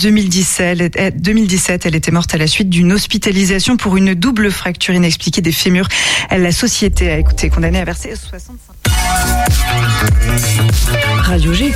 2017. 0.00 1.20
2017, 1.20 1.86
elle 1.86 1.94
était 1.94 2.10
morte 2.10 2.34
à 2.34 2.38
la 2.38 2.46
suite 2.46 2.70
d'une 2.70 2.92
hospitalisation 2.92 3.76
pour 3.76 3.96
une 3.96 4.14
double 4.14 4.50
fracture 4.50 4.94
inexpliquée 4.94 5.42
des 5.42 5.52
fémurs. 5.52 5.88
La 6.30 6.52
société 6.52 7.10
a 7.10 7.18
écouté 7.18 7.50
condamnée 7.50 7.80
à 7.80 7.84
verser 7.84 8.14
65. 8.16 8.74
Radio 11.22 11.52
G. 11.52 11.72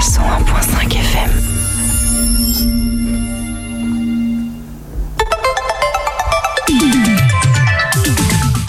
101.5 0.00 0.96
FM. 0.96 1.30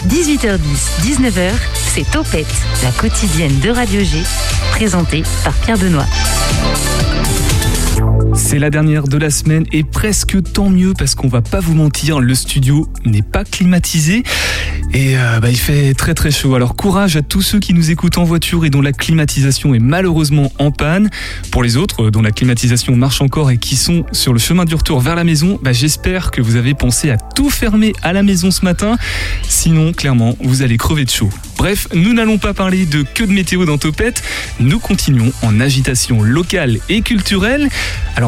18h10, 0.08 0.58
19h, 1.02 1.52
c'est 1.94 2.10
Topette, 2.10 2.46
la 2.82 2.90
quotidienne 2.90 3.58
de 3.60 3.70
Radio 3.70 4.02
G, 4.04 4.22
présentée 4.72 5.22
par 5.44 5.54
Pierre 5.54 5.78
Benoît. 5.78 6.06
C'est 8.34 8.58
la 8.58 8.70
dernière 8.70 9.04
de 9.04 9.16
la 9.16 9.30
semaine 9.30 9.64
et 9.72 9.84
presque 9.84 10.36
tant 10.52 10.68
mieux 10.68 10.92
parce 10.96 11.14
qu'on 11.14 11.28
va 11.28 11.40
pas 11.40 11.60
vous 11.60 11.74
mentir, 11.74 12.18
le 12.18 12.34
studio 12.34 12.88
n'est 13.04 13.22
pas 13.22 13.44
climatisé 13.44 14.24
et 14.92 15.16
euh, 15.16 15.40
bah, 15.40 15.50
il 15.50 15.56
fait 15.56 15.94
très 15.94 16.14
très 16.14 16.30
chaud. 16.30 16.54
Alors 16.54 16.74
courage 16.76 17.16
à 17.16 17.22
tous 17.22 17.42
ceux 17.42 17.60
qui 17.60 17.74
nous 17.74 17.90
écoutent 17.90 18.18
en 18.18 18.24
voiture 18.24 18.64
et 18.64 18.70
dont 18.70 18.80
la 18.80 18.92
climatisation 18.92 19.74
est 19.74 19.78
malheureusement 19.78 20.52
en 20.58 20.72
panne. 20.72 21.10
Pour 21.52 21.62
les 21.62 21.76
autres 21.76 22.10
dont 22.10 22.22
la 22.22 22.32
climatisation 22.32 22.96
marche 22.96 23.20
encore 23.20 23.50
et 23.50 23.58
qui 23.58 23.76
sont 23.76 24.04
sur 24.12 24.32
le 24.32 24.38
chemin 24.38 24.64
du 24.64 24.74
retour 24.74 25.00
vers 25.00 25.14
la 25.14 25.24
maison, 25.24 25.58
bah, 25.62 25.72
j'espère 25.72 26.30
que 26.30 26.42
vous 26.42 26.56
avez 26.56 26.74
pensé 26.74 27.10
à 27.10 27.16
tout 27.16 27.50
fermer 27.50 27.92
à 28.02 28.12
la 28.12 28.22
maison 28.22 28.50
ce 28.50 28.64
matin. 28.64 28.96
Sinon, 29.48 29.92
clairement, 29.92 30.36
vous 30.42 30.62
allez 30.62 30.76
crever 30.76 31.04
de 31.04 31.10
chaud. 31.10 31.30
Bref, 31.56 31.88
nous 31.94 32.12
n'allons 32.12 32.38
pas 32.38 32.52
parler 32.52 32.84
de 32.84 33.02
que 33.02 33.24
de 33.24 33.32
météo 33.32 33.64
dans 33.64 33.78
Topette, 33.78 34.22
nous 34.58 34.80
continuons 34.80 35.32
en 35.42 35.60
agitation 35.60 36.20
locale 36.22 36.78
et 36.88 37.00
culturelle. 37.00 37.68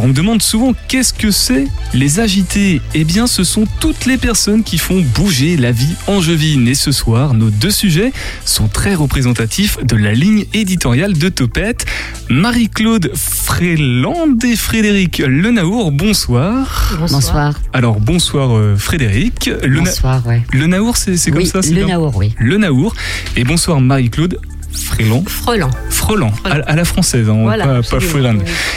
On 0.03 0.09
me 0.09 0.13
demande 0.13 0.43
souvent 0.43 0.75
qu'est-ce 0.89 1.15
que 1.15 1.31
c'est 1.31 1.67
les 1.95 2.21
agités? 2.21 2.81
Eh 2.95 3.05
bien 3.05 3.27
ce 3.27 3.45
sont 3.45 3.65
toutes 3.81 4.07
les 4.07 4.17
personnes 4.17 4.63
qui 4.63 4.79
font 4.79 5.05
bouger 5.15 5.57
la 5.57 5.73
vie 5.73 5.95
angevine. 6.07 6.69
Et 6.69 6.75
ce 6.75 6.93
soir, 6.93 7.35
nos 7.35 7.51
deux 7.51 7.71
sujets 7.71 8.13
sont 8.45 8.69
très 8.69 8.95
représentatifs 8.95 9.79
de 9.85 9.97
la 9.97 10.13
ligne 10.13 10.45
éditoriale 10.55 11.15
de 11.17 11.29
Topette. 11.29 11.87
Marie-Claude 12.29 13.13
Fréland 13.15 14.37
et 14.45 14.57
Frédéric 14.57 15.19
Lenaour, 15.19 15.93
bonsoir. 15.93 16.97
Bonsoir. 16.99 17.55
Alors 17.73 18.01
bonsoir 18.01 18.57
euh, 18.57 18.77
Frédéric. 18.77 19.51
Le, 19.65 19.81
Bonsoir, 19.81 20.27
ouais. 20.27 20.43
le 20.53 20.67
Naour, 20.67 20.97
c'est 20.97 21.17
comme 21.31 21.39
Oui, 21.41 21.47
ça 21.47 21.63
c'est 21.63 21.71
le 21.75 21.85
Naour, 21.85 22.17
oui. 22.17 22.35
Le 22.39 22.57
Naour. 22.57 22.95
Et 23.37 23.45
bonsoir 23.45 23.81
Marie-Claude 23.81 24.41
Fréland. 24.77 25.25
Frelant. 25.27 25.71
Freland, 25.91 26.33
à, 26.45 26.55
à 26.67 26.77
la 26.77 26.85
française, 26.85 27.29
hein, 27.29 27.39
Voilà, 27.43 27.65
pas, 27.67 27.99
pas. 27.99 28.33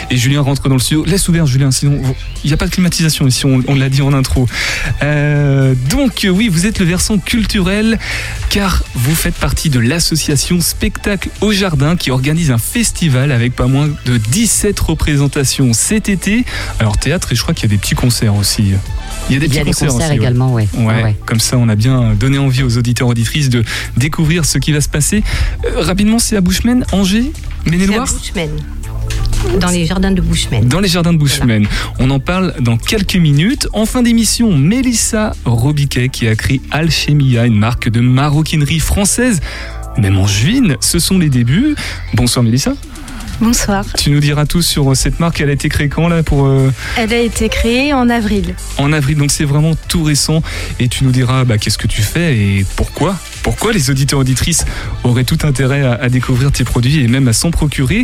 Et 0.09 0.17
Julien 0.17 0.41
rentre 0.41 0.67
dans 0.69 0.75
le 0.75 0.79
studio. 0.79 1.03
Laisse 1.05 1.27
ouvert, 1.29 1.45
Julien, 1.45 1.71
sinon 1.71 2.01
il 2.43 2.47
n'y 2.47 2.53
a 2.53 2.57
pas 2.57 2.65
de 2.65 2.71
climatisation 2.71 3.27
ici, 3.27 3.45
on, 3.45 3.61
on 3.67 3.75
l'a 3.75 3.89
dit 3.89 4.01
en 4.01 4.13
intro. 4.13 4.47
Euh, 5.03 5.73
donc, 5.89 6.23
euh, 6.25 6.29
oui, 6.29 6.47
vous 6.47 6.65
êtes 6.65 6.79
le 6.79 6.85
versant 6.85 7.17
culturel, 7.17 7.99
car 8.49 8.83
vous 8.95 9.15
faites 9.15 9.35
partie 9.35 9.69
de 9.69 9.79
l'association 9.79 10.61
Spectacle 10.61 11.29
au 11.41 11.51
Jardin 11.51 11.95
qui 11.95 12.11
organise 12.11 12.51
un 12.51 12.57
festival 12.57 13.31
avec 13.31 13.55
pas 13.55 13.67
moins 13.67 13.89
de 14.05 14.17
17 14.17 14.79
représentations 14.79 15.73
cet 15.73 16.09
été. 16.09 16.45
Alors, 16.79 16.97
théâtre, 16.97 17.31
et 17.31 17.35
je 17.35 17.41
crois 17.41 17.53
qu'il 17.53 17.69
y 17.69 17.73
a 17.73 17.75
des 17.75 17.81
petits 17.81 17.95
concerts 17.95 18.35
aussi. 18.35 18.73
Il 19.29 19.33
y 19.33 19.37
a 19.37 19.39
des 19.39 19.45
Il 19.45 19.45
y 19.45 19.49
petits 19.49 19.59
a 19.59 19.63
des 19.63 19.69
concerts, 19.71 19.89
concerts 19.89 20.07
aussi, 20.09 20.17
également, 20.17 20.53
ouais. 20.53 20.67
Ouais, 20.77 20.85
Ouais, 20.85 21.03
ouais. 21.03 21.15
comme 21.25 21.39
ça 21.39 21.57
on 21.57 21.69
a 21.69 21.75
bien 21.75 22.13
donné 22.15 22.37
envie 22.39 22.63
aux 22.63 22.77
auditeurs 22.77 23.07
auditrices 23.07 23.49
de 23.49 23.63
découvrir 23.97 24.43
ce 24.45 24.57
qui 24.57 24.71
va 24.71 24.81
se 24.81 24.89
passer. 24.89 25.23
Euh, 25.65 25.81
rapidement, 25.89 26.19
c'est 26.19 26.37
à 26.37 26.41
Bouchemen, 26.41 26.85
Angers, 26.91 27.31
Maine-et-Loire 27.65 28.05
Bushman. 28.05 28.49
Dans 29.59 29.69
les 29.69 29.87
jardins 29.87 30.11
de 30.11 30.21
Bushman. 30.21 30.67
dans 30.67 30.79
les 30.79 30.87
jardins 30.87 31.13
de 31.13 31.17
Bouchemen. 31.17 31.65
On 31.97 32.11
en 32.11 32.19
parle 32.19 32.53
dans 32.59 32.77
quelques 32.77 33.15
minutes. 33.15 33.67
En 33.73 33.87
fin 33.87 34.03
d'émission, 34.03 34.55
Mélissa 34.55 35.31
Robiquet 35.45 36.09
qui 36.09 36.27
a 36.27 36.35
créé 36.35 36.61
Alchemia, 36.69 37.47
une 37.47 37.57
marque 37.57 37.89
de 37.89 38.01
maroquinerie 38.01 38.79
française. 38.79 39.39
Même 39.97 40.19
en 40.19 40.27
juin, 40.27 40.75
ce 40.79 40.99
sont 40.99 41.17
les 41.17 41.29
débuts. 41.29 41.73
Bonsoir 42.13 42.43
Mélissa. 42.43 42.73
Bonsoir. 43.41 43.85
Tu 43.97 44.09
nous 44.11 44.19
diras 44.19 44.45
tout 44.45 44.61
sur 44.61 44.91
euh, 44.91 44.95
cette 44.95 45.19
marque. 45.19 45.39
Elle 45.39 45.49
a 45.49 45.53
été 45.53 45.69
créée 45.69 45.87
quand 45.87 46.09
là 46.09 46.23
pour 46.23 46.45
euh, 46.45 46.71
Elle 46.97 47.13
a 47.13 47.19
été 47.19 47.47
créée 47.47 47.93
en 47.93 48.09
avril. 48.09 48.53
en 48.77 48.91
avril, 48.91 49.17
donc 49.17 49.31
c'est 49.31 49.45
vraiment 49.45 49.75
tout 49.87 50.03
récent. 50.03 50.41
Et 50.79 50.89
tu 50.89 51.05
nous 51.05 51.11
diras 51.11 51.45
bah, 51.45 51.57
qu'est-ce 51.57 51.77
que 51.77 51.87
tu 51.87 52.01
fais 52.01 52.37
et 52.37 52.65
pourquoi? 52.75 53.15
Pourquoi 53.41 53.71
les 53.71 53.89
auditeurs 53.89 54.19
auditrices 54.19 54.65
auraient 55.05 55.23
tout 55.23 55.37
intérêt 55.43 55.83
à, 55.83 55.93
à 55.93 56.09
découvrir 56.09 56.51
tes 56.51 56.65
produits 56.65 56.99
et 56.99 57.07
même 57.07 57.27
à 57.29 57.33
s'en 57.33 57.49
procurer? 57.51 58.03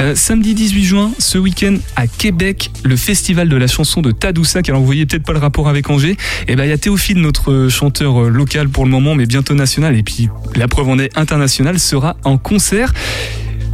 Euh, 0.00 0.14
samedi 0.16 0.54
18 0.54 0.84
juin, 0.84 1.12
ce 1.18 1.38
week-end 1.38 1.76
à 1.94 2.08
Québec, 2.08 2.70
le 2.82 2.96
festival 2.96 3.48
de 3.48 3.56
la 3.56 3.68
chanson 3.68 4.02
de 4.02 4.10
Tadoussac. 4.10 4.68
Alors 4.68 4.80
vous 4.80 4.86
voyez 4.86 5.06
peut-être 5.06 5.24
pas 5.24 5.32
le 5.32 5.38
rapport 5.38 5.68
avec 5.68 5.88
Angers. 5.90 6.16
Et 6.48 6.56
ben 6.56 6.64
il 6.64 6.70
y 6.70 6.72
a 6.72 6.78
Théophile, 6.78 7.18
notre 7.20 7.68
chanteur 7.68 8.22
local 8.22 8.68
pour 8.68 8.84
le 8.84 8.90
moment, 8.90 9.14
mais 9.14 9.26
bientôt 9.26 9.54
national. 9.54 9.96
Et 9.96 10.02
puis 10.02 10.28
la 10.56 10.66
preuve 10.66 10.88
en 10.88 10.98
est 10.98 11.16
internationale 11.16 11.78
sera 11.78 12.16
en 12.24 12.36
concert. 12.36 12.92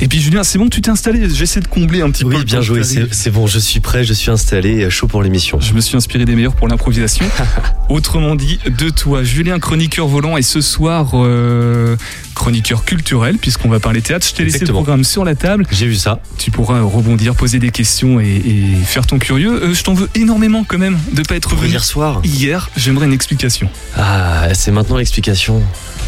Et 0.01 0.07
puis 0.07 0.21
Julien, 0.21 0.45
c'est 0.45 0.59
bon, 0.59 0.69
tu 0.69 0.81
t'es 0.81 0.91
installé. 0.91 1.29
J'essaie 1.29 1.61
de 1.61 1.67
combler 1.67 2.03
un 2.03 2.11
petit 2.11 2.25
peu. 2.25 2.37
Oui, 2.37 2.45
bien 2.45 2.61
joué, 2.61 2.83
c'est 2.85 3.31
bon, 3.31 3.47
je 3.47 3.59
suis 3.59 3.81
prêt, 3.81 4.05
je 4.05 4.13
suis 4.13 4.31
installé, 4.31 4.85
euh, 4.85 4.91
chaud 4.91 5.09
pour 5.09 5.23
l'émission. 5.23 5.59
Je 5.61 5.73
me 5.75 5.81
suis 5.81 5.97
inspiré 5.97 6.25
des 6.25 6.37
meilleurs 6.37 6.55
pour 6.55 6.69
l'improvisation. 6.69 7.25
Autrement 7.89 8.37
dit, 8.37 8.61
de 8.67 8.91
toi, 8.91 9.25
Julien, 9.25 9.59
chroniqueur 9.59 10.07
volant, 10.07 10.37
et 10.37 10.43
ce 10.43 10.61
soir, 10.61 11.13
euh, 11.15 11.97
chroniqueur 12.39 12.85
culturel, 12.85 13.37
puisqu'on 13.37 13.69
va 13.69 13.81
parler 13.81 14.01
théâtre. 14.01 14.27
Je 14.27 14.33
t'ai 14.33 14.45
laissé 14.45 14.61
le 14.65 14.73
programme 14.73 15.05
sur 15.05 15.25
la 15.25 15.35
table. 15.35 15.67
J'ai 15.71 15.87
vu 15.87 15.97
ça. 15.97 16.21
Tu 16.39 16.51
pourras 16.51 16.81
rebondir, 16.81 17.35
poser 17.35 17.59
des 17.59 17.71
questions 17.71 18.21
et, 18.21 18.27
et 18.27 18.75
faire 18.85 19.07
ton 19.07 19.19
curieux. 19.19 19.63
Euh, 19.63 19.75
je 19.75 19.83
t'en 19.83 19.93
veux 19.93 20.09
énormément 20.15 20.65
quand 20.67 20.79
même 20.79 20.99
de 21.13 21.23
pas 21.23 21.35
être 21.37 21.55
venu 21.57 21.73
hier 21.73 21.85
soir. 21.85 22.21
hier. 22.25 22.71
J'aimerais 22.77 23.07
une 23.07 23.13
explication. 23.13 23.69
Ah, 23.97 24.49
c'est 24.55 24.71
maintenant 24.71 24.97
l'explication. 24.97 25.63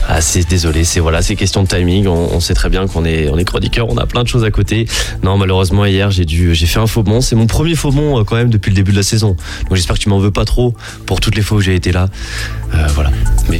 Ah, 0.08 0.20
c'est 0.20 0.48
désolé, 0.48 0.84
c'est 0.84 0.98
voilà, 1.00 1.20
c'est 1.20 1.36
question 1.36 1.62
de 1.62 1.68
timing. 1.68 2.06
On, 2.06 2.30
on 2.32 2.40
sait 2.40 2.54
très 2.54 2.68
bien 2.68 2.86
qu'on 2.86 3.04
est, 3.04 3.28
on 3.28 3.36
est 3.36 3.44
chroniqueur, 3.44 3.88
on 3.90 3.96
a 3.98 4.06
plein 4.06 4.22
de 4.22 4.28
choses 4.28 4.44
à 4.44 4.50
côté. 4.50 4.86
Non, 5.22 5.36
malheureusement 5.36 5.84
hier 5.84 6.10
j'ai 6.10 6.24
dû, 6.24 6.54
j'ai 6.54 6.66
fait 6.66 6.80
un 6.80 6.86
faux 6.86 7.02
bond. 7.02 7.20
C'est 7.20 7.36
mon 7.36 7.46
premier 7.46 7.74
faux 7.74 7.90
bond 7.90 8.18
euh, 8.18 8.24
quand 8.24 8.36
même 8.36 8.50
depuis 8.50 8.70
le 8.70 8.76
début 8.76 8.92
de 8.92 8.96
la 8.96 9.02
saison. 9.02 9.36
Donc 9.68 9.74
j'espère 9.76 9.96
que 9.96 10.02
tu 10.02 10.08
m'en 10.08 10.18
veux 10.18 10.30
pas 10.30 10.44
trop 10.44 10.74
pour 11.06 11.20
toutes 11.20 11.36
les 11.36 11.42
fois 11.42 11.58
où 11.58 11.60
j'ai 11.60 11.74
été 11.74 11.92
là. 11.92 12.08
Euh, 12.74 12.86
voilà. 12.94 13.10
Mais 13.50 13.58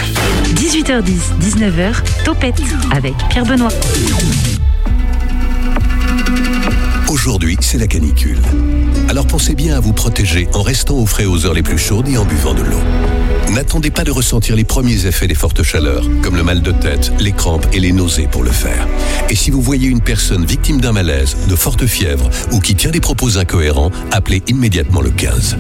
18h10, 0.55 1.03
19h, 1.43 1.95
Topette 2.25 2.60
avec 2.93 3.15
Pierre 3.29 3.45
Benoît. 3.45 3.71
Aujourd'hui, 7.09 7.57
c'est 7.61 7.79
la 7.79 7.87
canicule. 7.87 8.39
Alors 9.09 9.27
pensez 9.27 9.55
bien 9.55 9.77
à 9.77 9.81
vous 9.81 9.93
protéger 9.93 10.49
en 10.55 10.63
restant 10.63 10.97
au 10.97 11.07
frais 11.07 11.27
aux 11.27 11.45
heures 11.45 11.55
les 11.55 11.63
plus 11.63 11.79
chaudes 11.79 12.09
et 12.09 12.17
en 12.17 12.25
buvant 12.25 12.55
de 12.55 12.63
l'eau. 12.63 12.81
N'attendez 13.51 13.91
pas 13.91 14.05
de 14.05 14.13
ressentir 14.13 14.55
les 14.55 14.63
premiers 14.63 15.07
effets 15.07 15.27
des 15.27 15.35
fortes 15.35 15.65
chaleurs, 15.65 16.05
comme 16.23 16.37
le 16.37 16.45
mal 16.45 16.63
de 16.63 16.71
tête, 16.71 17.13
les 17.19 17.33
crampes 17.33 17.67
et 17.73 17.81
les 17.81 17.91
nausées 17.91 18.29
pour 18.31 18.45
le 18.45 18.53
faire. 18.53 18.87
Et 19.29 19.35
si 19.35 19.51
vous 19.51 19.61
voyez 19.61 19.89
une 19.89 20.01
personne 20.01 20.45
victime 20.45 20.81
d'un 20.81 20.93
malaise, 20.93 21.37
de 21.49 21.57
forte 21.57 21.85
fièvre 21.87 22.31
ou 22.53 22.61
qui 22.61 22.77
tient 22.77 22.93
des 22.93 23.01
propos 23.01 23.39
incohérents, 23.39 23.91
appelez 24.13 24.43
immédiatement 24.47 25.01
le 25.01 25.11
15. 25.11 25.57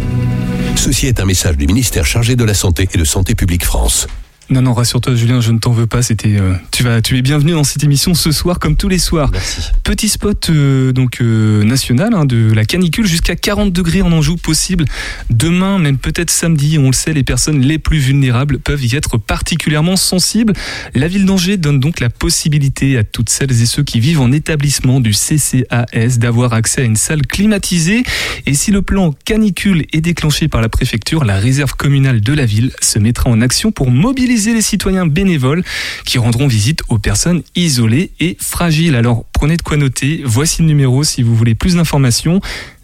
Ceci 0.76 1.08
est 1.08 1.18
un 1.18 1.24
message 1.24 1.56
du 1.56 1.66
ministère 1.66 2.06
chargé 2.06 2.36
de 2.36 2.44
la 2.44 2.54
Santé 2.54 2.88
et 2.94 2.98
de 2.98 3.04
Santé 3.04 3.34
publique 3.34 3.64
France. 3.64 4.06
Non, 4.50 4.62
non, 4.62 4.74
rassure-toi, 4.74 5.14
Julien, 5.14 5.40
je 5.40 5.52
ne 5.52 5.60
t'en 5.60 5.70
veux 5.70 5.86
pas. 5.86 6.02
C'était, 6.02 6.36
euh, 6.36 6.54
tu 6.72 6.82
vas, 6.82 7.00
tu 7.00 7.16
es 7.16 7.22
bienvenu 7.22 7.52
dans 7.52 7.62
cette 7.62 7.84
émission 7.84 8.14
ce 8.14 8.32
soir, 8.32 8.58
comme 8.58 8.74
tous 8.74 8.88
les 8.88 8.98
soirs. 8.98 9.30
merci. 9.32 9.60
Petit 9.84 10.08
spot 10.08 10.50
euh, 10.50 10.90
donc 10.92 11.20
euh, 11.20 11.62
national 11.62 12.14
hein, 12.14 12.24
de 12.24 12.52
la 12.52 12.64
canicule 12.64 13.06
jusqu'à 13.06 13.36
40 13.36 13.72
degrés 13.72 14.02
en 14.02 14.10
Anjou 14.10 14.36
possible 14.36 14.86
demain, 15.30 15.78
même 15.78 15.98
peut-être 15.98 16.32
samedi. 16.32 16.78
On 16.78 16.88
le 16.88 16.92
sait, 16.94 17.12
les 17.12 17.22
personnes 17.22 17.60
les 17.60 17.78
plus 17.78 17.98
vulnérables 17.98 18.58
peuvent 18.58 18.84
y 18.84 18.96
être 18.96 19.18
particulièrement 19.18 19.94
sensibles. 19.94 20.54
La 20.96 21.06
ville 21.06 21.26
d'Angers 21.26 21.56
donne 21.56 21.78
donc 21.78 22.00
la 22.00 22.10
possibilité 22.10 22.98
à 22.98 23.04
toutes 23.04 23.30
celles 23.30 23.52
et 23.52 23.66
ceux 23.66 23.84
qui 23.84 24.00
vivent 24.00 24.20
en 24.20 24.32
établissement 24.32 24.98
du 24.98 25.12
CCAS 25.12 26.18
d'avoir 26.18 26.54
accès 26.54 26.80
à 26.80 26.84
une 26.84 26.96
salle 26.96 27.24
climatisée. 27.24 28.02
Et 28.46 28.54
si 28.54 28.72
le 28.72 28.82
plan 28.82 29.14
canicule 29.24 29.86
est 29.92 30.00
déclenché 30.00 30.48
par 30.48 30.60
la 30.60 30.68
préfecture, 30.68 31.24
la 31.24 31.36
réserve 31.36 31.76
communale 31.76 32.20
de 32.20 32.32
la 32.32 32.46
ville 32.46 32.72
se 32.80 32.98
mettra 32.98 33.30
en 33.30 33.40
action 33.42 33.70
pour 33.70 33.92
mobiliser 33.92 34.39
les 34.46 34.62
citoyens 34.62 35.06
bénévoles 35.06 35.62
qui 36.04 36.18
rendront 36.18 36.48
visite 36.48 36.82
aux 36.88 36.98
personnes 36.98 37.42
isolées 37.54 38.12
et 38.20 38.36
fragiles. 38.40 38.94
Alors 38.94 39.24
prenez 39.32 39.56
de 39.56 39.62
quoi 39.62 39.76
noter. 39.76 40.22
Voici 40.24 40.62
le 40.62 40.68
numéro 40.68 41.04
si 41.04 41.22
vous 41.22 41.34
voulez 41.36 41.54
plus 41.54 41.76
d'informations. 41.76 42.40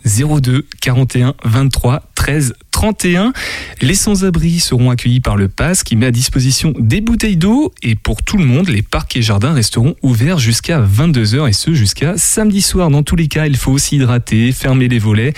02 0.07 0.67
41 0.81 1.35
23 1.45 2.03
13 2.15 2.55
31. 2.71 3.33
Les 3.81 3.95
sans-abri 3.95 4.61
seront 4.61 4.91
accueillis 4.91 5.21
par 5.21 5.37
le 5.37 5.49
PASS 5.49 5.83
qui 5.83 5.97
met 5.97 6.07
à 6.07 6.11
disposition 6.11 6.75
des 6.79 7.01
bouteilles 7.01 7.39
d'eau 7.39 7.73
et 7.83 7.95
pour 7.95 8.23
tout 8.23 8.37
le 8.37 8.45
monde, 8.45 8.69
les 8.69 8.83
parcs 8.83 9.17
et 9.17 9.23
jardins 9.23 9.55
resteront 9.55 9.97
ouverts 10.03 10.39
jusqu'à 10.39 10.81
22h 10.81 11.49
et 11.49 11.55
ce 11.55 11.73
jusqu'à 11.73 12.19
samedi 12.19 12.61
soir. 12.61 12.91
Dans 12.91 13.03
tous 13.03 13.17
les 13.17 13.29
cas, 13.29 13.47
il 13.47 13.57
faut 13.57 13.73
aussi 13.73 13.97
hydrater, 13.97 14.53
fermer 14.53 14.89
les 14.89 14.99
volets, 14.99 15.33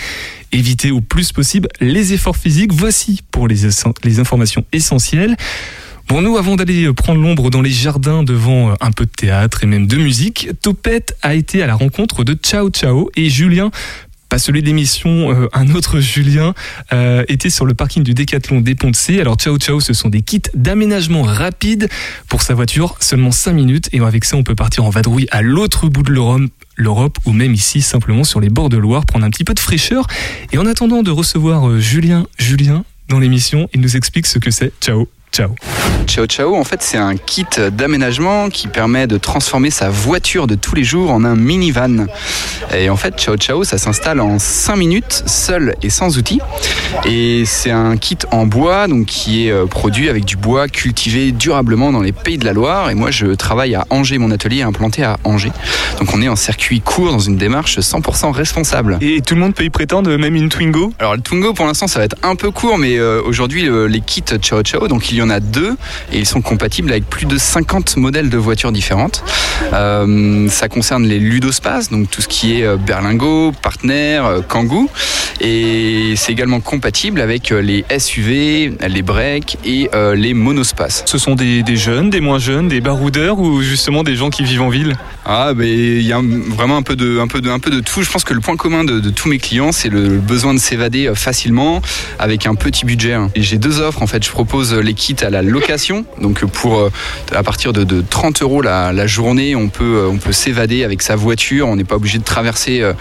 éviter 0.51 0.91
au 0.91 0.99
plus 0.99 1.31
possible 1.31 1.69
les 1.79 2.11
efforts 2.11 2.35
physiques. 2.35 2.73
Voici 2.73 3.21
pour 3.31 3.47
les, 3.47 4.19
informations 4.19 4.65
essentielles. 4.73 5.37
Bon, 6.09 6.23
nous, 6.23 6.37
avant 6.37 6.55
d'aller 6.55 6.91
prendre 6.91 7.21
l'ombre 7.21 7.51
dans 7.51 7.61
les 7.61 7.69
jardins 7.69 8.23
devant 8.23 8.73
un 8.81 8.91
peu 8.91 9.05
de 9.05 9.11
théâtre 9.11 9.63
et 9.63 9.67
même 9.67 9.85
de 9.85 9.95
musique, 9.95 10.49
Topette 10.59 11.15
a 11.21 11.35
été 11.35 11.61
à 11.61 11.67
la 11.67 11.75
rencontre 11.75 12.23
de 12.23 12.33
Ciao 12.33 12.71
Ciao 12.71 13.11
et 13.15 13.29
Julien 13.29 13.69
pas 14.27 14.37
celui 14.37 14.61
d'émission, 14.61 15.31
euh, 15.31 15.47
un 15.53 15.73
autre 15.73 15.99
Julien 15.99 16.53
euh, 16.93 17.23
était 17.27 17.49
sur 17.49 17.65
le 17.65 17.73
parking 17.73 18.03
du 18.03 18.13
Décathlon 18.13 18.61
des 18.61 18.75
Ponts 18.75 18.91
de 18.91 18.95
C. 18.95 19.19
Alors 19.19 19.35
ciao 19.35 19.57
ciao, 19.57 19.79
ce 19.79 19.93
sont 19.93 20.09
des 20.09 20.21
kits 20.21 20.41
d'aménagement 20.53 21.23
rapide 21.23 21.89
pour 22.27 22.43
sa 22.43 22.53
voiture, 22.53 22.95
seulement 22.99 23.31
5 23.31 23.53
minutes 23.53 23.89
et 23.91 23.99
avec 23.99 24.25
ça 24.25 24.37
on 24.37 24.43
peut 24.43 24.53
partir 24.53 24.85
en 24.85 24.91
vadrouille 24.91 25.27
à 25.31 25.41
l'autre 25.41 25.89
bout 25.89 26.03
de 26.03 26.11
l'Europe 26.11 26.43
l'Europe 26.75 27.17
ou 27.25 27.33
même 27.33 27.53
ici 27.53 27.81
simplement 27.81 28.23
sur 28.23 28.39
les 28.39 28.49
bords 28.49 28.69
de 28.69 28.77
Loire 28.77 29.05
prendre 29.05 29.25
un 29.25 29.29
petit 29.31 29.43
peu 29.43 29.55
de 29.55 29.59
fraîcheur 29.59 30.05
et 30.53 30.59
en 30.59 30.65
attendant 30.67 31.01
de 31.01 31.11
recevoir 31.11 31.67
euh, 31.67 31.79
Julien 31.79 32.27
Julien 32.37 32.85
dans 33.09 33.19
l'émission, 33.19 33.67
il 33.73 33.81
nous 33.81 33.97
explique 33.97 34.27
ce 34.27 34.37
que 34.37 34.51
c'est. 34.51 34.71
Ciao 34.79 35.07
Ciao. 35.31 35.49
Ciao 36.07 36.25
Ciao, 36.25 36.55
en 36.55 36.63
fait, 36.63 36.81
c'est 36.81 36.97
un 36.97 37.15
kit 37.15 37.45
d'aménagement 37.71 38.49
qui 38.49 38.67
permet 38.67 39.05
de 39.05 39.17
transformer 39.19 39.69
sa 39.69 39.89
voiture 39.89 40.47
de 40.47 40.55
tous 40.55 40.73
les 40.73 40.83
jours 40.83 41.11
en 41.11 41.23
un 41.23 41.35
minivan. 41.35 42.07
Et 42.75 42.89
en 42.89 42.97
fait, 42.97 43.15
Ciao 43.17 43.37
Ciao, 43.37 43.63
ça 43.63 43.77
s'installe 43.77 44.19
en 44.21 44.39
5 44.39 44.75
minutes, 44.75 45.23
seul 45.27 45.75
et 45.83 45.91
sans 45.91 46.17
outils. 46.17 46.39
Et 47.05 47.43
c'est 47.45 47.69
un 47.69 47.95
kit 47.97 48.17
en 48.31 48.47
bois, 48.47 48.87
donc 48.87 49.05
qui 49.05 49.47
est 49.47 49.51
euh, 49.51 49.67
produit 49.67 50.09
avec 50.09 50.25
du 50.25 50.35
bois 50.35 50.67
cultivé 50.67 51.31
durablement 51.31 51.91
dans 51.91 52.01
les 52.01 52.11
pays 52.11 52.39
de 52.39 52.45
la 52.45 52.53
Loire. 52.53 52.89
Et 52.89 52.95
moi, 52.95 53.11
je 53.11 53.27
travaille 53.27 53.75
à 53.75 53.85
Angers, 53.91 54.17
mon 54.17 54.31
atelier 54.31 54.59
est 54.59 54.63
implanté 54.63 55.03
à 55.03 55.17
Angers. 55.23 55.51
Donc 55.99 56.11
on 56.13 56.21
est 56.23 56.27
en 56.27 56.35
circuit 56.35 56.81
court 56.81 57.11
dans 57.11 57.19
une 57.19 57.37
démarche 57.37 57.77
100% 57.79 58.31
responsable. 58.31 58.97
Et 59.01 59.21
tout 59.21 59.35
le 59.35 59.41
monde 59.41 59.53
peut 59.53 59.63
y 59.63 59.69
prétendre, 59.69 60.09
même 60.17 60.35
une 60.35 60.49
Twingo? 60.49 60.91
Alors 60.97 61.15
le 61.15 61.21
Twingo, 61.21 61.53
pour 61.53 61.67
l'instant, 61.67 61.87
ça 61.87 61.99
va 61.99 62.05
être 62.05 62.17
un 62.23 62.35
peu 62.35 62.49
court, 62.49 62.79
mais 62.79 62.97
euh, 62.97 63.21
aujourd'hui, 63.23 63.61
le- 63.63 63.85
les 63.87 64.01
kits 64.01 64.23
Ciao 64.41 64.63
Ciao, 64.63 64.87
donc 64.87 65.11
il 65.11 65.18
y 65.19 65.23
en 65.23 65.29
a 65.29 65.39
deux 65.39 65.75
et 66.11 66.19
ils 66.19 66.25
sont 66.25 66.41
compatibles 66.41 66.91
avec 66.91 67.05
plus 67.09 67.25
de 67.25 67.37
50 67.37 67.97
modèles 67.97 68.29
de 68.29 68.37
voitures 68.37 68.71
différentes. 68.71 69.23
Euh, 69.73 70.47
ça 70.49 70.67
concerne 70.69 71.05
les 71.05 71.19
ludospaces, 71.19 71.89
donc 71.89 72.09
tout 72.09 72.21
ce 72.21 72.27
qui 72.27 72.59
est 72.59 72.63
euh, 72.63 72.77
berlingot, 72.77 73.51
partner, 73.61 74.21
euh, 74.23 74.41
kangoo. 74.41 74.89
Et 75.41 76.13
c'est 76.17 76.31
également 76.33 76.59
compatible 76.59 77.21
avec 77.21 77.51
les 77.51 77.85
SUV, 77.97 78.73
les 78.87 79.01
breaks 79.01 79.57
et 79.65 79.89
euh, 79.93 80.13
les 80.15 80.33
monospaces. 80.33 81.03
Ce 81.05 81.17
sont 81.17 81.35
des, 81.35 81.63
des 81.63 81.77
jeunes, 81.77 82.09
des 82.09 82.19
moins 82.19 82.39
jeunes, 82.39 82.67
des 82.67 82.81
baroudeurs 82.81 83.39
ou 83.39 83.61
justement 83.61 84.03
des 84.03 84.15
gens 84.15 84.29
qui 84.29 84.43
vivent 84.43 84.61
en 84.63 84.69
ville? 84.69 84.97
Ah, 85.25 85.53
mais 85.55 85.69
il 85.69 86.01
y 86.05 86.11
a 86.11 86.21
vraiment 86.49 86.75
un 86.77 86.81
peu 86.81 86.95
de, 86.95 87.19
un 87.19 87.27
peu 87.27 87.39
de, 87.41 87.49
un 87.49 87.59
peu 87.59 87.69
de 87.69 87.79
tout. 87.79 88.01
Je 88.03 88.09
pense 88.11 88.23
que 88.23 88.33
le 88.33 88.41
point 88.41 88.57
commun 88.57 88.83
de, 88.83 88.99
de 88.99 89.09
tous 89.09 89.29
mes 89.29 89.37
clients, 89.37 89.71
c'est 89.71 89.89
le 89.89 90.17
besoin 90.17 90.53
de 90.53 90.59
s'évader 90.59 91.11
facilement 91.15 91.81
avec 92.17 92.45
un 92.45 92.55
petit 92.55 92.85
budget. 92.85 93.13
hein. 93.13 93.29
Et 93.35 93.41
j'ai 93.41 93.57
deux 93.57 93.79
offres 93.79 94.01
en 94.01 94.07
fait. 94.07 94.23
Je 94.25 94.31
propose 94.31 94.73
les 94.73 94.93
à 95.21 95.29
la 95.29 95.41
location, 95.41 96.05
donc 96.21 96.45
pour 96.45 96.77
euh, 96.79 96.91
à 97.35 97.43
partir 97.43 97.73
de, 97.73 97.83
de 97.83 98.01
30 98.07 98.41
euros 98.41 98.61
la, 98.61 99.07
journée, 99.07 99.55
on 99.55 99.69
peut, 99.69 99.97
euh, 100.03 100.09
on 100.09 100.17
peut 100.17 100.31
s'évader 100.31 100.83
avec 100.83 101.01
sa 101.01 101.15
voiture. 101.15 101.67
On 101.67 101.75
n'est 101.75 101.83
pas 101.83 101.95
obligé 101.95 102.17
de 102.19 102.23
traverser, 102.23 102.81
euh, 102.81 102.93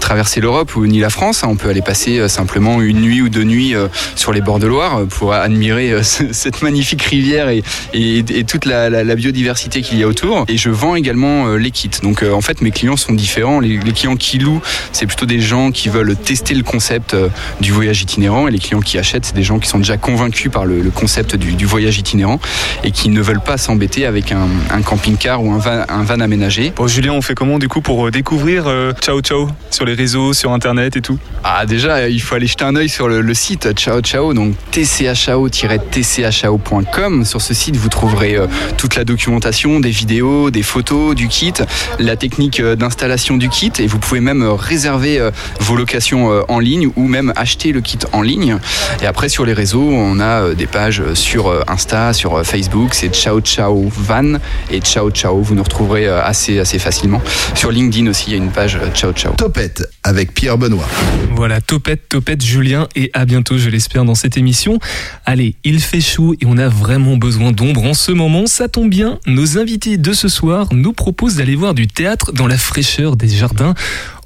traverser 0.00 0.40
l'Europe 0.40 0.76
ou 0.76 0.86
ni 0.86 1.00
la 1.00 1.10
France. 1.10 1.42
hein. 1.44 1.48
On 1.50 1.56
peut 1.56 1.68
aller 1.68 1.82
passer 1.82 2.18
euh, 2.18 2.28
simplement 2.28 2.80
une 2.80 3.00
nuit 3.00 3.20
ou 3.22 3.28
deux 3.28 3.44
nuits 3.44 3.74
euh, 3.74 3.88
sur 4.14 4.32
les 4.32 4.40
bords 4.40 4.58
de 4.58 4.66
Loire 4.66 4.98
euh, 5.00 5.04
pour 5.06 5.32
admirer 5.32 5.92
euh, 5.92 6.02
ce- 6.02 6.32
cette 6.32 6.62
magnifique 6.62 7.02
rivière 7.02 7.48
et, 7.48 7.62
et, 7.92 8.22
toute 8.44 8.64
la, 8.64 8.88
biodiversité 9.14 9.82
qu'il 9.82 9.98
y 9.98 10.02
a 10.02 10.06
autour. 10.08 10.44
Et 10.48 10.56
je 10.56 10.70
vends 10.70 10.94
également 10.94 11.48
euh, 11.48 11.56
les 11.56 11.70
kits. 11.70 11.90
Donc 12.02 12.22
euh, 12.22 12.32
en 12.32 12.40
fait, 12.40 12.60
mes 12.60 12.70
clients 12.70 12.96
sont 12.96 13.12
différents. 13.12 13.60
Les, 13.60 13.78
clients 13.92 14.16
qui 14.16 14.38
louent, 14.38 14.60
c'est 14.92 15.06
plutôt 15.06 15.26
des 15.26 15.40
gens 15.40 15.70
qui 15.72 15.88
veulent 15.88 16.14
tester 16.16 16.54
le 16.54 16.62
concept 16.62 17.14
euh, 17.14 17.28
du 17.60 17.72
voyage 17.72 18.02
itinérant. 18.02 18.46
Et 18.48 18.50
les 18.50 18.58
clients 18.58 18.80
qui 18.80 18.98
achètent, 18.98 19.24
c'est 19.26 19.34
des 19.34 19.42
gens 19.42 19.58
qui 19.58 19.68
sont 19.68 19.78
déjà 19.78 19.96
convaincus 19.96 20.50
par 20.52 20.64
le, 20.66 20.80
le 20.80 20.90
concept 20.90 21.34
du, 21.36 21.47
du 21.56 21.66
voyage 21.66 21.98
itinérant 21.98 22.40
et 22.84 22.90
qui 22.90 23.08
ne 23.08 23.20
veulent 23.20 23.40
pas 23.40 23.58
s'embêter 23.58 24.06
avec 24.06 24.32
un, 24.32 24.48
un 24.70 24.82
camping-car 24.82 25.42
ou 25.42 25.52
un 25.52 25.58
van, 25.58 25.84
un 25.88 26.02
van 26.02 26.20
aménagé. 26.20 26.72
Bon 26.76 26.86
Julien, 26.86 27.12
on 27.12 27.22
fait 27.22 27.34
comment 27.34 27.58
du 27.58 27.68
coup 27.68 27.80
pour 27.80 28.06
euh, 28.06 28.10
découvrir 28.10 28.64
euh, 28.66 28.92
Ciao 29.00 29.20
Ciao 29.20 29.48
sur 29.70 29.84
les 29.84 29.94
réseaux, 29.94 30.32
sur 30.32 30.52
internet 30.52 30.96
et 30.96 31.00
tout? 31.00 31.18
Ah 31.44 31.66
déjà, 31.66 32.08
il 32.08 32.20
faut 32.20 32.34
aller 32.34 32.46
jeter 32.46 32.64
un 32.64 32.76
œil 32.76 32.88
sur 32.88 33.08
le, 33.08 33.20
le 33.20 33.34
site 33.34 33.72
Ciao 33.74 34.00
Ciao, 34.00 34.34
donc 34.34 34.54
tchao-tchao.com. 34.72 37.24
Sur 37.24 37.42
ce 37.42 37.54
site, 37.54 37.76
vous 37.76 37.88
trouverez 37.88 38.36
euh, 38.36 38.46
toute 38.76 38.96
la 38.96 39.04
documentation, 39.04 39.80
des 39.80 39.90
vidéos, 39.90 40.50
des 40.50 40.62
photos 40.62 41.14
du 41.14 41.28
kit, 41.28 41.52
la 41.98 42.16
technique 42.16 42.60
euh, 42.60 42.76
d'installation 42.76 43.36
du 43.36 43.48
kit, 43.48 43.72
et 43.78 43.86
vous 43.86 43.98
pouvez 43.98 44.20
même 44.20 44.42
euh, 44.42 44.54
réserver 44.54 45.18
euh, 45.18 45.30
vos 45.60 45.76
locations 45.76 46.32
euh, 46.32 46.42
en 46.48 46.58
ligne 46.58 46.88
ou 46.96 47.06
même 47.06 47.32
acheter 47.36 47.72
le 47.72 47.80
kit 47.80 47.98
en 48.12 48.22
ligne. 48.22 48.58
Et 49.02 49.06
après, 49.06 49.28
sur 49.28 49.44
les 49.44 49.52
réseaux, 49.52 49.88
on 49.90 50.20
a 50.20 50.42
euh, 50.42 50.54
des 50.54 50.66
pages 50.66 51.02
sur 51.14 51.37
euh, 51.46 51.62
Insta, 51.68 52.12
sur 52.12 52.34
euh, 52.34 52.42
Facebook, 52.42 52.94
c'est 52.94 53.14
Ciao 53.14 53.40
Ciao 53.40 53.88
Van 53.88 54.34
et 54.70 54.80
Ciao 54.80 55.10
Ciao. 55.10 55.40
Vous 55.40 55.54
nous 55.54 55.62
retrouverez 55.62 56.08
euh, 56.08 56.22
assez, 56.22 56.58
assez 56.58 56.78
facilement. 56.78 57.22
Sur 57.54 57.70
LinkedIn 57.70 58.10
aussi, 58.10 58.24
il 58.28 58.32
y 58.32 58.34
a 58.34 58.38
une 58.38 58.50
page 58.50 58.78
Ciao 58.94 59.12
Ciao. 59.12 59.34
Topette 59.34 59.88
avec 60.02 60.34
Pierre 60.34 60.58
Benoît. 60.58 60.88
Voilà, 61.36 61.60
topette, 61.60 62.08
topette, 62.08 62.42
Julien, 62.44 62.88
et 62.96 63.10
à 63.14 63.24
bientôt, 63.24 63.58
je 63.58 63.70
l'espère, 63.70 64.04
dans 64.04 64.16
cette 64.16 64.36
émission. 64.36 64.78
Allez, 65.24 65.54
il 65.64 65.80
fait 65.80 66.00
chaud 66.00 66.34
et 66.40 66.46
on 66.46 66.58
a 66.58 66.68
vraiment 66.68 67.16
besoin 67.16 67.52
d'ombre 67.52 67.84
en 67.84 67.94
ce 67.94 68.10
moment. 68.10 68.46
Ça 68.46 68.68
tombe 68.68 68.90
bien, 68.90 69.18
nos 69.26 69.58
invités 69.58 69.96
de 69.96 70.12
ce 70.12 70.28
soir 70.28 70.68
nous 70.72 70.92
proposent 70.92 71.36
d'aller 71.36 71.54
voir 71.54 71.74
du 71.74 71.86
théâtre 71.86 72.32
dans 72.32 72.46
la 72.46 72.58
fraîcheur 72.58 73.16
des 73.16 73.28
jardins 73.28 73.74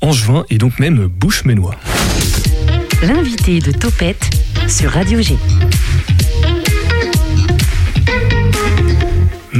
angevin 0.01 0.45
et 0.51 0.59
donc 0.59 0.79
même 0.79 1.07
bouche-ménois. 1.07 1.77
L'invité 3.03 3.59
de 3.59 3.73
Topette 3.73 4.31
sur 4.69 4.91
Radio 4.93 5.21
G. 5.21 5.37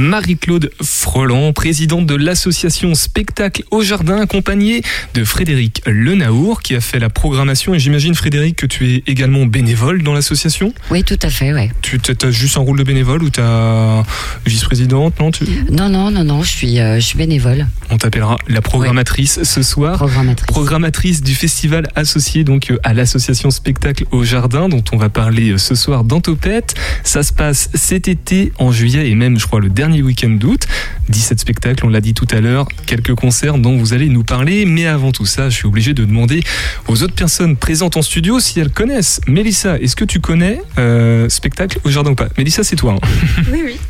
Marie-Claude 0.03 0.69
Froland, 0.83 1.53
présidente 1.53 2.05
de 2.05 2.15
l'association 2.15 2.93
Spectacle 2.93 3.63
au 3.71 3.81
Jardin, 3.81 4.19
accompagnée 4.21 4.81
de 5.13 5.23
Frédéric 5.23 5.81
Lenaour, 5.87 6.61
qui 6.61 6.75
a 6.75 6.81
fait 6.81 6.99
la 6.99 7.09
programmation. 7.09 7.73
Et 7.73 7.79
j'imagine, 7.79 8.13
Frédéric, 8.13 8.57
que 8.57 8.65
tu 8.65 8.95
es 8.95 9.03
également 9.07 9.45
bénévole 9.45 10.03
dans 10.03 10.13
l'association? 10.13 10.73
Oui, 10.91 11.03
tout 11.03 11.17
à 11.21 11.29
fait, 11.29 11.53
ouais. 11.53 11.71
Tu 11.81 11.99
as 12.21 12.31
juste 12.31 12.57
un 12.57 12.61
rôle 12.61 12.77
de 12.77 12.83
bénévole 12.83 13.23
ou 13.23 13.29
tu 13.29 13.39
as 13.39 14.03
vice-présidente 14.45 15.19
Non, 15.21 15.31
tu... 15.31 15.45
Non, 15.71 15.87
non, 15.87 16.11
non, 16.11 16.25
non, 16.25 16.43
je 16.43 16.49
suis, 16.49 16.79
euh, 16.79 16.95
je 16.95 17.05
suis 17.05 17.17
bénévole, 17.17 17.65
On 17.89 17.97
t'appellera 17.97 18.37
la 18.49 18.61
programmatrice 18.61 19.41
ce 19.43 19.63
soir. 19.63 19.95
programmatrice. 19.97 20.47
Programmatrice 20.47 21.21
du 21.21 21.33
festival 21.33 21.87
associé 21.95 22.43
donc 22.43 22.71
euh, 22.71 22.77
à 22.83 22.93
l'association 22.93 23.51
Spectacle 23.51 24.03
au 24.11 24.25
Jardin 24.25 24.67
dont 24.67 24.83
on 24.91 24.97
va 24.97 25.07
parler 25.07 25.51
euh, 25.51 25.57
ce 25.57 25.75
soir 25.75 26.03
dans 26.03 26.19
Topette. 26.19 26.75
Ça 27.05 27.23
se 27.23 27.31
passe 27.31 27.69
cet 27.73 28.09
été 28.09 28.51
en 28.59 28.73
juillet 28.73 29.09
et 29.09 29.15
même 29.15 29.39
je 29.39 29.47
crois 29.47 29.61
le 29.61 29.69
dernier 29.69 29.92
week-end 30.01 30.29
d'août. 30.31 30.65
17 31.09 31.39
spectacles, 31.39 31.85
on 31.85 31.89
l'a 31.89 32.01
dit 32.01 32.13
tout 32.13 32.27
à 32.31 32.39
l'heure, 32.41 32.67
quelques 32.85 33.13
concerts 33.15 33.57
dont 33.57 33.77
vous 33.77 33.93
allez 33.93 34.09
nous 34.09 34.23
parler. 34.23 34.65
Mais 34.65 34.85
avant 34.87 35.11
tout 35.11 35.25
ça, 35.25 35.49
je 35.49 35.55
suis 35.55 35.67
obligé 35.67 35.93
de 35.93 36.05
demander 36.05 36.41
aux 36.87 37.03
autres 37.03 37.13
personnes 37.15 37.55
présentes 37.57 37.97
en 37.97 38.01
studio 38.01 38.39
si 38.39 38.59
elles 38.59 38.71
connaissent. 38.71 39.21
Mélissa, 39.27 39.77
est-ce 39.79 39.95
que 39.95 40.05
tu 40.05 40.19
connais 40.19 40.61
euh, 40.77 41.27
Spectacle 41.29 41.79
au 41.83 41.89
Jardin 41.89 42.11
ou 42.11 42.15
pas? 42.15 42.29
Mélissa, 42.37 42.63
c'est 42.63 42.75
toi. 42.75 42.95
hein 43.01 43.07
Oui, 43.51 43.61
oui. 43.65 43.75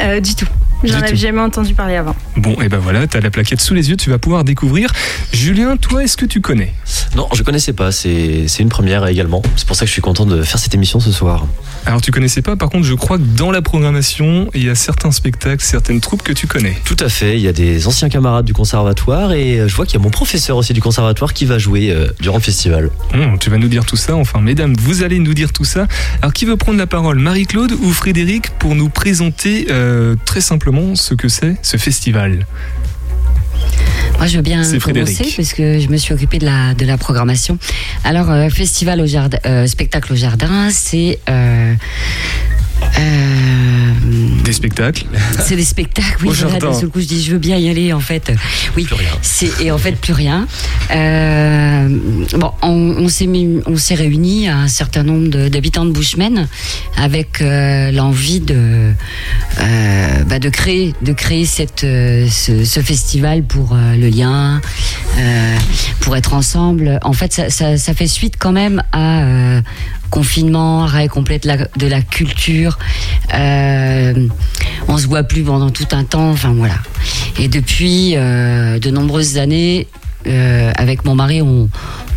Euh, 0.00 0.18
du 0.18 0.34
tout. 0.34 0.48
J'en 0.84 0.98
avais 0.98 1.16
jamais 1.16 1.40
entendu 1.40 1.74
parler 1.74 1.96
avant. 1.96 2.14
bon, 2.36 2.60
et 2.62 2.68
ben 2.68 2.78
voilà, 2.78 3.06
tu 3.06 3.16
as 3.16 3.20
la 3.20 3.30
plaquette 3.30 3.60
sous 3.60 3.74
les 3.74 3.90
yeux, 3.90 3.96
tu 3.96 4.10
vas 4.10 4.18
pouvoir 4.18 4.44
découvrir. 4.44 4.92
Julien, 5.32 5.76
toi, 5.76 6.04
est-ce 6.04 6.16
que 6.16 6.26
tu 6.26 6.40
connais? 6.40 6.74
Non, 7.16 7.28
je 7.32 7.42
connaissais 7.42 7.72
pas. 7.72 7.92
C'est 7.92 8.46
c'est 8.48 8.62
une 8.62 8.68
première 8.68 9.06
également. 9.06 9.42
C'est 9.56 9.66
pour 9.66 9.76
ça 9.76 9.84
que 9.84 9.88
je 9.88 9.92
suis 9.92 10.02
content 10.02 10.26
de 10.26 10.42
faire 10.42 10.58
cette 10.58 10.74
émission 10.74 11.00
ce 11.00 11.12
soir. 11.12 11.46
Alors 11.86 12.00
tu 12.00 12.10
connaissais 12.10 12.42
pas, 12.42 12.56
par 12.56 12.70
contre 12.70 12.84
je 12.84 12.94
crois 12.94 13.18
que 13.18 13.22
dans 13.22 13.50
la 13.50 13.60
programmation, 13.62 14.48
il 14.54 14.64
y 14.64 14.70
a 14.70 14.74
certains 14.74 15.10
spectacles, 15.10 15.62
certaines 15.62 16.00
troupes 16.00 16.22
que 16.22 16.32
tu 16.32 16.46
connais. 16.46 16.76
Tout 16.84 16.96
à 17.00 17.08
fait. 17.08 17.36
Il 17.36 17.42
y 17.42 17.48
a 17.48 17.52
des 17.52 17.86
anciens 17.86 18.08
camarades 18.08 18.44
du 18.46 18.54
conservatoire 18.54 19.32
et 19.32 19.60
euh, 19.60 19.68
je 19.68 19.74
vois 19.74 19.84
qu'il 19.86 19.98
y 19.98 20.00
a 20.00 20.02
mon 20.02 20.10
professeur 20.10 20.56
aussi 20.56 20.72
du 20.72 20.80
conservatoire 20.80 21.34
qui 21.34 21.44
va 21.44 21.58
jouer 21.58 21.90
euh, 21.90 22.08
durant 22.20 22.38
le 22.38 22.42
festival. 22.42 22.90
Hum, 23.12 23.38
tu 23.38 23.50
vas 23.50 23.58
nous 23.58 23.68
dire 23.68 23.84
tout 23.84 23.96
ça, 23.96 24.16
enfin 24.16 24.40
mesdames, 24.40 24.74
vous 24.78 25.02
allez 25.02 25.18
nous 25.18 25.34
dire 25.34 25.52
tout 25.52 25.64
ça. 25.64 25.86
Alors 26.22 26.32
qui 26.32 26.46
veut 26.46 26.56
prendre 26.56 26.78
la 26.78 26.86
parole? 26.86 27.18
Marie-Claude 27.18 27.72
ou 27.72 27.92
Frédéric 27.92 28.50
pour 28.58 28.74
nous 28.74 28.88
présenter 28.88 29.66
euh, 29.70 30.16
très 30.24 30.40
simplement 30.40 30.73
ce 30.94 31.14
que 31.14 31.28
c'est 31.28 31.56
ce 31.62 31.76
festival 31.76 32.46
Moi, 34.18 34.26
je 34.26 34.36
veux 34.36 34.42
bien 34.42 34.58
commencer 34.58 34.80
Frédéric. 34.80 35.36
parce 35.36 35.52
que 35.52 35.78
je 35.80 35.88
me 35.88 35.96
suis 35.96 36.14
occupée 36.14 36.38
de 36.38 36.46
la, 36.46 36.74
de 36.74 36.84
la 36.84 36.96
programmation. 36.96 37.58
Alors, 38.04 38.30
euh, 38.30 38.48
festival 38.48 39.00
au 39.00 39.06
jardin, 39.06 39.38
euh, 39.46 39.66
spectacle 39.66 40.12
au 40.12 40.16
jardin, 40.16 40.68
c'est. 40.70 41.18
euh, 41.28 41.74
euh, 42.98 43.92
Des 44.44 44.52
spectacles 44.52 45.04
c'est 45.44 45.56
des 45.56 45.64
spectacles, 45.64 46.16
oui, 46.26 46.34
voilà, 46.40 46.58
d'un 46.58 46.72
seul 46.72 46.88
coup, 46.88 47.00
je 47.00 47.06
dis, 47.06 47.22
je 47.22 47.32
veux 47.32 47.38
bien 47.38 47.56
y 47.58 47.68
aller, 47.68 47.92
en 47.92 48.00
fait. 48.00 48.32
Oui, 48.76 48.86
c'est 49.20 49.50
et 49.60 49.70
en 49.70 49.78
fait 49.78 49.92
plus 49.92 50.12
rien. 50.12 50.46
Euh, 50.90 51.88
bon, 52.36 52.50
on, 52.62 53.04
on 53.66 53.76
s'est 53.76 53.94
réunis 53.94 54.48
un 54.48 54.68
certain 54.68 55.02
nombre 55.02 55.28
de- 55.28 55.48
d'habitants 55.48 55.84
de 55.84 55.90
Bushman 55.90 56.46
avec 56.96 57.40
euh, 57.42 57.90
l'envie 57.90 58.40
de 58.40 58.92
euh, 59.60 60.22
bah, 60.28 60.38
de 60.38 60.48
créer 60.48 60.94
de 61.02 61.12
créer 61.12 61.44
cette 61.46 61.80
ce, 61.80 62.64
ce 62.64 62.80
festival 62.80 63.42
pour 63.44 63.74
le 63.76 64.08
lien, 64.08 64.60
pour 66.00 66.16
être 66.16 66.34
ensemble. 66.34 66.98
En 67.02 67.12
fait, 67.12 67.32
ça, 67.32 67.50
ça, 67.50 67.76
ça 67.76 67.94
fait 67.94 68.06
suite 68.06 68.34
quand 68.38 68.52
même 68.52 68.82
à 68.92 69.60
confinement, 70.14 70.84
arrêt 70.84 71.08
complet 71.08 71.40
de 71.40 71.48
la, 71.48 71.56
de 71.56 71.86
la 71.88 72.00
culture. 72.00 72.78
Euh, 73.34 74.28
on 74.86 74.96
se 74.96 75.08
voit 75.08 75.24
plus 75.24 75.42
pendant 75.42 75.70
tout 75.70 75.88
un 75.90 76.04
temps. 76.04 76.30
Enfin 76.30 76.52
voilà. 76.52 76.76
Et 77.40 77.48
depuis 77.48 78.12
euh, 78.14 78.78
de 78.78 78.90
nombreuses 78.90 79.38
années, 79.38 79.88
euh, 80.26 80.72
avec 80.76 81.04
mon 81.04 81.14
mari, 81.14 81.42
on, 81.42 81.68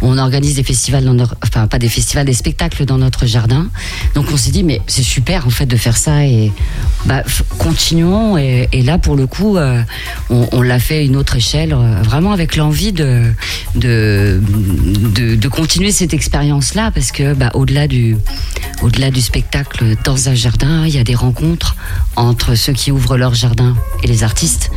organise 0.02 0.56
des 0.56 0.64
festivals 0.64 1.06
dans 1.06 1.14
notre, 1.14 1.36
enfin 1.44 1.68
pas 1.68 1.80
des 1.80 1.90
festivals, 1.90 2.26
des 2.26 2.34
spectacles 2.34 2.86
dans 2.86 2.98
notre 2.98 3.26
jardin. 3.26 3.68
Donc 4.16 4.26
on 4.34 4.38
s'est 4.38 4.52
dit 4.52 4.64
mais 4.64 4.82
c'est 4.88 5.04
super 5.04 5.46
en 5.46 5.50
fait 5.50 5.66
de 5.66 5.76
faire 5.76 5.98
ça 5.98 6.26
et 6.26 6.52
bah, 7.06 7.24
continuons. 7.60 8.38
Et, 8.38 8.68
là 8.84 8.98
pour 8.98 9.16
le 9.16 9.28
coup, 9.28 9.58
euh, 9.58 9.82
on, 10.30 10.62
l'a 10.62 10.80
fait 10.80 10.98
à 10.98 11.02
une 11.02 11.16
autre 11.16 11.36
échelle, 11.36 11.74
euh, 11.74 12.02
vraiment 12.02 12.32
avec 12.32 12.56
l'envie 12.56 12.94
de 12.94 13.32
de, 13.76 14.40
continuer 15.50 15.92
cette 15.92 16.14
expérience 16.14 16.74
là 16.74 16.92
parce 16.92 17.12
que 17.12 17.34
bah, 17.34 17.52
au-delà 17.54 17.88
du 17.88 18.18
au-delà 18.82 19.12
du 19.12 19.22
spectacle 19.22 19.96
dans 20.04 20.30
un 20.30 20.36
jardin, 20.36 20.86
il 20.86 20.94
y 20.94 21.00
a 21.00 21.04
des 21.04 21.16
rencontres 21.16 21.76
entre 22.16 22.56
ceux 22.56 22.74
qui 22.74 22.92
ouvrent 22.92 23.18
leur 23.18 23.34
jardin 23.34 23.76
et 24.04 24.08
les 24.08 24.24
artistes. 24.24 24.72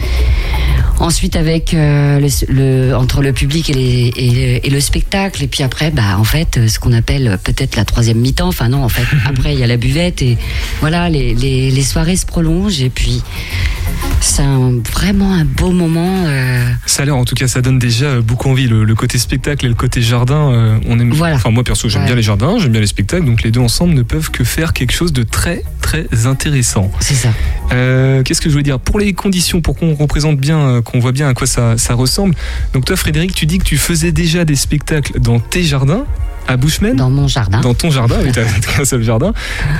Ensuite, 0.99 1.35
avec 1.35 1.73
le, 1.73 2.21
le- 2.49 2.95
entre 2.95 3.20
le 3.23 3.33
public 3.33 3.71
et, 3.71 3.75
les- 3.75 4.13
et, 4.17 4.67
et 4.67 4.71
le 4.71 4.81
spectacle, 4.81 5.43
et 5.43 5.47
puis 5.49 5.63
après, 5.63 5.91
bah 5.91 6.17
en 6.19 6.25
fait, 6.25 6.57
euh, 6.59 6.69
ce 6.69 6.79
qu'on 6.79 6.93
appelle 6.93 7.27
euh, 7.29 7.37
peut-être 7.37 7.77
la 7.77 7.85
troisième 7.85 8.19
mi-temps. 8.19 8.49
Enfin 8.49 8.69
non, 8.69 8.83
en 8.85 8.89
fait, 8.89 9.05
après 9.27 9.55
il 9.55 9.61
y 9.61 9.63
a 9.63 9.67
la 9.67 9.77
buvette 9.77 10.23
et 10.23 10.39
voilà, 10.81 11.09
les, 11.09 11.35
les, 11.35 11.71
les 11.71 11.83
soirées 11.83 12.17
se 12.17 12.27
prolongent 12.27 12.81
et 12.83 12.91
puis 12.91 13.23
c'est 14.21 14.43
vraiment 14.93 15.33
un 15.33 15.45
beau 15.45 15.71
moment. 15.71 16.25
euh, 16.27 16.69
Ça 16.87 17.03
a 17.03 17.07
l'air, 17.07 17.17
en 17.17 17.25
tout 17.25 17.35
cas, 17.35 17.49
ça 17.49 17.61
donne 17.63 17.79
déjà 17.79 18.21
beaucoup 18.21 18.49
envie. 18.51 18.67
Le, 18.69 18.85
le 18.85 18.95
côté 18.95 19.19
spectacle 19.19 19.65
et 19.65 19.69
le 19.69 19.75
côté 19.75 20.03
jardin, 20.03 20.51
euh, 20.53 20.79
on 20.87 20.99
aime. 21.01 21.13
Voilà. 21.13 21.37
Enfin, 21.37 21.51
moi 21.51 21.65
perso, 21.65 21.89
j'aime 21.89 22.03
Ouais. 22.03 22.07
bien 22.07 22.17
les 22.17 22.23
jardins, 22.23 22.57
j'aime 22.59 22.73
bien 22.73 22.81
les 22.81 22.87
spectacles, 22.87 23.25
donc 23.27 23.43
les 23.43 23.51
deux 23.51 23.61
ensemble 23.61 23.95
ne 23.95 24.03
peuvent 24.03 24.31
que 24.31 24.45
faire 24.45 24.73
quelque 24.73 24.93
chose 24.93 25.13
de 25.13 25.23
très, 25.23 25.63
très 25.81 26.07
intéressant. 26.27 26.91
c'est 27.01 27.15
ça. 27.15 27.29
Euh, 27.73 28.23
Qu'est-ce 28.23 28.41
que 28.41 28.51
je 28.51 28.55
veux 28.57 28.63
dire? 28.63 28.79
Pour 28.79 28.99
les 28.99 29.13
conditions, 29.13 29.61
pour 29.61 29.77
qu'on 29.77 29.95
représente 29.95 30.39
bien, 30.39 30.83
qu'on 30.83 30.99
voit 31.01 31.13
bien 31.13 31.29
à 31.29 31.35
quoi 31.35 31.47
ça, 31.47 31.77
ça 31.79 31.95
ressemble. 31.95 32.35
Donc 32.75 32.85
toi, 32.85 32.97
Frédéric, 32.97 33.10
tu 33.13 33.47
dis 33.47 33.59
que 33.59 33.65
tu 33.65 33.77
faisais 33.77 34.13
déjà 34.13 34.45
des 34.45 34.57
spectacles 34.57 35.19
dans 35.19 35.41
tes 35.41 35.63
jardins 35.63 36.07
à 36.51 36.57
Bushman. 36.57 36.97
Dans 36.97 37.11
mon 37.11 37.29
jardin. 37.29 37.61
Dans 37.61 37.75
ton 37.75 37.91
jardin, 37.91 38.17
oui, 38.23 38.31
t'as 38.33 38.43
t'as 38.61 38.73
qu'un 38.77 38.85
seul 38.85 39.03
jardin. 39.03 39.33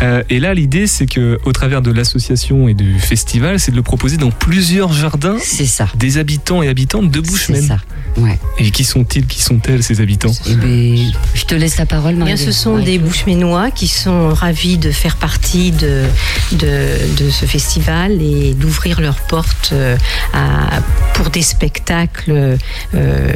Euh, 0.03 0.23
et 0.31 0.39
là, 0.41 0.55
l'idée, 0.55 0.87
c'est 0.87 1.07
que, 1.07 1.39
au 1.45 1.53
travers 1.53 1.83
de 1.83 1.91
l'association 1.91 2.69
et 2.69 2.75
du 2.75 2.99
festival, 2.99 3.59
c'est 3.59 3.71
de 3.73 3.77
le 3.77 3.83
proposer 3.83 4.17
dans 4.17 4.31
plusieurs 4.31 4.93
jardins 4.93 5.37
C'est 5.43 5.67
ça. 5.67 5.89
des 5.97 6.19
habitants 6.19 6.63
et 6.63 6.69
habitantes 6.69 7.11
de 7.11 7.21
C'est 7.25 7.31
Bushman. 7.53 7.63
ça. 7.63 7.77
Ouais. 8.17 8.39
Et 8.59 8.71
qui 8.73 8.85
sont-ils, 8.85 9.25
qui 9.27 9.41
sont-elles, 9.41 9.83
ces 9.83 10.01
habitants 10.01 10.33
Eh 10.49 10.55
ben, 10.55 10.99
je 11.35 11.45
te 11.45 11.55
laisse 11.55 11.79
la 11.79 11.87
parole, 11.87 12.13
Eh 12.15 12.17
Bien, 12.17 12.25
Marie. 12.35 12.39
ce 12.39 12.53
sont 12.53 12.75
Ouais. 12.75 12.83
des 12.85 12.99
Boucheménois 12.99 13.71
qui 13.71 13.87
sont 13.89 14.29
ravis 14.35 14.79
de 14.79 14.91
faire 14.91 15.17
partie 15.17 15.71
de, 15.73 16.05
de, 16.53 17.15
de 17.25 17.31
ce 17.31 17.45
festival 17.47 18.21
et 18.21 18.55
d'ouvrir 18.55 19.01
leurs 19.01 19.21
portes 19.21 19.71
euh, 19.73 19.97
à- 20.35 20.81
pour 21.15 21.31
des 21.31 21.43
spectacles 21.43 22.57
euh, 22.95 23.27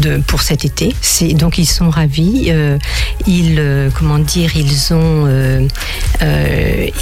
de, 0.00 0.18
pour 0.26 0.42
cet 0.42 0.64
été. 0.64 0.94
C'est, 1.00 1.34
donc 1.34 1.58
ils 1.58 1.66
sont 1.66 1.90
ravis. 1.92 2.46
euh, 2.48 2.78
ils, 3.28 3.56
euh, 3.60 3.88
comment 3.96 4.18
dire, 4.18 4.56
ils 4.56 4.92
ont, 4.92 5.26
euh, 5.28 5.66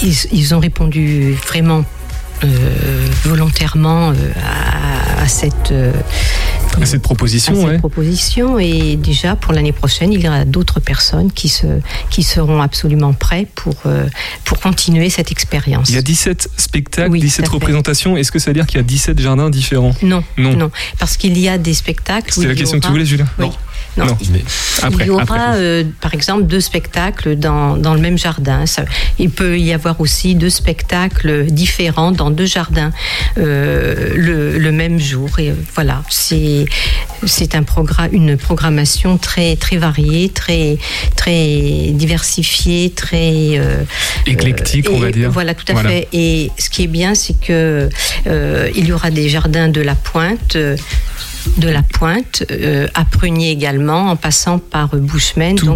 ils, 0.02 0.16
ils 0.32 0.54
ont 0.54 0.58
répondu 0.60 1.32
vraiment 1.46 1.84
euh, 2.44 2.46
volontairement 3.24 4.10
euh, 4.10 4.14
à, 4.42 5.22
à 5.22 5.28
cette 5.28 5.72
euh, 5.72 5.92
À 6.80 6.86
cette 6.86 7.02
proposition, 7.02 7.52
à 7.52 7.56
cette 7.56 7.66
ouais. 7.68 7.78
proposition 7.78 8.58
et 8.58 8.96
déjà 8.96 9.36
pour 9.36 9.52
l'année 9.52 9.72
prochaine 9.72 10.10
il 10.12 10.22
y 10.22 10.28
aura 10.28 10.44
d'autres 10.46 10.80
personnes 10.80 11.30
qui 11.32 11.48
se 11.50 11.66
qui 12.08 12.22
seront 12.22 12.62
absolument 12.62 13.12
prêts 13.12 13.46
pour 13.54 13.74
pour 14.44 14.58
continuer 14.60 15.10
cette 15.10 15.30
expérience. 15.30 15.90
Il 15.90 15.96
y 15.96 15.98
a 15.98 16.02
17 16.02 16.48
spectacles, 16.56 17.10
Oui, 17.12 17.20
17 17.20 17.44
tout 17.44 17.50
à 17.50 17.52
fait. 17.52 17.54
représentations. 17.56 18.16
Est-ce 18.16 18.32
que 18.32 18.38
ça 18.38 18.50
veut 18.50 18.54
dire 18.54 18.66
qu'il 18.66 18.78
y 18.78 18.80
a 18.80 18.84
17 18.84 19.18
jardins 19.20 19.50
différents? 19.50 19.94
Non, 20.02 20.24
Non. 20.38 20.56
non, 20.56 20.70
parce 20.98 21.16
qu'il 21.18 21.36
y 21.38 21.46
a 21.48 21.58
des 21.58 21.74
spectacles. 21.74 22.32
C'était 22.32 22.48
la 22.48 22.54
question 22.54 22.80
que 22.80 22.86
tu 22.86 22.90
voulais, 22.92 23.04
Julien 23.04 23.26
Oui. 23.38 23.48
Non. 23.96 24.06
Après, 24.82 25.04
il 25.04 25.06
y 25.08 25.10
aura, 25.10 25.22
après. 25.22 25.38
euh, 25.56 25.84
par 26.00 26.14
exemple, 26.14 26.44
deux 26.44 26.60
spectacles 26.60 27.36
dans, 27.36 27.76
dans 27.76 27.94
le 27.94 28.00
même 28.00 28.16
jardin. 28.16 28.64
Ça- 28.66 28.84
il 29.18 29.30
peut 29.30 29.58
y 29.58 29.72
avoir 29.72 30.00
aussi 30.00 30.34
deux 30.34 30.48
spectacles 30.50 31.46
différents 31.46 32.12
dans 32.12 32.30
deux 32.30 32.46
jardins 32.46 32.92
euh, 33.38 34.12
le, 34.14 34.58
le 34.58 34.72
même 34.72 34.98
jour. 34.98 35.28
Et 35.38 35.50
euh, 35.50 35.54
voilà, 35.74 36.02
c'est 36.08 36.64
c'est 37.26 37.54
un 37.54 37.62
programme, 37.64 38.08
une 38.12 38.36
programmation 38.36 39.18
très 39.18 39.56
très 39.56 39.76
variée, 39.76 40.28
très 40.30 40.78
très 41.16 41.90
diversifiée, 41.92 42.90
très 42.90 43.58
euh, 43.58 43.82
Éclectique, 44.26 44.88
on 44.90 44.96
et 44.96 45.00
va 45.00 45.10
dire. 45.10 45.30
Voilà, 45.30 45.54
tout 45.54 45.64
à 45.68 45.72
Voilà. 45.72 45.90
fait. 45.90 46.08
Et 46.12 46.50
ce 46.58 46.70
qui 46.70 46.84
est 46.84 46.86
bien, 46.86 47.14
c'est 47.14 47.38
que 47.40 47.88
il 48.74 48.86
y 48.86 48.92
aura 48.92 49.10
des 49.10 49.28
jardins 49.28 49.68
de 49.68 49.80
la 49.80 49.94
Pointe. 49.96 50.56
De 51.58 51.68
la 51.68 51.82
Pointe, 51.82 52.44
euh, 52.50 52.86
à 52.94 53.04
Prunier 53.04 53.50
également, 53.50 54.10
en 54.10 54.16
passant 54.16 54.58
par 54.58 54.94
euh, 54.94 54.98
Bushman. 54.98 55.54
Tout 55.56 55.66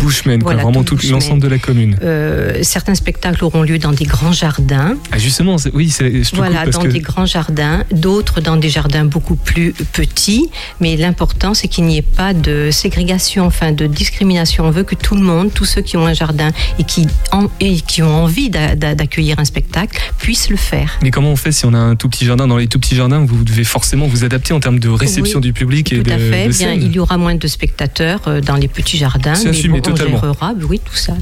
voilà, 0.42 0.62
vraiment 0.62 0.84
tout 0.84 0.96
tout 0.96 1.06
l'ensemble 1.10 1.40
de 1.42 1.48
la 1.48 1.58
commune. 1.58 1.96
euh, 2.02 2.58
certains 2.62 2.94
spectacles 2.94 3.44
auront 3.44 3.62
lieu 3.62 3.78
dans 3.78 3.92
des 3.92 4.04
grands 4.04 4.32
jardins, 4.32 4.96
Ah, 5.12 5.18
justement, 5.18 5.56
oui, 5.72 5.90
c'est- 5.90 6.22
je 6.24 6.30
te 6.30 6.36
voilà, 6.36 6.64
parce 6.64 6.70
dans 6.76 6.82
que 6.82 6.88
des 6.88 7.00
grands 7.00 7.26
jardins, 7.26 7.84
d'autres 7.92 8.40
dans 8.40 8.56
des 8.56 8.68
jardins 8.68 9.04
beaucoup 9.04 9.36
plus 9.36 9.72
petits. 9.92 10.48
Mais 10.80 10.96
l'important, 10.96 11.54
c'est 11.54 11.68
qu'il 11.68 11.84
n'y 11.84 11.98
ait 11.98 12.02
pas 12.02 12.34
de 12.34 12.70
ségrégation, 12.70 13.46
enfin 13.46 13.72
de 13.72 13.86
discrimination. 13.86 14.64
On 14.66 14.70
veut 14.70 14.84
que 14.84 14.94
tout 14.94 15.14
le 15.14 15.22
monde, 15.22 15.52
tous 15.52 15.64
ceux 15.64 15.80
qui 15.82 15.96
ont 15.96 16.06
un 16.06 16.14
jardin 16.14 16.50
et 16.78 16.84
qui, 16.84 17.06
en- 17.32 17.48
et 17.60 17.76
qui 17.80 18.02
ont 18.02 18.14
envie 18.24 18.50
d'a- 18.50 18.74
d'a- 18.76 18.94
d'accueillir 18.94 19.38
un 19.38 19.44
spectacle, 19.44 19.98
puissent 20.18 20.50
le 20.50 20.56
faire. 20.56 20.98
Mais 21.02 21.10
comment 21.10 21.30
on 21.30 21.36
fait 21.36 21.52
si 21.52 21.64
on 21.66 21.74
a 21.74 21.78
un 21.78 21.96
tout 21.96 22.08
petit 22.08 22.24
jardin? 22.26 22.46
Dans 22.46 22.56
les 22.58 22.66
tout 22.66 22.78
petits 22.78 22.96
jardins, 22.96 23.24
vous 23.24 23.44
devez 23.44 23.64
forcément 23.64 24.06
vous 24.06 24.24
adapter 24.24 24.52
en 24.52 24.60
termes 24.60 24.78
de 24.78 24.88
réception 24.88 25.38
Oui, 25.38 25.42
du 25.42 25.52
public 25.54 25.92
et 25.92 25.96
Tout 25.98 26.02
de, 26.02 26.10
à 26.12 26.18
fait. 26.18 26.48
de 26.48 26.48
Bien, 26.48 26.52
scène. 26.52 26.82
il 26.82 26.92
y 26.92 26.98
aura 26.98 27.16
moins 27.16 27.34
de 27.34 27.46
spectateurs 27.46 28.20
euh, 28.26 28.40
dans 28.40 28.56
les 28.56 28.68
petits 28.68 28.98
jardins. 28.98 29.34
C'est 29.34 29.44
mais 29.44 29.50
assumé 29.50 29.80
bon, 29.80 29.90
totalement. 29.90 30.18
On 30.18 30.20
gérera, 30.20 30.52
oui, 30.68 30.80
tout 30.84 30.94
ça. 30.96 31.14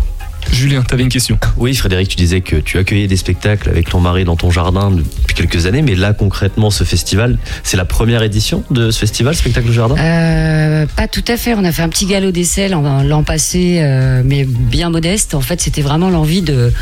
Julien, 0.51 0.83
t'avais 0.83 1.03
une 1.03 1.09
question. 1.09 1.39
Oui, 1.57 1.75
Frédéric, 1.75 2.09
tu 2.09 2.17
disais 2.17 2.41
que 2.41 2.57
tu 2.57 2.79
accueillais 2.79 3.07
des 3.07 3.17
spectacles 3.17 3.69
avec 3.69 3.89
ton 3.89 4.01
mari 4.01 4.25
dans 4.25 4.37
ton 4.37 4.51
jardin 4.51 4.91
depuis 4.91 5.35
quelques 5.35 5.67
années, 5.67 5.83
mais 5.83 5.95
là 5.95 6.13
concrètement, 6.13 6.71
ce 6.71 6.85
festival, 6.85 7.39
c'est 7.63 7.77
la 7.77 7.85
première 7.85 8.23
édition 8.23 8.65
de 8.71 8.91
ce 8.91 8.99
festival, 8.99 9.35
Spectacle 9.35 9.69
au 9.69 9.73
Jardin? 9.73 9.97
Euh, 9.99 10.87
pas 10.97 11.09
tout 11.09 11.25
à 11.29 11.37
fait. 11.37 11.55
On 11.55 11.65
a 11.65 11.73
fait 11.73 11.83
un 11.83 11.89
petit 11.89 12.07
galop 12.07 12.33
d'essai 12.33 12.69
l'an 12.69 13.03
l'an 13.03 13.23
passé, 13.23 13.79
euh, 13.81 14.23
mais 14.25 14.45
bien 14.45 14.91
modeste. 14.91 15.35
En 15.35 15.41
fait, 15.41 15.61
c'était 15.61 15.83
vraiment 15.83 16.11
l'envie 16.11 16.43
de, 16.43 16.73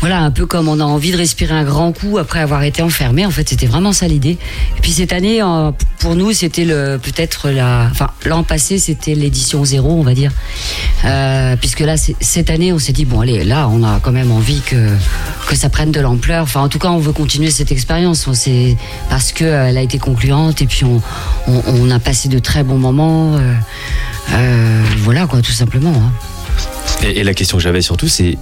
voilà, 0.00 0.20
un 0.20 0.30
peu 0.30 0.46
comme 0.46 0.68
on 0.68 0.80
a 0.80 0.84
envie 0.84 1.12
de 1.12 1.16
respirer 1.16 1.54
un 1.54 1.64
grand 1.64 1.92
coup 1.92 2.18
après 2.18 2.40
avoir 2.40 2.62
été 2.62 2.82
enfermé. 2.82 3.24
En 3.24 3.30
fait, 3.30 3.48
c'était 3.48 3.66
vraiment 3.66 3.92
ça 3.92 4.08
l'idée. 4.08 4.38
Et 4.78 4.80
puis 4.80 4.90
cette 4.92 5.12
année, 5.12 5.40
pour 6.00 6.16
nous, 6.16 6.32
c'était 6.32 6.64
le 6.64 6.98
peut-être 7.02 7.50
la, 7.50 7.88
enfin 7.90 8.08
l'an 8.24 8.42
passé, 8.42 8.78
c'était 8.78 9.14
l'édition 9.14 9.64
zéro, 9.64 9.90
on 9.92 10.02
va 10.02 10.14
dire, 10.14 10.32
Euh, 11.04 11.56
puisque 11.56 11.80
là, 11.80 11.96
cette 11.96 12.48
année, 12.50 12.72
on 12.72 12.78
s'est 12.78 12.92
dit 12.92 13.01
bon, 13.04 13.20
allez, 13.20 13.44
là, 13.44 13.68
on 13.68 13.82
a 13.82 14.00
quand 14.00 14.12
même 14.12 14.30
envie 14.32 14.60
que 14.60 14.88
que 15.48 15.56
ça 15.56 15.68
prenne 15.68 15.90
de 15.92 16.00
l'ampleur. 16.00 16.42
Enfin, 16.44 16.60
en 16.62 16.68
tout 16.68 16.78
cas, 16.78 16.88
on 16.88 16.98
veut 16.98 17.12
continuer 17.12 17.50
cette 17.50 17.72
expérience. 17.72 18.30
Sait 18.32 18.76
parce 19.10 19.32
que 19.32 19.44
euh, 19.44 19.68
elle 19.68 19.76
a 19.78 19.82
été 19.82 19.98
concluante 19.98 20.62
et 20.62 20.66
puis 20.66 20.84
on, 20.84 21.02
on, 21.48 21.62
on 21.66 21.90
a 21.90 21.98
passé 21.98 22.28
de 22.28 22.38
très 22.38 22.62
bons 22.62 22.78
moments. 22.78 23.36
euh, 23.36 23.54
euh, 24.32 24.82
voilà, 24.98 25.26
quoi, 25.26 25.42
tout 25.42 25.52
simplement. 25.52 25.92
hein. 25.94 26.12
Et, 27.02 27.20
et 27.20 27.24
la 27.24 27.34
question 27.34 27.56
que 27.58 27.62
j'avais 27.62 27.82
surtout, 27.82 28.08
c'est 28.08 28.38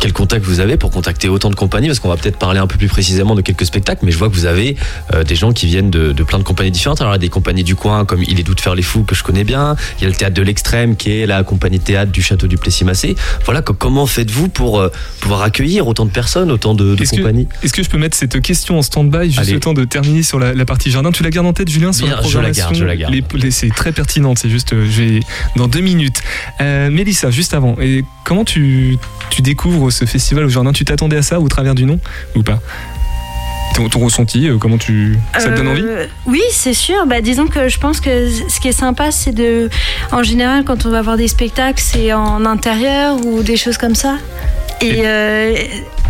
quel 0.00 0.12
contact 0.12 0.44
vous 0.44 0.60
avez 0.60 0.76
pour 0.76 0.90
contacter 0.90 1.28
autant 1.28 1.50
de 1.50 1.54
compagnies 1.54 1.86
Parce 1.88 1.98
qu'on 2.00 2.08
va 2.08 2.16
peut-être 2.16 2.38
parler 2.38 2.58
un 2.58 2.66
peu 2.66 2.76
plus 2.78 2.88
précisément 2.88 3.34
de 3.34 3.40
quelques 3.42 3.66
spectacles, 3.66 4.04
mais 4.04 4.12
je 4.12 4.18
vois 4.18 4.28
que 4.28 4.34
vous 4.34 4.46
avez 4.46 4.76
euh, 5.14 5.24
des 5.24 5.36
gens 5.36 5.52
qui 5.52 5.66
viennent 5.66 5.90
de, 5.90 6.12
de 6.12 6.22
plein 6.22 6.38
de 6.38 6.44
compagnies 6.44 6.70
différentes. 6.70 7.00
Alors, 7.00 7.12
il 7.12 7.16
y 7.16 7.20
a 7.20 7.20
des 7.20 7.28
compagnies 7.28 7.64
du 7.64 7.74
coin, 7.76 8.04
comme 8.04 8.22
Il 8.26 8.40
est 8.40 8.42
doux 8.42 8.54
de 8.54 8.60
faire 8.60 8.74
les 8.74 8.82
fous, 8.82 9.04
que 9.04 9.14
je 9.14 9.22
connais 9.22 9.44
bien. 9.44 9.76
Il 9.98 10.02
y 10.02 10.06
a 10.06 10.08
le 10.08 10.14
théâtre 10.16 10.34
de 10.34 10.42
l'extrême, 10.42 10.96
qui 10.96 11.10
est 11.12 11.26
la 11.26 11.42
compagnie 11.44 11.80
théâtre 11.80 12.10
du 12.12 12.22
château 12.22 12.46
du 12.46 12.56
Plessis-Massé. 12.56 13.14
Voilà, 13.44 13.62
co- 13.62 13.74
comment 13.74 14.06
faites-vous 14.06 14.48
pour 14.48 14.80
euh, 14.80 14.88
pouvoir 15.20 15.42
accueillir 15.42 15.86
autant 15.86 16.06
de 16.06 16.10
personnes, 16.10 16.50
autant 16.50 16.74
de, 16.74 16.96
compagnies 17.10 17.46
est-ce 17.62 17.72
que 17.72 17.82
je 17.82 17.90
peux 17.90 17.98
mettre 17.98 18.16
cette 18.16 18.40
question 18.40 18.78
en 18.78 18.82
stand-by 18.82 19.26
juste 19.26 19.38
Allez. 19.38 19.52
le 19.52 19.60
temps 19.60 19.74
de 19.74 19.84
terminer 19.84 20.22
sur 20.22 20.38
la, 20.38 20.54
la 20.54 20.64
partie 20.64 20.90
jardin? 20.90 21.12
Tu 21.12 21.22
la 21.22 21.30
gardes 21.30 21.46
en 21.46 21.52
tête, 21.52 21.68
Julien, 21.70 21.92
sur 21.92 22.06
Bien, 22.06 22.16
la 22.16 22.22
je 22.22 22.26
la 22.26 22.30
programmation 22.30 22.64
garde, 22.64 22.74
je 22.76 22.84
la 22.84 22.96
garde. 22.96 23.14
C'est 23.50 23.68
très 23.74 23.92
pertinent, 23.92 24.34
c'est 24.36 24.50
juste 24.50 24.72
euh, 24.72 25.20
dans 25.56 25.68
deux 25.68 25.80
minutes. 25.80 26.20
Euh, 26.60 26.90
Mélissa, 26.90 27.30
juste 27.30 27.54
avant, 27.54 27.76
et 27.80 28.04
comment 28.24 28.44
tu, 28.44 28.98
tu 29.30 29.42
découvres 29.42 29.59
ce 29.90 30.04
festival 30.04 30.44
au 30.44 30.48
jardin 30.48 30.72
Tu 30.72 30.84
t'attendais 30.84 31.16
à 31.16 31.22
ça 31.22 31.40
au 31.40 31.48
travers 31.48 31.74
du 31.74 31.84
nom 31.84 31.98
ou 32.36 32.42
pas? 32.42 32.60
Ton, 33.74 33.88
ton 33.88 34.00
ressenti, 34.00 34.48
euh, 34.48 34.58
comment 34.58 34.78
tu. 34.78 35.16
Ça 35.38 35.48
te 35.50 35.56
donne 35.56 35.68
envie? 35.68 35.84
Euh, 35.86 36.06
Oui, 36.26 36.42
c'est 36.50 36.74
sûr. 36.74 37.06
Bah, 37.06 37.20
disons 37.20 37.46
que 37.46 37.68
je 37.68 37.78
pense 37.78 38.00
que 38.00 38.28
ce 38.28 38.58
qui 38.60 38.66
est 38.68 38.72
sympa, 38.72 39.12
c'est 39.12 39.32
de. 39.32 39.70
En 40.10 40.22
général, 40.24 40.64
quand 40.64 40.86
on 40.86 40.90
va 40.90 41.02
voir 41.02 41.16
des 41.16 41.28
spectacles, 41.28 41.80
c'est 41.80 42.12
en 42.12 42.44
intérieur 42.46 43.24
ou 43.24 43.42
des 43.44 43.56
choses 43.56 43.78
comme 43.78 43.94
ça. 43.94 44.16
Et, 44.82 45.02
euh, 45.04 45.54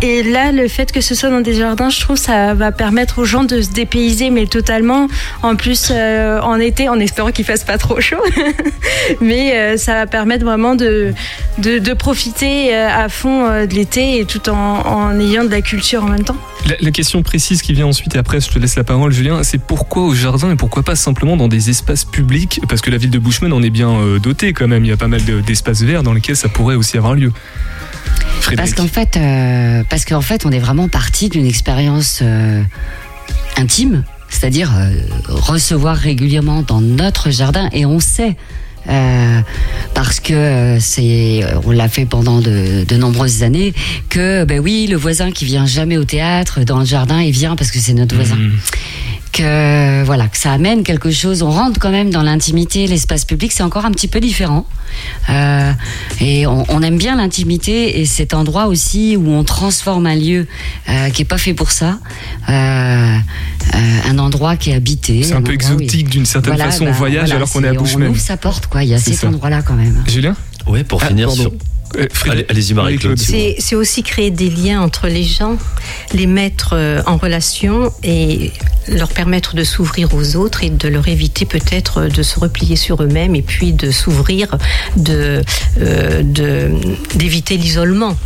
et 0.01 0.23
là, 0.23 0.51
le 0.51 0.67
fait 0.69 0.91
que 0.91 1.01
ce 1.01 1.13
soit 1.13 1.29
dans 1.29 1.41
des 1.41 1.53
jardins, 1.53 1.89
je 1.89 1.99
trouve 1.99 2.15
ça 2.15 2.53
va 2.53 2.71
permettre 2.71 3.19
aux 3.19 3.25
gens 3.25 3.43
de 3.43 3.61
se 3.61 3.69
dépayser, 3.71 4.29
mais 4.29 4.45
totalement. 4.47 5.07
En 5.43 5.55
plus, 5.55 5.89
euh, 5.91 6.39
en 6.39 6.55
été, 6.57 6.87
en 6.87 6.99
espérant 6.99 7.31
qu'il 7.31 7.43
fasse 7.45 7.63
pas 7.65 7.77
trop 7.77 7.99
chaud. 7.99 8.23
mais 9.21 9.55
euh, 9.55 9.77
ça 9.77 9.93
va 9.95 10.07
permettre 10.07 10.45
vraiment 10.45 10.75
de, 10.75 11.13
de, 11.57 11.79
de 11.79 11.93
profiter 11.93 12.73
à 12.73 13.09
fond 13.09 13.45
de 13.47 13.73
l'été 13.73 14.19
et 14.19 14.25
tout 14.25 14.49
en, 14.49 14.55
en 14.55 15.19
ayant 15.19 15.43
de 15.43 15.49
la 15.51 15.61
culture 15.61 16.03
en 16.05 16.07
même 16.07 16.23
temps. 16.23 16.37
La, 16.67 16.75
la 16.79 16.91
question 16.91 17.23
précise 17.23 17.61
qui 17.61 17.73
vient 17.73 17.87
ensuite, 17.87 18.15
et 18.15 18.19
après 18.19 18.39
je 18.39 18.49
te 18.49 18.57
laisse 18.59 18.75
la 18.75 18.83
parole 18.83 19.11
Julien, 19.11 19.43
c'est 19.43 19.61
pourquoi 19.61 20.03
au 20.03 20.13
jardin 20.13 20.51
et 20.51 20.55
pourquoi 20.55 20.83
pas 20.83 20.95
simplement 20.95 21.35
dans 21.35 21.47
des 21.47 21.69
espaces 21.69 22.05
publics? 22.05 22.61
Parce 22.69 22.81
que 22.81 22.89
la 22.91 22.97
ville 22.97 23.09
de 23.09 23.19
Bushman 23.19 23.51
en 23.51 23.61
est 23.63 23.69
bien 23.69 23.99
dotée 24.21 24.53
quand 24.53 24.67
même, 24.67 24.85
il 24.85 24.89
y 24.89 24.93
a 24.93 24.97
pas 24.97 25.07
mal 25.07 25.23
de- 25.25 25.41
d'espaces 25.41 25.81
verts 25.81 26.03
dans 26.03 26.13
lesquels 26.13 26.35
ça 26.35 26.49
pourrait 26.49 26.75
aussi 26.75 26.97
avoir 26.97 27.15
lieu. 27.15 27.31
Parce 28.55 28.73
qu'en 28.73 28.87
fait, 28.87 29.17
euh, 29.17 29.83
parce 29.89 30.05
qu'en 30.05 30.21
fait, 30.21 30.45
on 30.45 30.51
est 30.51 30.59
vraiment 30.59 30.87
parti 30.87 31.29
d'une 31.29 31.45
expérience 31.45 32.19
euh, 32.21 32.61
intime, 33.57 34.03
c'est-à-dire 34.29 34.71
euh, 34.75 34.91
recevoir 35.29 35.95
régulièrement 35.95 36.61
dans 36.61 36.81
notre 36.81 37.29
jardin, 37.29 37.69
et 37.71 37.85
on 37.85 37.99
sait. 37.99 38.35
parce 39.93 40.19
que 40.19 40.77
c'est, 40.79 41.43
on 41.65 41.71
l'a 41.71 41.87
fait 41.87 42.05
pendant 42.05 42.39
de, 42.41 42.83
de 42.83 42.95
nombreuses 42.97 43.43
années, 43.43 43.73
que 44.09 44.43
ben 44.43 44.59
oui, 44.59 44.87
le 44.89 44.97
voisin 44.97 45.31
qui 45.31 45.45
vient 45.45 45.67
jamais 45.67 45.97
au 45.97 46.03
théâtre 46.03 46.63
dans 46.63 46.79
le 46.79 46.85
jardin, 46.85 47.21
il 47.21 47.31
vient 47.31 47.55
parce 47.55 47.71
que 47.71 47.79
c'est 47.79 47.93
notre 47.93 48.15
voisin. 48.15 48.37
Que 49.31 50.03
voilà, 50.03 50.27
que 50.27 50.37
ça 50.37 50.51
amène 50.51 50.83
quelque 50.83 51.09
chose. 51.09 51.41
On 51.41 51.51
rentre 51.51 51.79
quand 51.79 51.89
même 51.89 52.09
dans 52.09 52.21
l'intimité, 52.21 52.85
l'espace 52.85 53.23
public, 53.23 53.51
c'est 53.53 53.63
encore 53.63 53.85
un 53.85 53.91
petit 53.91 54.09
peu 54.09 54.19
différent. 54.19 54.65
Euh, 55.29 55.71
et 56.19 56.45
on, 56.47 56.65
on 56.67 56.81
aime 56.81 56.97
bien 56.97 57.15
l'intimité 57.15 58.01
et 58.01 58.05
cet 58.05 58.33
endroit 58.33 58.65
aussi 58.65 59.15
où 59.15 59.29
on 59.29 59.45
transforme 59.45 60.05
un 60.05 60.15
lieu 60.15 60.47
euh, 60.89 61.09
qui 61.11 61.21
est 61.21 61.25
pas 61.25 61.37
fait 61.37 61.53
pour 61.53 61.71
ça, 61.71 61.97
euh, 62.49 62.51
euh, 62.53 63.77
un 64.09 64.19
endroit 64.19 64.57
qui 64.57 64.71
est 64.71 64.75
habité. 64.75 65.23
C'est 65.23 65.31
un 65.33 65.41
peu 65.41 65.53
endroit 65.53 65.75
exotique 65.75 66.09
d'une 66.09 66.25
certaine 66.25 66.55
Voilà, 66.55 66.69
façon, 66.71 66.83
on 66.83 66.87
bah, 66.87 66.91
voyage 66.91 67.19
voilà, 67.29 67.35
alors 67.35 67.49
qu'on 67.51 67.63
est 67.63 67.67
à 67.67 67.71
c'est- 67.71 67.77
Bushman. 67.77 68.07
On 68.09 68.11
ouvre 68.11 68.19
sa 68.19 68.35
porte, 68.35 68.67
quoi. 68.67 68.83
Il 68.83 68.89
y 68.89 68.93
a 68.93 68.97
C'est 68.97 69.11
cet 69.11 69.21
ça. 69.21 69.27
endroit-là 69.27 69.61
quand 69.61 69.75
même. 69.75 70.03
Julien? 70.07 70.35
Ouais, 70.67 70.83
pour 70.83 71.01
Ah, 71.03 71.07
finir 71.07 71.27
pardon. 71.27 71.41
sur. 71.43 71.51
Euh, 71.97 72.07
Allez-y, 72.49 72.73
Marie-Claude. 72.73 73.17
C'est 73.19 73.75
aussi 73.75 74.03
créer 74.03 74.31
des 74.31 74.49
liens 74.49 74.81
entre 74.81 75.07
les 75.07 75.23
gens, 75.23 75.57
les 76.13 76.27
mettre 76.27 76.73
euh, 76.73 77.01
en 77.05 77.17
relation 77.17 77.91
et 78.03 78.51
leur 78.87 79.09
permettre 79.09 79.55
de 79.55 79.63
s'ouvrir 79.63 80.13
aux 80.13 80.35
autres 80.35 80.63
et 80.63 80.69
de 80.69 80.87
leur 80.87 81.07
éviter 81.07 81.45
peut-être 81.45 82.03
de 82.07 82.23
se 82.23 82.39
replier 82.39 82.75
sur 82.75 83.01
eux-mêmes 83.03 83.35
et 83.35 83.41
puis 83.41 83.73
de 83.73 83.91
s'ouvrir, 83.91 84.57
de 84.97 85.41
euh, 85.79 86.21
de- 86.23 86.71
d'éviter 87.15 87.57
l'isolement. 87.57 88.17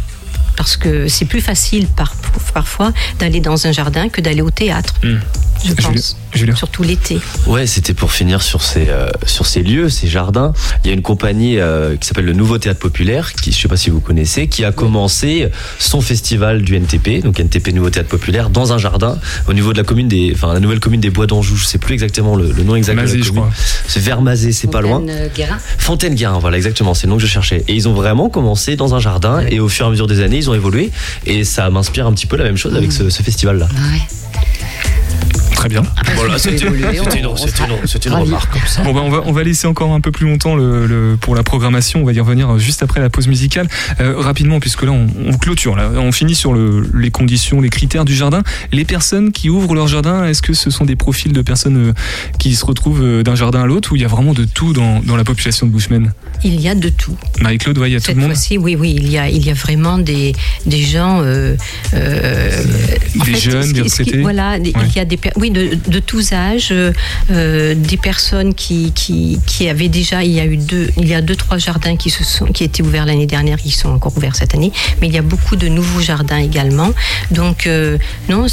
Parce 0.57 0.77
que 0.77 1.09
c'est 1.09 1.25
plus 1.25 1.41
facile 1.41 1.87
par- 1.87 2.15
parfois 2.53 2.93
d'aller 3.19 3.41
dans 3.41 3.67
un 3.67 3.73
jardin 3.73 4.07
que 4.07 4.21
d'aller 4.21 4.41
au 4.41 4.51
théâtre, 4.51 4.93
Hmm. 5.03 5.17
Je 5.65 5.73
Julien- 5.81 5.91
pense. 5.93 6.17
Julien. 6.33 6.55
Surtout 6.55 6.83
l'été. 6.83 7.19
Ouais, 7.47 7.65
c'était 7.67 7.93
pour 7.93 8.11
finir 8.11 8.41
sur 8.41 8.61
ces 8.61 8.87
euh, 8.89 9.09
sur 9.25 9.45
ces 9.45 9.61
lieux, 9.63 9.89
ces 9.89 10.07
jardins. 10.07 10.53
Il 10.83 10.87
y 10.87 10.91
a 10.91 10.93
une 10.93 11.01
compagnie 11.01 11.59
euh, 11.59 11.95
qui 11.97 12.07
s'appelle 12.07 12.25
le 12.25 12.33
Nouveau 12.33 12.57
Théâtre 12.57 12.79
Populaire, 12.79 13.33
qui 13.33 13.51
je 13.51 13.57
sais 13.59 13.67
pas 13.67 13.77
si 13.77 13.89
vous 13.89 13.99
connaissez, 14.01 14.47
qui 14.47 14.63
a 14.65 14.71
commencé 14.71 15.47
son 15.79 16.01
festival 16.01 16.61
du 16.61 16.75
NTP, 16.75 17.23
donc 17.23 17.39
NTP 17.39 17.73
Nouveau 17.73 17.89
Théâtre 17.89 18.09
Populaire, 18.09 18.49
dans 18.49 18.73
un 18.73 18.77
jardin 18.77 19.17
au 19.47 19.53
niveau 19.53 19.71
de 19.73 19.77
la 19.77 19.83
commune 19.83 20.07
des, 20.07 20.31
enfin 20.35 20.53
la 20.53 20.59
nouvelle 20.59 20.79
commune 20.79 21.01
des 21.01 21.09
Bois 21.09 21.27
d'Anjou. 21.27 21.55
Je 21.55 21.65
sais 21.65 21.77
plus 21.77 21.93
exactement 21.93 22.35
le, 22.35 22.51
le 22.51 22.63
nom 22.63 22.75
exact 22.75 22.95
Mazé, 22.95 23.13
de 23.13 23.19
la 23.19 23.23
je 23.25 23.29
commune. 23.29 23.43
crois. 23.45 23.53
C'est 23.87 23.99
vers 24.01 24.21
Mazé, 24.21 24.51
c'est 24.51 24.69
pas 24.69 24.81
loin. 24.81 24.99
Fontaine, 24.99 25.15
euh, 25.17 25.27
Guérin. 25.35 25.57
Fontaine-Guérin, 25.77 26.39
voilà 26.39 26.57
exactement, 26.57 26.93
c'est 26.93 27.07
le 27.07 27.11
nom 27.11 27.17
que 27.17 27.23
je 27.23 27.27
cherchais. 27.27 27.63
Et 27.67 27.73
ils 27.73 27.87
ont 27.87 27.93
vraiment 27.93 28.29
commencé 28.29 28.75
dans 28.75 28.93
un 28.95 28.99
jardin 28.99 29.41
et 29.49 29.59
au 29.59 29.69
fur 29.69 29.85
et 29.85 29.87
à 29.87 29.91
mesure 29.91 30.07
des 30.07 30.19
années, 30.21 30.37
ils 30.37 30.49
ont 30.49 30.53
évolué 30.53 30.91
et 31.25 31.43
ça 31.43 31.69
m'inspire 31.69 32.05
un 32.07 32.13
petit 32.13 32.25
peu 32.27 32.35
la 32.35 32.43
même 32.43 32.57
chose 32.57 32.75
avec 32.75 32.91
ce, 32.91 33.09
ce 33.09 33.23
festival-là. 33.23 33.67
Ouais. 33.71 34.01
Très 35.53 35.69
bien. 35.69 35.83
Voilà, 36.15 36.37
c'était 36.37 36.65
évolué, 36.65 36.85
c'était 37.03 37.19
une, 38.09 38.13
remarque 38.15 38.51
comme 38.53 38.67
ça. 38.67 38.83
Bon 38.83 38.93
bah 38.93 39.01
on 39.03 39.09
va 39.09 39.21
on 39.25 39.31
va 39.31 39.43
laisser 39.43 39.65
encore 39.67 39.93
un 39.93 40.01
peu 40.01 40.11
plus 40.11 40.27
longtemps 40.27 40.55
le, 40.55 40.85
le- 40.85 41.17
pour 41.19 41.33
la 41.35 41.43
programmation. 41.43 42.01
On 42.01 42.05
va 42.05 42.13
y 42.13 42.19
revenir 42.19 42.57
juste 42.59 42.83
après 42.83 42.99
la 42.99 43.09
pause 43.09 43.27
musicale 43.27 43.67
Euh, 43.99 44.15
rapidement 44.17 44.59
puisque 44.59 44.83
là 44.83 44.91
on, 44.91 45.07
on 45.27 45.37
clôture 45.37 45.75
là. 45.75 45.89
On 45.95 46.11
finit 46.11 46.35
sur 46.35 46.53
le- 46.53 46.87
les 46.93 47.09
conditions, 47.09 47.61
les 47.61 47.69
critères 47.69 48.05
du 48.05 48.13
jardin. 48.15 48.43
Les 48.71 48.85
personnes 48.85 49.31
qui 49.31 49.49
ouvrent 49.49 49.73
leur 49.75 49.87
jardin, 49.87 50.25
est-ce 50.25 50.41
que 50.41 50.53
ce 50.53 50.69
sont 50.69 50.85
des 50.85 50.95
profils 50.95 51.31
de 51.33 51.41
personnes 51.41 51.89
euh, 51.89 51.93
qui 52.37 52.55
se 52.55 52.65
retrouvent 52.65 53.01
euh, 53.03 53.23
d'un 53.23 53.35
jardin 53.35 53.61
à 53.63 53.65
l'autre 53.65 53.91
ou 53.93 53.95
il 53.95 54.01
y 54.01 54.05
a 54.05 54.09
vraiment 54.09 54.33
de 54.33 54.45
tout 54.45 54.73
dans, 54.73 54.99
dans 54.99 55.15
la 55.15 55.23
population 55.23 55.65
de 55.67 55.71
Bushman 55.71 56.11
Il 56.43 56.59
y 56.59 56.67
a 56.69 56.75
de 56.75 56.89
tout. 56.89 57.15
Marie-Claude, 57.41 57.77
ouais, 57.79 57.89
il 57.89 57.93
y 57.93 57.95
a 57.95 57.99
tout 58.01 58.11
le 58.11 58.17
monde. 58.17 58.31
fois-ci, 58.31 58.57
oui, 58.57 58.75
oui, 58.77 58.93
il 58.97 59.09
y 59.09 59.17
a, 59.17 59.29
il 59.29 59.43
y 59.45 59.49
a 59.49 59.53
vraiment 59.53 59.97
des, 59.97 60.33
des 60.65 60.81
gens. 60.83 61.21
euh, 61.23 61.55
euh, 61.93 62.51
en 63.19 63.23
Des 63.23 63.35
jeunes, 63.35 63.71
des 63.71 63.81
qui- 63.81 63.89
retraités 63.89 64.21
Voilà, 64.21 64.57
Ouais. 64.57 64.71
il 64.89 64.95
y 64.95 64.99
a 64.99 65.05
des, 65.05 65.14
oui, 65.35 65.51
de, 65.51 65.99
tous 65.99 66.33
âges, 66.33 66.69
euh, 66.71 66.91
euh, 67.31 67.75
des 67.75 67.97
personnes 67.97 68.53
qui, 68.53 68.91
qui, 68.93 69.39
qui 69.45 69.67
avaient 69.69 69.89
déjà, 69.89 70.23
il 70.23 70.31
y 70.31 70.39
a 70.39 70.45
eu 70.45 70.57
deux, 70.57 70.89
il 70.97 71.07
y 71.07 71.13
a 71.13 71.21
deux, 71.21 71.35
trois 71.35 71.57
jardins 71.57 71.95
qui 71.95 72.09
se 72.09 72.23
sont, 72.23 72.45
qui 72.45 72.63
étaient 72.63 72.83
ouverts 72.83 73.05
l'année 73.05 73.25
dernière, 73.25 73.57
qui 73.57 73.71
sont 73.71 73.89
encore 73.89 74.15
ouverts 74.17 74.35
cette 74.35 74.55
année, 74.55 74.71
mais 75.01 75.07
il 75.07 75.13
y 75.13 75.17
a 75.17 75.21
beaucoup 75.21 75.55
de 75.55 75.67
nouveaux 75.67 76.01
jardins 76.01 76.37
également. 76.37 76.91
Donc, 77.31 77.67
euh, 77.67 77.97
non, 78.29 78.47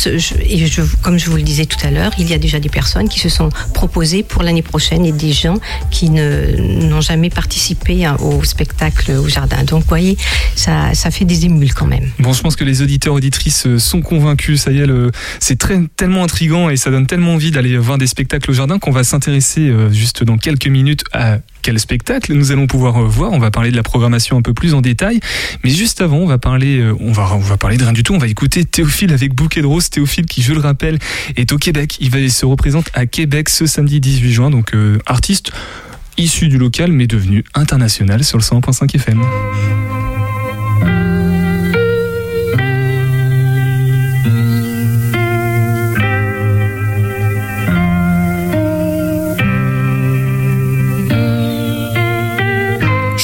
comme 1.02 1.18
je 1.18 1.30
vous 1.30 1.36
le 1.36 1.42
disais 1.42 1.66
tout 1.66 1.78
à 1.84 1.90
l'heure, 1.90 2.12
il 2.18 2.28
y 2.28 2.34
a 2.34 2.38
déjà 2.38 2.60
des 2.60 2.68
personnes 2.68 3.08
qui 3.08 3.20
se 3.20 3.28
sont 3.28 3.48
proposées 3.74 4.22
pour 4.22 4.42
l'année 4.42 4.62
prochaine 4.62 5.04
et 5.04 5.12
des 5.12 5.32
gens 5.32 5.58
qui 5.90 6.10
n'ont 6.10 7.00
jamais 7.00 7.30
participé 7.30 8.08
au 8.20 8.44
spectacle 8.44 9.12
au 9.12 9.28
jardin. 9.28 9.62
Donc, 9.64 9.82
vous 9.82 9.88
voyez, 9.88 10.16
ça, 10.56 10.94
ça 10.94 11.10
fait 11.10 11.24
des 11.24 11.44
émules 11.44 11.74
quand 11.74 11.86
même. 11.86 12.10
Bon, 12.18 12.32
je 12.32 12.40
pense 12.40 12.56
que 12.56 12.64
les 12.64 12.82
auditeurs 12.82 13.14
auditrices 13.14 13.66
sont 13.78 14.02
convaincus. 14.02 14.62
Ça 14.62 14.72
y 14.72 14.80
est, 14.80 14.86
c'est 15.40 15.58
tellement 15.96 16.22
et 16.42 16.76
ça 16.76 16.90
donne 16.90 17.06
tellement 17.06 17.34
envie 17.34 17.52
d'aller 17.52 17.78
voir 17.78 17.98
des 17.98 18.06
spectacles 18.08 18.50
au 18.50 18.54
jardin 18.54 18.78
qu'on 18.78 18.90
va 18.90 19.04
s'intéresser 19.04 19.68
euh, 19.68 19.90
juste 19.92 20.24
dans 20.24 20.36
quelques 20.36 20.66
minutes 20.66 21.04
à 21.12 21.38
quel 21.62 21.78
spectacle 21.78 22.34
nous 22.34 22.50
allons 22.50 22.66
pouvoir 22.66 22.96
euh, 22.96 23.06
voir. 23.06 23.30
On 23.32 23.38
va 23.38 23.52
parler 23.52 23.70
de 23.70 23.76
la 23.76 23.84
programmation 23.84 24.36
un 24.36 24.42
peu 24.42 24.52
plus 24.52 24.74
en 24.74 24.80
détail, 24.80 25.20
mais 25.62 25.70
juste 25.70 26.00
avant, 26.00 26.16
on 26.16 26.26
va 26.26 26.38
parler, 26.38 26.78
euh, 26.78 26.96
on 26.98 27.12
va 27.12 27.56
parler 27.56 27.76
de 27.76 27.84
rien 27.84 27.92
du 27.92 28.02
tout. 28.02 28.14
On 28.14 28.18
va 28.18 28.26
écouter 28.26 28.64
Théophile 28.64 29.12
avec 29.12 29.34
Bouquet 29.34 29.62
de 29.62 29.66
rose. 29.66 29.88
Théophile, 29.88 30.26
qui 30.26 30.42
je 30.42 30.52
le 30.52 30.60
rappelle, 30.60 30.98
est 31.36 31.52
au 31.52 31.58
Québec. 31.58 31.96
Il 32.00 32.10
va 32.10 32.28
se 32.28 32.44
représente 32.44 32.90
à 32.94 33.06
Québec 33.06 33.48
ce 33.48 33.66
samedi 33.66 34.00
18 34.00 34.32
juin. 34.32 34.50
Donc 34.50 34.72
artiste 35.06 35.52
issu 36.18 36.48
du 36.48 36.58
local 36.58 36.92
mais 36.92 37.06
devenu 37.06 37.44
international 37.54 38.24
sur 38.24 38.38
le 38.38 38.42
101.5 38.42 38.96
FM. 38.96 39.22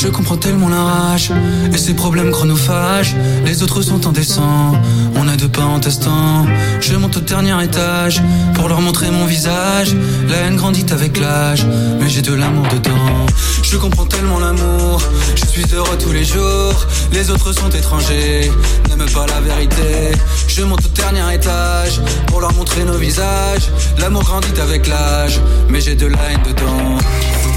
Je 0.00 0.06
comprends 0.06 0.36
tellement 0.36 0.68
la 0.68 0.80
rage 0.80 1.32
et 1.74 1.76
ses 1.76 1.92
problèmes 1.92 2.30
chronophages. 2.30 3.16
Les 3.44 3.64
autres 3.64 3.82
sont 3.82 4.06
indécents, 4.06 4.80
on 5.16 5.26
a 5.26 5.36
deux 5.36 5.48
pas 5.48 5.64
en 5.64 5.80
testant. 5.80 6.46
Je 6.80 6.94
monte 6.94 7.16
au 7.16 7.20
dernier 7.20 7.64
étage 7.64 8.22
pour 8.54 8.68
leur 8.68 8.80
montrer 8.80 9.10
mon 9.10 9.26
visage. 9.26 9.96
La 10.28 10.36
haine 10.36 10.54
grandit 10.54 10.86
avec 10.92 11.18
l'âge, 11.18 11.66
mais 11.98 12.08
j'ai 12.08 12.22
de 12.22 12.32
l'amour 12.32 12.64
dedans. 12.68 13.26
Je 13.64 13.76
comprends 13.76 14.06
tellement 14.06 14.38
l'amour, 14.38 15.02
je 15.34 15.44
suis 15.46 15.64
heureux 15.74 15.98
tous 15.98 16.12
les 16.12 16.24
jours. 16.24 16.86
Les 17.10 17.30
autres 17.30 17.52
sont 17.52 17.70
étrangers, 17.70 18.52
n'aiment 18.88 19.10
pas 19.10 19.26
la 19.26 19.40
vérité. 19.40 20.12
Je 20.46 20.62
monte 20.62 20.84
au 20.84 20.88
dernier 20.90 21.34
étage 21.34 22.00
pour 22.28 22.40
leur 22.40 22.52
montrer 22.52 22.84
nos 22.84 22.98
visages. 22.98 23.68
L'amour 23.98 24.22
grandit 24.22 24.60
avec 24.60 24.86
l'âge, 24.86 25.40
mais 25.68 25.80
j'ai 25.80 25.96
de 25.96 26.06
la 26.06 26.22
haine 26.30 26.42
dedans. 26.46 26.98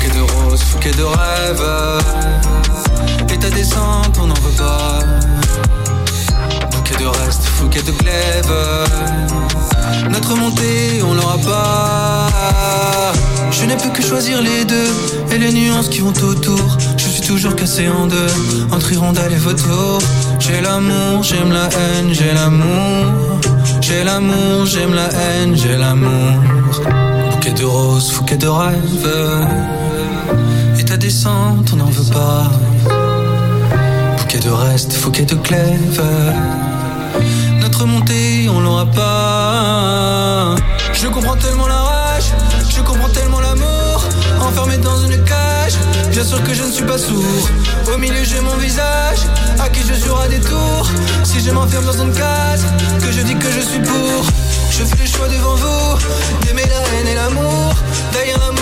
Fouquet 0.02 0.18
de 0.18 0.22
roses, 0.22 0.64
fouquet 0.64 0.92
de 0.92 1.04
rêves. 1.04 1.64
Et 3.32 3.38
ta 3.38 3.52
descente, 3.52 4.18
on 4.20 4.26
n'en 4.26 4.34
veut 4.34 4.58
pas. 4.58 5.00
Bouquet 6.72 6.96
de 7.00 7.06
reste, 7.06 7.44
fouquet 7.44 7.84
de 7.84 7.92
glaive. 7.92 8.52
Notre 10.10 10.36
montée, 10.36 11.04
on 11.04 11.14
l'aura 11.14 11.38
pas. 11.38 13.14
Je 13.52 13.64
n'ai 13.66 13.78
plus 13.78 13.92
que 13.92 14.02
choisir 14.02 14.42
les 14.42 14.66
deux 14.66 14.92
et 15.32 15.38
les 15.38 15.54
nuances 15.54 15.88
qui 15.88 16.00
vont 16.00 16.14
autour. 16.24 16.78
Je 16.98 17.08
suis 17.08 17.22
toujours 17.22 17.56
cassé 17.56 17.88
en 17.88 18.08
deux, 18.08 18.34
entre 18.72 18.92
hirondelle 18.92 19.34
et 19.34 19.36
vautour. 19.36 20.00
J'ai 20.40 20.62
l'amour, 20.62 21.22
j'aime 21.22 21.52
la 21.52 21.66
haine, 21.66 22.12
j'ai 22.12 22.34
l'amour. 22.34 23.40
J'ai 23.82 24.04
l'amour, 24.04 24.66
j'aime 24.66 24.96
la 24.96 25.10
haine, 25.10 25.56
j'ai 25.56 25.78
l'amour. 25.78 26.42
Bouquet 27.34 27.52
de 27.52 27.66
roses, 27.66 28.12
fouquet 28.12 28.38
de 28.38 28.48
rêve. 28.48 29.81
On 31.14 31.76
n'en 31.76 31.90
veut 31.90 32.10
pas. 32.14 32.50
Bouquet 34.18 34.40
de 34.40 34.50
reste, 34.50 34.94
fouquet 34.94 35.26
de 35.26 35.36
glaive. 35.36 36.02
Notre 37.60 37.86
montée, 37.86 38.48
on 38.50 38.62
l'aura 38.62 38.86
pas. 38.86 40.56
Je 40.94 41.08
comprends 41.08 41.36
tellement 41.36 41.68
la 41.68 41.82
rage, 41.82 42.32
je 42.70 42.82
comprends 42.82 43.10
tellement 43.10 43.42
l'amour. 43.42 44.06
Enfermé 44.40 44.78
dans 44.78 45.00
une 45.02 45.22
cage, 45.26 45.74
Bien 46.12 46.24
sûr 46.24 46.42
que 46.44 46.54
je 46.54 46.64
ne 46.64 46.72
suis 46.72 46.86
pas 46.86 46.98
sourd. 46.98 47.50
Au 47.94 47.98
milieu, 47.98 48.24
j'ai 48.24 48.40
mon 48.40 48.56
visage, 48.56 49.20
à 49.60 49.68
qui 49.68 49.82
je 49.82 49.94
à 49.94 50.28
des 50.30 50.40
tours. 50.40 50.90
Si 51.26 51.42
je 51.42 51.52
m'enferme 51.52 51.86
dans 51.86 52.04
une 52.04 52.14
case, 52.14 52.66
que 53.04 53.12
je 53.12 53.22
dis 53.22 53.36
que 53.36 53.52
je 53.52 53.60
suis 53.60 53.80
pour. 53.80 54.24
Je 54.72 54.86
fais 54.86 55.04
le 55.04 55.10
choix 55.10 55.28
devant 55.28 55.56
vous, 55.56 55.98
d'aimer 56.46 56.64
la 56.66 57.00
haine 57.00 57.08
et 57.08 57.16
l'amour. 57.16 57.74
D'ailleurs, 58.14 58.40
l'amour 58.40 58.61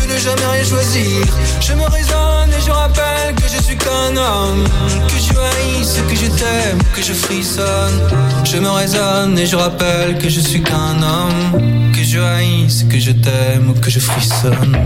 de 0.00 0.12
ne 0.12 0.18
jamais 0.18 0.46
rien 0.52 0.64
choisir. 0.64 1.26
Je 1.60 1.72
me 1.74 1.84
raisonne 1.84 2.50
et 2.56 2.62
je 2.64 2.70
rappelle 2.70 3.34
que 3.34 3.48
je 3.54 3.62
suis 3.62 3.76
qu'un 3.76 4.16
homme. 4.16 4.64
Que 5.08 5.18
je 5.26 5.38
haïsse, 5.38 5.98
que 6.08 6.16
je 6.16 6.26
t'aime, 6.26 6.78
que 6.94 7.02
je 7.02 7.12
frissonne. 7.12 8.00
Je 8.44 8.58
me 8.58 8.70
raisonne 8.70 9.38
et 9.38 9.46
je 9.46 9.56
rappelle 9.56 10.18
que 10.18 10.28
je 10.28 10.40
suis 10.40 10.62
qu'un 10.62 11.02
homme. 11.02 11.92
Que 11.92 12.02
je 12.04 12.18
haïsse, 12.20 12.84
que 12.90 12.98
je 12.98 13.12
t'aime, 13.12 13.74
que 13.80 13.90
je 13.90 14.00
frissonne. 14.00 14.76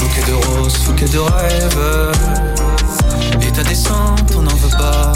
Bouquet 0.00 0.24
de 0.30 0.34
roses, 0.46 0.78
bouquet 0.86 1.08
de 1.08 1.18
rêves. 1.18 2.12
Et 3.42 3.52
ta 3.52 3.62
descente, 3.62 4.32
on 4.36 4.42
n'en 4.42 4.54
veut 4.54 4.76
pas. 4.76 5.12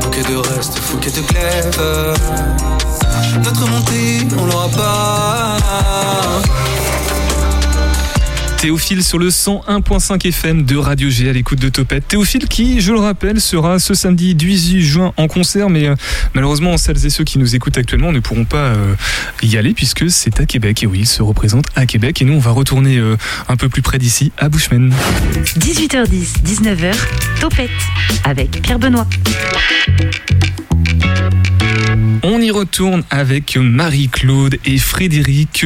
Bouquet 0.00 0.22
de 0.22 0.36
reste, 0.36 0.80
bouquet 0.90 1.10
de 1.10 1.20
glaive. 1.20 2.14
Notre 3.44 3.66
montée, 3.68 4.26
on 4.38 4.46
l'aura 4.46 4.68
pas. 4.68 5.56
Théophile 8.60 9.04
sur 9.04 9.18
le 9.18 9.28
101.5 9.28 10.26
FM 10.26 10.64
de 10.64 10.76
Radio 10.76 11.08
G 11.08 11.28
à 11.28 11.32
l'écoute 11.32 11.60
de 11.60 11.68
Topette. 11.68 12.08
Théophile 12.08 12.48
qui, 12.48 12.80
je 12.80 12.92
le 12.92 12.98
rappelle, 12.98 13.40
sera 13.40 13.78
ce 13.78 13.94
samedi 13.94 14.34
18 14.34 14.82
juin 14.82 15.12
en 15.16 15.28
concert, 15.28 15.70
mais 15.70 15.86
euh, 15.86 15.94
malheureusement, 16.34 16.76
celles 16.76 17.06
et 17.06 17.10
ceux 17.10 17.22
qui 17.22 17.38
nous 17.38 17.54
écoutent 17.54 17.78
actuellement 17.78 18.10
ne 18.10 18.18
pourront 18.18 18.44
pas 18.44 18.56
euh, 18.56 18.94
y 19.44 19.56
aller 19.56 19.74
puisque 19.74 20.10
c'est 20.10 20.40
à 20.40 20.44
Québec. 20.44 20.82
Et 20.82 20.86
oui, 20.86 21.00
il 21.02 21.06
se 21.06 21.22
représente 21.22 21.66
à 21.76 21.86
Québec. 21.86 22.20
Et 22.20 22.24
nous, 22.24 22.34
on 22.34 22.40
va 22.40 22.50
retourner 22.50 22.96
euh, 22.96 23.16
un 23.48 23.56
peu 23.56 23.68
plus 23.68 23.82
près 23.82 23.98
d'ici, 23.98 24.32
à 24.36 24.48
Bushman. 24.48 24.92
18h10, 25.58 26.42
19h, 26.44 26.94
Topette 27.40 27.70
avec 28.24 28.60
Pierre 28.60 28.80
Benoît. 28.80 29.06
On 32.22 32.40
y 32.40 32.50
retourne 32.50 33.04
avec 33.10 33.56
Marie-Claude 33.56 34.58
et 34.64 34.78
Frédéric, 34.78 35.64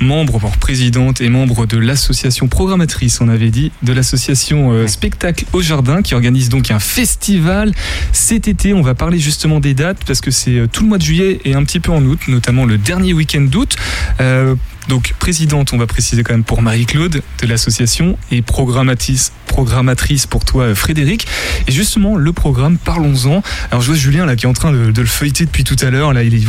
membres, 0.00 0.38
voire 0.38 0.56
présidente 0.56 1.20
et 1.20 1.28
membres 1.28 1.66
de 1.66 1.78
l'association 1.78 2.48
programmatrice, 2.48 3.20
on 3.20 3.28
avait 3.28 3.50
dit, 3.50 3.70
de 3.82 3.92
l'association 3.92 4.72
euh, 4.72 4.86
Spectacle 4.86 5.44
au 5.52 5.62
Jardin, 5.62 6.02
qui 6.02 6.14
organise 6.14 6.48
donc 6.48 6.70
un 6.70 6.78
festival 6.78 7.72
cet 8.12 8.48
été. 8.48 8.74
On 8.74 8.82
va 8.82 8.94
parler 8.94 9.18
justement 9.18 9.60
des 9.60 9.74
dates 9.74 10.04
parce 10.06 10.20
que 10.20 10.30
c'est 10.30 10.56
euh, 10.56 10.66
tout 10.66 10.82
le 10.82 10.88
mois 10.88 10.98
de 10.98 11.04
juillet 11.04 11.40
et 11.44 11.54
un 11.54 11.64
petit 11.64 11.80
peu 11.80 11.92
en 11.92 12.04
août, 12.04 12.20
notamment 12.28 12.64
le 12.64 12.78
dernier 12.78 13.12
week-end 13.12 13.42
d'août. 13.42 13.76
Euh, 14.20 14.54
donc 14.90 15.14
présidente, 15.20 15.72
on 15.72 15.78
va 15.78 15.86
préciser 15.86 16.24
quand 16.24 16.34
même 16.34 16.42
pour 16.42 16.62
Marie-Claude 16.62 17.22
de 17.40 17.46
l'association 17.46 18.18
et 18.32 18.42
programmatrice, 18.42 19.30
programmatrice 19.46 20.26
pour 20.26 20.44
toi 20.44 20.64
euh, 20.64 20.74
Frédéric. 20.74 21.28
Et 21.68 21.72
justement 21.72 22.16
le 22.16 22.32
programme, 22.32 22.76
parlons-en. 22.76 23.40
Alors 23.70 23.82
je 23.82 23.86
vois 23.86 23.96
Julien 23.96 24.26
là 24.26 24.34
qui 24.34 24.46
est 24.46 24.48
en 24.48 24.52
train 24.52 24.72
de, 24.72 24.92
le 25.00 25.06
feuilleter 25.06 25.46
depuis 25.46 25.62
tout 25.62 25.76
à 25.80 25.90
l'heure. 25.90 26.12
Là, 26.12 26.24
il 26.24 26.34
est 26.34 26.40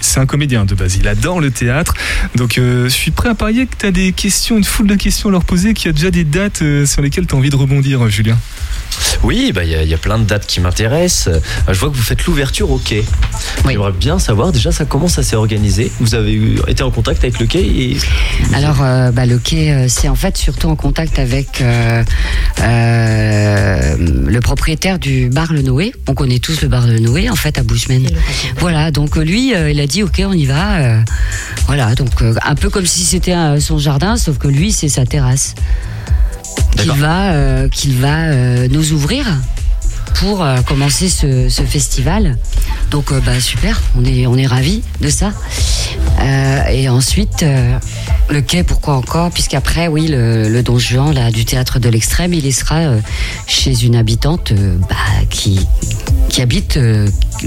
c'est 0.00 0.18
un 0.18 0.24
comédien 0.24 0.64
de 0.64 0.74
base, 0.74 0.96
il 0.96 1.06
adore 1.08 1.42
le 1.42 1.50
théâtre. 1.50 1.92
Donc 2.36 2.56
euh, 2.56 2.84
je 2.84 2.88
suis 2.88 3.10
prêt 3.10 3.28
à 3.28 3.34
parier 3.34 3.66
que 3.66 3.76
tu 3.78 3.84
as 3.84 3.92
des 3.92 4.12
questions, 4.12 4.56
une 4.56 4.64
foule 4.64 4.86
de 4.86 4.94
questions 4.94 5.28
à 5.28 5.32
leur 5.32 5.44
poser, 5.44 5.74
qu'il 5.74 5.88
y 5.88 5.90
a 5.90 5.92
déjà 5.92 6.10
des 6.10 6.24
dates 6.24 6.62
euh, 6.62 6.86
sur 6.86 7.02
lesquelles 7.02 7.26
tu 7.26 7.34
as 7.34 7.38
envie 7.38 7.50
de 7.50 7.56
rebondir, 7.56 8.08
Julien. 8.08 8.38
Oui, 9.22 9.52
bah, 9.54 9.64
il 9.64 9.70
y, 9.70 9.74
a- 9.74 9.82
il 9.82 9.88
y 9.88 9.94
a 9.94 9.98
plein 9.98 10.18
de 10.18 10.24
dates 10.24 10.46
qui 10.46 10.60
m'intéressent. 10.60 11.28
Euh, 11.28 11.40
Je 11.72 11.78
vois 11.78 11.90
que 11.90 11.96
vous 11.96 12.02
faites 12.02 12.24
l'ouverture 12.24 12.70
au 12.70 12.78
quai. 12.78 13.04
J'aimerais 13.68 13.92
bien 13.92 14.18
savoir 14.18 14.50
déjà 14.52 14.72
ça 14.72 14.84
comment 14.84 15.08
ça 15.08 15.22
s'est 15.22 15.36
organisé? 15.36 15.90
Vous 16.00 16.14
avez 16.14 16.32
eu- 16.32 16.58
été 16.68 16.82
en 16.82 16.90
contact 16.90 17.22
avec 17.24 17.38
le 17.38 17.46
quai 17.46 17.60
et 17.64 17.96
Alors, 18.54 18.82
euh, 18.82 19.10
bah, 19.12 19.26
le 19.26 19.38
quai, 19.38 19.72
euh, 19.72 19.86
c'est 19.88 20.08
en 20.08 20.14
fait 20.14 20.36
surtout 20.36 20.68
en 20.68 20.76
contact 20.76 21.18
avec 21.18 21.60
euh, 21.60 22.02
euh, 22.62 23.96
le 23.98 24.40
propriétaire 24.40 24.98
du 24.98 25.28
bar 25.28 25.52
Le 25.52 25.62
Noé. 25.62 25.92
On 26.08 26.14
connaît 26.14 26.38
tous 26.38 26.62
le 26.62 26.68
bar 26.68 26.86
Le 26.86 26.98
Noé, 26.98 27.28
en 27.30 27.36
fait, 27.36 27.58
à 27.58 27.62
Bushman. 27.62 28.06
Voilà, 28.58 28.90
donc 28.90 29.16
lui, 29.16 29.54
euh, 29.54 29.70
il 29.70 29.80
a 29.80 29.86
dit, 29.86 30.02
ok, 30.02 30.22
on 30.26 30.32
y 30.32 30.46
va. 30.46 30.78
euh, 30.78 31.00
voilà, 31.66 31.94
donc 31.94 32.22
euh, 32.22 32.34
un 32.44 32.54
peu 32.54 32.70
comme 32.70 32.86
si 32.86 33.04
c'était 33.04 33.34
son 33.60 33.78
jardin, 33.78 34.16
sauf 34.16 34.38
que 34.38 34.48
lui, 34.48 34.72
c'est 34.72 34.88
sa 34.88 35.04
terrasse. 35.04 35.54
Qu'il 36.76 36.92
va, 36.92 37.32
euh, 37.32 37.68
qu'il 37.68 37.96
va 37.96 38.22
euh, 38.24 38.68
nous 38.70 38.92
ouvrir 38.92 39.26
pour 40.14 40.42
euh, 40.42 40.62
commencer 40.62 41.08
ce, 41.08 41.48
ce 41.48 41.62
festival. 41.62 42.38
Donc 42.90 43.12
bah, 43.24 43.38
super, 43.38 43.80
on 43.98 44.04
est, 44.04 44.26
on 44.26 44.36
est 44.36 44.46
ravis 44.46 44.82
de 45.00 45.08
ça. 45.08 45.32
Et 46.70 46.88
ensuite, 46.88 47.44
le 48.28 48.40
quai, 48.40 48.62
pourquoi 48.62 48.94
encore? 48.94 49.30
Puisqu'après, 49.30 49.88
oui, 49.88 50.06
le, 50.08 50.48
le 50.48 50.62
don 50.62 50.78
Juan 50.78 51.12
là, 51.12 51.30
du 51.30 51.44
théâtre 51.44 51.78
de 51.78 51.88
l'extrême, 51.88 52.32
il 52.34 52.46
y 52.46 52.52
sera 52.52 52.94
chez 53.46 53.84
une 53.84 53.96
habitante 53.96 54.52
bah, 54.88 54.96
qui, 55.30 55.66
qui 56.28 56.40
habite 56.42 56.78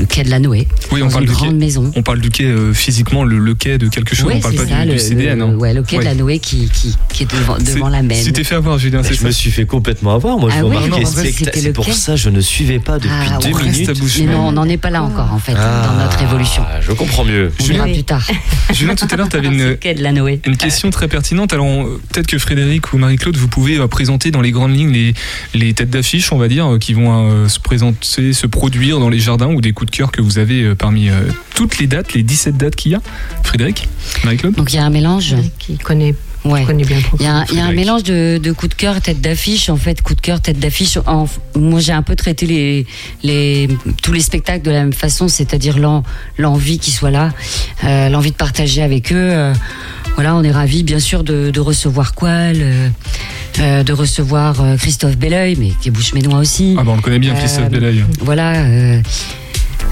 quai 0.09 0.23
de 0.23 0.29
la 0.29 0.39
Noé. 0.39 0.67
Oui, 0.91 1.01
on 1.03 1.09
parle 1.09 1.23
une 1.23 1.29
du 1.29 1.35
grande 1.35 1.49
quai. 1.51 1.55
maison. 1.57 1.91
On 1.95 2.01
parle 2.03 2.19
du 2.21 2.29
quai 2.29 2.45
euh, 2.45 2.73
physiquement, 2.73 3.23
le, 3.23 3.39
le 3.39 3.53
quai 3.55 3.77
de 3.77 3.87
quelque 3.87 4.15
chose. 4.15 4.25
Ouais, 4.27 4.35
on 4.37 4.39
parle 4.41 4.53
c'est 4.55 4.63
pas 4.63 4.69
ça, 4.69 4.81
du, 4.83 4.87
le, 4.89 4.93
du 4.93 4.99
CDN. 4.99 5.37
le- 5.39 5.43
hein. 5.45 5.55
ouais, 5.55 5.73
le 5.73 5.83
quai 5.83 5.97
de 5.99 6.03
la. 6.03 6.13
Noé 6.15 6.39
qui, 6.39 6.69
qui, 6.69 6.95
qui 7.11 7.23
est 7.23 7.31
devant, 7.31 7.57
devant 7.57 7.89
la 7.89 8.01
mer. 8.01 8.17
Tu 8.23 8.31
t'es 8.33 8.43
fait 8.43 8.55
avoir, 8.55 8.77
Julien, 8.77 9.01
je 9.03 9.13
ça 9.13 9.25
me 9.25 9.31
suis 9.31 9.51
fait 9.51 9.65
complètement 9.65 10.13
avoir. 10.13 10.37
Moi, 10.37 10.49
je 10.51 10.55
Ah 10.59 10.65
oui, 10.65 10.77
C'est 11.05 11.73
pour 11.73 11.85
quai. 11.85 11.91
ça 11.93 12.15
je 12.15 12.29
ne 12.29 12.39
suivais 12.41 12.79
pas 12.79 12.97
depuis 12.99 13.09
Ah, 13.11 13.37
deux 13.41 13.49
minutes. 13.49 13.91
Mais 14.19 14.25
non, 14.33 14.47
on 14.47 14.51
n'en 14.51 14.65
est 14.69 14.77
pas 14.77 14.89
là 14.89 15.03
encore, 15.03 15.31
en 15.33 15.39
fait, 15.39 15.53
dans 15.53 16.03
notre 16.03 16.21
évolution. 16.21 16.63
Ah, 16.67 16.79
je 16.81 16.91
comprends 16.91 17.25
mieux. 17.25 17.51
On 17.59 17.63
verra 17.65 17.85
plus 17.85 18.03
tard. 18.03 18.25
Julien, 18.73 18.95
tout 18.95 19.07
à 19.09 19.15
l'heure, 19.15 19.29
tu 19.29 19.37
avais 19.37 19.47
une, 20.45 20.57
question 20.57 20.89
très 20.89 21.07
pertinente. 21.07 21.53
Alors, 21.53 21.85
peut-être 22.11 22.27
que 22.27 22.37
Frédéric 22.37 22.93
ou 22.93 22.97
Marie-Claude, 22.97 23.35
vous 23.37 23.47
pouvez 23.47 23.77
euh, 23.77 23.87
présenter 23.87 24.31
dans 24.31 24.41
les 24.41 24.51
grandes 24.51 24.75
lignes 24.75 24.91
les, 24.91 25.13
les 25.53 25.73
têtes 25.73 25.89
d'affiche, 25.89 26.31
on 26.31 26.37
va 26.37 26.47
dire, 26.47 26.73
euh, 26.73 26.77
qui 26.77 26.93
vont 26.93 27.47
se 27.47 27.59
présenter, 27.59 28.33
se 28.33 28.47
produire 28.47 28.99
dans 28.99 29.09
les 29.09 29.19
jardins 29.19 29.47
ou 29.47 29.61
des 29.61 29.73
de 29.85 29.91
cœur 29.91 30.11
que 30.11 30.21
vous 30.21 30.37
avez 30.39 30.63
euh, 30.63 30.75
parmi 30.75 31.09
euh, 31.09 31.21
toutes 31.55 31.77
les 31.79 31.87
dates, 31.87 32.13
les 32.13 32.23
17 32.23 32.57
dates 32.57 32.75
qu'il 32.75 32.91
y 32.91 32.95
a. 32.95 33.01
Frédéric 33.43 33.87
Marie-Claude 34.23 34.55
Donc 34.55 34.73
il 34.73 34.77
y 34.77 34.79
a 34.79 34.85
un 34.85 34.89
mélange. 34.89 35.35
Qui 35.59 35.77
connaît, 35.77 36.15
Ouais. 36.45 36.65
connaît 36.65 36.83
bien 36.83 36.97
le 36.97 37.03
Il 37.19 37.25
y 37.25 37.27
a, 37.27 37.45
y 37.53 37.59
a 37.61 37.65
un 37.65 37.71
mélange 37.71 38.03
de, 38.03 38.37
de 38.37 38.51
coups 38.51 38.71
de 38.71 38.73
cœur, 38.75 38.99
tête 38.99 39.21
d'affiche. 39.21 39.69
En 39.69 39.77
fait, 39.77 40.01
coup 40.01 40.13
de 40.13 40.19
cœur, 40.19 40.41
tête 40.41 40.59
d'affiche. 40.59 40.97
En- 41.05 41.27
Moi, 41.55 41.79
j'ai 41.79 41.93
un 41.93 42.01
peu 42.01 42.15
traité 42.17 42.45
les, 42.45 42.85
les, 43.23 43.69
tous 44.01 44.11
les 44.11 44.19
spectacles 44.19 44.63
de 44.65 44.71
la 44.71 44.79
même 44.79 44.91
façon, 44.93 45.29
c'est-à-dire 45.29 45.77
l'en- 45.79 46.03
l'envie 46.37 46.79
qu'ils 46.79 46.91
soient 46.93 47.11
là, 47.11 47.31
euh, 47.85 48.09
l'envie 48.09 48.31
de 48.31 48.35
partager 48.35 48.81
avec 48.81 49.13
eux. 49.13 49.15
euh, 49.17 49.53
voilà, 50.15 50.35
on 50.35 50.43
est 50.43 50.51
ravis, 50.51 50.83
bien 50.83 50.99
sûr, 50.99 51.23
de, 51.23 51.49
de 51.49 51.59
recevoir 51.61 52.13
Qual, 52.13 52.57
euh, 53.59 53.83
de 53.83 53.93
recevoir 53.93 54.61
Christophe 54.77 55.17
Belleuil, 55.17 55.55
mais 55.57 55.71
qui 55.81 55.87
est 55.87 55.91
bouche-ménois 55.91 56.39
aussi. 56.39 56.75
Ah, 56.77 56.83
bah, 56.83 56.91
on 56.91 56.97
le 56.97 57.01
connaît 57.01 57.19
bien, 57.19 57.33
Christophe 57.35 57.65
Euh, 57.67 57.69
Belleuil. 57.69 58.03
Voilà. 58.19 58.65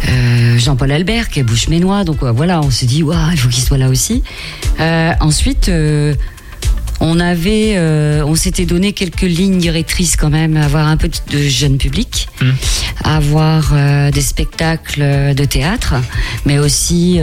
Euh, 0.09 0.57
Jean-Paul 0.57 0.91
Albert 0.91 1.29
qui 1.29 1.39
est 1.39 1.43
bouche-ménois 1.43 2.03
donc 2.03 2.23
voilà 2.23 2.61
on 2.61 2.71
s'est 2.71 2.85
dit 2.85 3.03
waouh 3.03 3.31
il 3.31 3.37
faut 3.37 3.49
qu'il 3.49 3.63
soit 3.63 3.77
là 3.77 3.89
aussi. 3.89 4.23
Euh, 4.79 5.11
ensuite 5.19 5.69
euh, 5.69 6.13
on 7.03 7.19
avait 7.19 7.73
euh, 7.77 8.23
on 8.25 8.35
s'était 8.35 8.65
donné 8.65 8.93
quelques 8.93 9.21
lignes 9.21 9.57
directrices 9.57 10.15
quand 10.15 10.29
même 10.29 10.55
avoir 10.55 10.87
un 10.87 10.97
peu 10.97 11.09
de 11.31 11.39
jeune 11.39 11.77
public 11.77 12.27
avoir 13.03 13.71
euh, 13.73 14.11
des 14.11 14.21
spectacles 14.21 15.33
de 15.33 15.45
théâtre 15.45 15.95
mais 16.45 16.59
aussi 16.59 17.19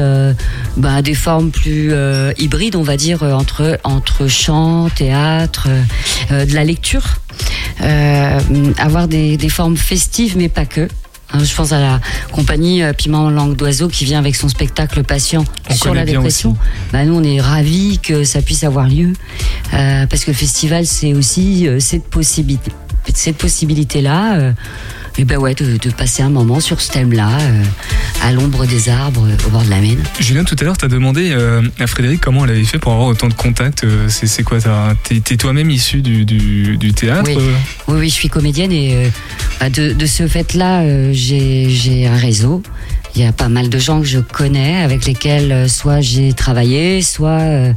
bah, 0.76 1.02
des 1.02 1.14
formes 1.14 1.50
plus 1.50 1.92
hybrides 2.38 2.76
on 2.76 2.82
va 2.82 2.96
dire 2.96 3.22
entre 3.22 3.78
entre 3.84 4.26
chant 4.26 4.88
théâtre 4.94 5.68
euh, 6.30 6.44
de 6.44 6.54
la 6.54 6.64
lecture. 6.64 7.18
Euh, 7.80 8.40
avoir 8.78 9.06
des, 9.06 9.36
des 9.36 9.48
formes 9.48 9.76
festives 9.76 10.36
mais 10.36 10.48
pas 10.48 10.66
que 10.66 10.88
je 11.34 11.54
pense 11.54 11.72
à 11.72 11.80
la 11.80 12.00
compagnie 12.32 12.82
euh, 12.82 12.92
Piment 12.92 13.26
en 13.26 13.30
langue 13.30 13.54
d'oiseau 13.56 13.88
qui 13.88 14.04
vient 14.04 14.18
avec 14.18 14.34
son 14.34 14.48
spectacle 14.48 15.02
patient 15.02 15.44
On 15.68 15.74
sur 15.74 15.94
la 15.94 16.04
dépression. 16.04 16.56
Bah, 16.92 17.04
nous, 17.04 17.14
on 17.14 17.22
est 17.22 17.40
ravis 17.40 17.98
que 18.02 18.24
ça 18.24 18.40
puisse 18.40 18.64
avoir 18.64 18.88
lieu 18.88 19.12
euh, 19.74 20.06
parce 20.06 20.24
que 20.24 20.30
le 20.30 20.36
festival, 20.36 20.86
c'est 20.86 21.12
aussi 21.14 21.68
euh, 21.68 21.80
cette 21.80 22.04
possibilité, 22.04 22.72
cette 23.14 23.36
possibilité-là. 23.36 24.38
euh, 24.38 24.52
et 25.18 25.24
ben 25.24 25.36
ouais, 25.38 25.54
de, 25.54 25.76
de 25.76 25.90
passer 25.90 26.22
un 26.22 26.30
moment 26.30 26.60
sur 26.60 26.80
ce 26.80 26.90
thème-là, 26.92 27.38
euh, 27.40 27.62
à 28.22 28.32
l'ombre 28.32 28.66
des 28.66 28.88
arbres, 28.88 29.26
euh, 29.26 29.46
au 29.46 29.50
bord 29.50 29.64
de 29.64 29.70
la 29.70 29.80
Maine. 29.80 30.02
Julien, 30.20 30.44
tout 30.44 30.56
à 30.60 30.64
l'heure, 30.64 30.76
tu 30.76 30.84
as 30.84 30.88
demandé 30.88 31.30
euh, 31.32 31.60
à 31.80 31.86
Frédéric 31.86 32.20
comment 32.20 32.44
elle 32.44 32.52
avait 32.52 32.64
fait 32.64 32.78
pour 32.78 32.92
avoir 32.92 33.08
autant 33.08 33.28
de 33.28 33.34
contacts. 33.34 33.84
C'est 34.08 34.42
quoi 34.44 34.60
t'as- 34.60 34.94
T'es 35.02 35.36
toi-même 35.36 35.70
issu 35.70 36.02
du, 36.02 36.24
du, 36.24 36.76
du 36.76 36.92
théâtre 36.92 37.24
Oui. 37.26 37.36
Oui, 37.88 37.96
oui, 37.98 38.08
je 38.08 38.14
suis 38.14 38.28
comédienne 38.28 38.72
et 38.72 39.10
bah, 39.60 39.70
de, 39.70 39.92
de 39.92 40.06
ce 40.06 40.26
fait-là, 40.28 40.82
j'ai 41.12 42.06
un 42.06 42.16
réseau. 42.16 42.62
il 43.16 43.22
y 43.22 43.24
a 43.26 43.32
pas 43.32 43.48
mal 43.48 43.68
de 43.68 43.78
gens 43.78 44.00
que 44.00 44.06
je 44.06 44.20
connais 44.20 44.76
avec 44.82 45.04
lesquels 45.04 45.68
soit 45.68 46.00
j'ai 46.00 46.32
travaillé, 46.32 47.02
soit 47.02 47.40
euh, 47.40 47.72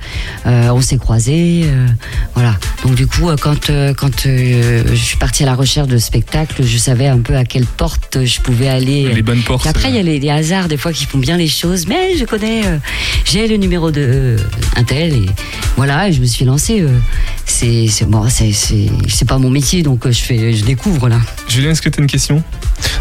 euh, 0.46 0.70
on 0.70 0.82
s'est 0.82 0.98
croisés. 0.98 1.64
euh, 1.66 1.88
voilà. 2.36 2.56
Donc 2.84 2.96
du 2.96 3.08
coup, 3.08 3.30
quand 3.42 3.72
quand 3.98 4.22
je 4.26 4.94
suis 4.96 5.18
partie 5.18 5.44
à 5.44 5.46
la 5.48 5.56
recherche 5.56 5.88
de 5.88 5.98
spectacles, 5.98 6.64
je 6.64 6.78
savais 6.78 7.08
un 7.08 7.20
peu 7.20 7.31
à 7.36 7.46
quelle 7.46 7.66
porte 7.66 8.24
je 8.26 8.40
pouvais 8.42 8.68
aller. 8.68 9.12
Les 9.14 9.22
bonnes 9.22 9.42
portes. 9.42 9.62
Puis 9.62 9.70
après, 9.70 9.90
il 9.90 9.96
y 9.96 10.00
a 10.00 10.04
les, 10.04 10.20
les 10.20 10.30
hasards 10.30 10.68
des 10.68 10.78
fois 10.78 10.94
qui 10.94 11.06
font 11.06 11.18
bien 11.18 11.38
les 11.38 11.48
choses, 11.48 11.88
mais 11.88 12.16
je 12.18 12.26
connais, 12.26 12.66
euh, 12.66 12.78
j'ai 13.26 13.48
le 13.48 13.58
numéro 13.58 13.92
de 13.92 14.02
euh, 14.02 14.38
un 14.76 14.84
tel 14.84 15.14
et 15.14 15.26
voilà, 15.78 16.10
et 16.10 16.14
je 16.14 16.22
me 16.22 16.26
suis 16.26 16.46
lancée. 16.46 16.82
euh, 16.82 16.90
c'est 17.46 17.88
c'est 17.88 18.06
bon, 18.06 18.28
c'est 18.30 18.52
c'est 18.54 18.88
c'est 19.08 19.28
pas 19.28 19.38
mon 19.38 19.50
métier, 19.50 19.84
donc 19.84 20.06
euh, 20.06 20.12
je 20.12 20.22
fais, 20.22 20.54
je 20.54 20.64
découvre 20.64 21.10
là. 21.10 21.20
Julien, 21.48 21.72
est-ce 21.72 21.82
que 21.82 21.90
tu 21.90 22.00
as 22.00 22.04
une 22.04 22.10
question? 22.10 22.44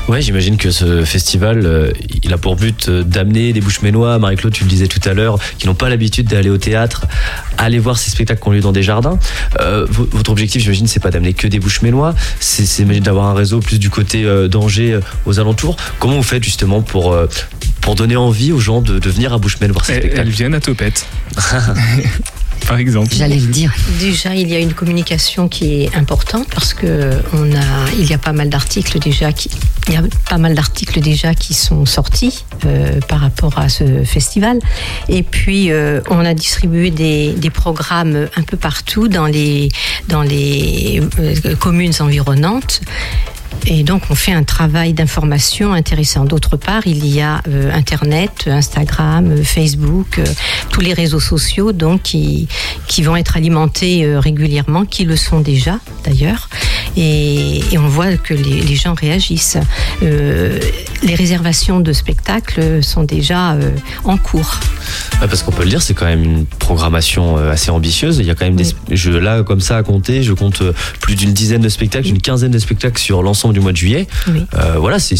Ouais, 0.08 0.20
j'imagine 0.20 0.56
que 0.56 0.70
ce 0.70 1.04
festival, 1.04 1.64
euh, 1.64 1.92
il 2.22 2.32
a 2.32 2.38
pour 2.38 2.56
but 2.56 2.88
euh, 2.88 3.02
d'amener 3.04 3.52
des 3.52 3.60
Bouches-Ménois, 3.60 4.18
Marie-Claude, 4.18 4.52
tu 4.52 4.64
le 4.64 4.68
disais 4.70 4.88
tout 4.88 5.00
à 5.08 5.14
l'heure, 5.14 5.38
qui 5.58 5.66
n'ont 5.66 5.74
pas 5.74 5.88
l'habitude 5.88 6.26
d'aller 6.26 6.50
au 6.50 6.58
théâtre, 6.58 7.06
à 7.58 7.64
aller 7.64 7.78
voir 7.78 7.96
ces 7.98 8.10
spectacles 8.10 8.42
qui 8.42 8.48
ont 8.48 8.52
lieu 8.52 8.60
dans 8.60 8.72
des 8.72 8.82
jardins. 8.82 9.18
Euh, 9.60 9.86
vo- 9.88 10.08
votre 10.10 10.30
objectif, 10.32 10.62
j'imagine, 10.62 10.86
c'est 10.86 11.00
pas 11.00 11.10
d'amener 11.10 11.32
que 11.32 11.46
des 11.46 11.60
Bouches-Ménois, 11.60 12.14
c'est 12.40 12.66
c'est 12.66 12.84
d'avoir 13.00 13.26
un 13.26 13.34
réseau 13.34 13.60
plus 13.60 13.78
du 13.78 13.88
côté 13.88 14.19
euh, 14.24 14.48
d'Angers, 14.48 14.92
euh, 14.92 15.00
aux 15.26 15.40
alentours. 15.40 15.76
Comment 15.98 16.16
vous 16.16 16.22
faites 16.22 16.44
justement 16.44 16.82
pour, 16.82 17.12
euh, 17.12 17.28
pour 17.80 17.94
donner 17.94 18.16
envie 18.16 18.52
aux 18.52 18.60
gens 18.60 18.80
de, 18.80 18.98
de 18.98 19.10
venir 19.10 19.32
à 19.32 19.38
Bouches-Ménois 19.38 19.72
voir 19.72 19.84
ces 19.84 19.92
Elles, 19.92 19.98
spectacles 20.00 20.28
elles 20.28 20.34
viennent 20.34 20.54
à 20.54 20.60
Topette. 20.60 21.06
Par 22.66 22.78
exemple. 22.78 23.08
J'allais 23.12 23.38
le 23.38 23.46
dire. 23.46 23.72
Déjà, 23.98 24.34
il 24.34 24.48
y 24.48 24.54
a 24.54 24.58
une 24.58 24.74
communication 24.74 25.48
qui 25.48 25.82
est 25.82 25.94
importante 25.96 26.46
parce 26.54 26.72
que 26.72 27.10
on 27.32 27.52
a, 27.52 27.90
il 27.98 28.08
y 28.08 28.12
a 28.12 28.18
pas 28.18 28.32
mal 28.32 28.48
d'articles 28.48 28.98
déjà 28.98 29.32
qui, 29.32 29.50
il 29.88 29.94
y 29.94 29.96
a 29.96 30.02
pas 30.28 30.38
mal 30.38 30.54
d'articles 30.54 31.00
déjà 31.00 31.34
qui 31.34 31.54
sont 31.54 31.84
sortis 31.84 32.44
euh, 32.66 33.00
par 33.08 33.20
rapport 33.20 33.58
à 33.58 33.68
ce 33.68 34.04
festival. 34.04 34.58
Et 35.08 35.22
puis, 35.22 35.72
euh, 35.72 36.00
on 36.10 36.20
a 36.20 36.34
distribué 36.34 36.90
des, 36.90 37.32
des 37.32 37.50
programmes 37.50 38.28
un 38.36 38.42
peu 38.42 38.56
partout 38.56 39.08
dans 39.08 39.26
les 39.26 39.68
dans 40.08 40.22
les 40.22 41.02
euh, 41.18 41.56
communes 41.56 41.94
environnantes. 41.98 42.82
Et 43.66 43.82
donc, 43.82 44.02
on 44.10 44.14
fait 44.14 44.32
un 44.32 44.42
travail 44.42 44.94
d'information 44.94 45.72
intéressant. 45.72 46.24
D'autre 46.24 46.56
part, 46.56 46.86
il 46.86 47.06
y 47.06 47.20
a 47.20 47.42
euh, 47.48 47.72
Internet, 47.72 48.46
Instagram, 48.46 49.30
euh, 49.30 49.44
Facebook, 49.44 50.18
euh, 50.18 50.24
tous 50.70 50.80
les 50.80 50.94
réseaux 50.94 51.20
sociaux 51.20 51.72
donc 51.72 52.02
qui, 52.02 52.48
qui 52.86 53.02
vont 53.02 53.16
être 53.16 53.36
alimentés 53.36 54.16
régulièrement, 54.16 54.84
qui 54.84 55.04
le 55.04 55.16
sont 55.16 55.40
déjà 55.40 55.78
d'ailleurs. 56.04 56.48
Et, 56.96 57.58
et 57.72 57.78
on 57.78 57.86
voit 57.86 58.16
que 58.16 58.34
les, 58.34 58.62
les 58.62 58.74
gens 58.76 58.94
réagissent. 58.94 59.58
Les 60.00 61.14
réservations 61.14 61.80
de 61.80 61.92
spectacles 61.92 62.82
sont 62.82 63.04
déjà 63.04 63.56
en 64.04 64.16
cours. 64.16 64.58
Ouais, 65.20 65.28
parce 65.28 65.42
qu'on 65.42 65.52
peut 65.52 65.62
le 65.62 65.70
dire, 65.70 65.82
c'est 65.82 65.94
quand 65.94 66.06
même 66.06 66.24
une 66.24 66.46
programmation 66.46 67.36
assez 67.36 67.70
ambitieuse. 67.70 68.18
Il 68.18 68.26
y 68.26 68.30
a 68.30 68.34
quand 68.34 68.44
même 68.44 68.56
des. 68.56 68.66
Je, 68.90 69.10
là, 69.10 69.42
comme 69.42 69.60
ça, 69.60 69.76
à 69.76 69.82
compter, 69.82 70.22
je 70.22 70.32
compte 70.32 70.62
plus 71.00 71.14
d'une 71.14 71.32
dizaine 71.32 71.60
de 71.60 71.68
spectacles, 71.68 72.08
une 72.08 72.20
quinzaine 72.20 72.50
de 72.50 72.58
spectacles 72.58 73.00
sur 73.00 73.22
l'ensemble 73.22 73.49
du 73.52 73.60
mois 73.60 73.72
de 73.72 73.76
juillet. 73.76 74.06
Oui. 74.28 74.46
Euh, 74.54 74.74
voilà, 74.78 74.98
c'est- 74.98 75.16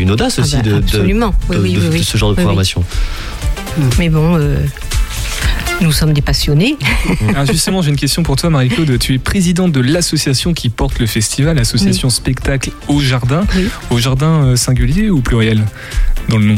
une 0.00 0.10
audace 0.10 0.36
Ah 0.38 0.42
aussi 0.42 0.56
bah, 0.56 0.62
de, 0.62 0.74
absolument. 0.76 1.34
Oui, 1.48 1.56
de, 1.56 1.62
oui, 1.62 1.72
de- 1.74 1.78
oui, 1.80 1.86
de 1.86 1.92
oui. 1.92 2.04
ce 2.04 2.16
genre 2.16 2.30
de 2.30 2.34
programmation. 2.34 2.84
Mais 3.98 4.08
bon, 4.08 4.36
euh, 4.38 4.56
nous 5.80 5.92
sommes 5.92 6.12
des 6.12 6.22
passionnés. 6.22 6.76
Ah, 7.36 7.44
justement, 7.44 7.80
j'ai 7.80 7.90
une 7.90 7.96
question 7.96 8.22
pour 8.22 8.36
toi, 8.36 8.50
Marie-Claude. 8.50 8.98
Tu 8.98 9.14
es 9.14 9.18
présidente 9.18 9.72
de 9.72 9.80
l'association 9.80 10.52
qui 10.52 10.68
porte 10.68 10.98
le 10.98 11.06
festival, 11.06 11.56
l'association 11.56 12.10
Spectacle 12.10 12.70
au 12.88 13.00
Jardin. 13.00 13.44
Oui. 13.56 13.68
Au 13.90 13.98
Jardin 13.98 14.44
euh, 14.44 14.56
singulier 14.56 15.10
ou 15.10 15.20
pluriel 15.20 15.62
dans 16.28 16.38
le 16.38 16.44
nom 16.44 16.56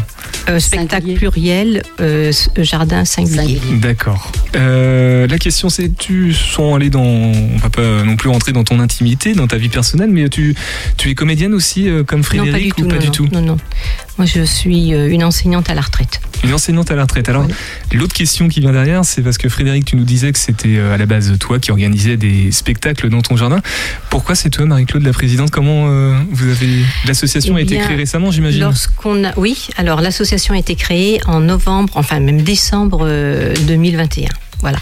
Euh, 0.48 0.58
spectacle 0.58 1.12
pluriel, 1.14 1.82
euh, 2.00 2.32
jardin 2.58 3.04
singulier. 3.04 3.60
D'accord. 3.74 4.32
Euh, 4.56 5.26
la 5.28 5.38
question 5.38 5.68
c'est, 5.68 5.96
tu 5.96 6.32
sans 6.34 6.74
aller 6.74 6.90
dans, 6.90 7.02
on 7.02 7.56
va 7.58 7.70
pas 7.70 8.02
non 8.02 8.16
plus 8.16 8.28
rentrer 8.28 8.52
dans 8.52 8.64
ton 8.64 8.80
intimité, 8.80 9.34
dans 9.34 9.46
ta 9.46 9.56
vie 9.56 9.68
personnelle, 9.68 10.10
mais 10.10 10.28
tu, 10.28 10.54
tu 10.96 11.10
es 11.10 11.14
comédienne 11.14 11.54
aussi 11.54 11.88
euh, 11.88 12.02
comme 12.02 12.20
Non, 12.20 12.24
pas 12.26 12.32
du 12.34 12.50
Frédéric 12.50 12.74
tout. 12.76 12.84
ou 12.84 12.88
pas 12.88 12.94
non, 12.94 13.00
du 13.00 13.06
non, 13.06 13.12
tout? 13.12 13.28
Non, 13.32 13.40
non. 13.40 13.56
Moi, 14.18 14.26
je 14.26 14.42
suis 14.42 14.92
euh, 14.94 15.08
une 15.08 15.24
enseignante 15.24 15.70
à 15.70 15.74
la 15.74 15.80
retraite. 15.80 16.20
Une 16.44 16.52
enseignante 16.52 16.90
à 16.90 16.96
la 16.96 17.02
retraite. 17.02 17.28
Alors, 17.28 17.46
l'autre 17.92 18.12
question 18.14 18.48
qui 18.48 18.60
vient 18.60 18.72
derrière, 18.72 19.04
c'est 19.12 19.22
parce 19.22 19.36
que 19.36 19.48
Frédéric, 19.48 19.84
tu 19.84 19.96
nous 19.96 20.04
disais 20.04 20.32
que 20.32 20.38
c'était 20.38 20.76
euh, 20.76 20.94
à 20.94 20.96
la 20.96 21.06
base 21.06 21.36
toi 21.38 21.58
qui 21.58 21.70
organisais 21.70 22.16
des 22.16 22.50
spectacles 22.50 23.10
dans 23.10 23.20
ton 23.20 23.36
jardin. 23.36 23.60
Pourquoi 24.08 24.34
c'est 24.34 24.48
toi, 24.48 24.64
Marie-Claude, 24.64 25.02
la 25.02 25.12
présidente? 25.12 25.50
Comment 25.50 25.88
euh, 25.88 26.14
vous 26.30 26.48
avez 26.48 26.82
l'association 27.06 27.56
a 27.56 27.60
Eh 27.60 27.64
été 27.64 27.74
bien, 27.74 27.84
créée 27.84 27.96
récemment, 27.96 28.30
j'imagine? 28.30 28.62
Lorsqu'on 28.62 29.24
a, 29.24 29.32
oui, 29.36 29.68
alors 29.76 30.00
l'association 30.00 30.54
a 30.54 30.58
été 30.58 30.76
créée 30.76 31.20
en 31.26 31.40
novembre, 31.40 31.92
enfin 31.96 32.20
même 32.20 32.42
décembre 32.42 33.00
euh, 33.02 33.54
2021. 33.66 34.28
Voilà. 34.62 34.78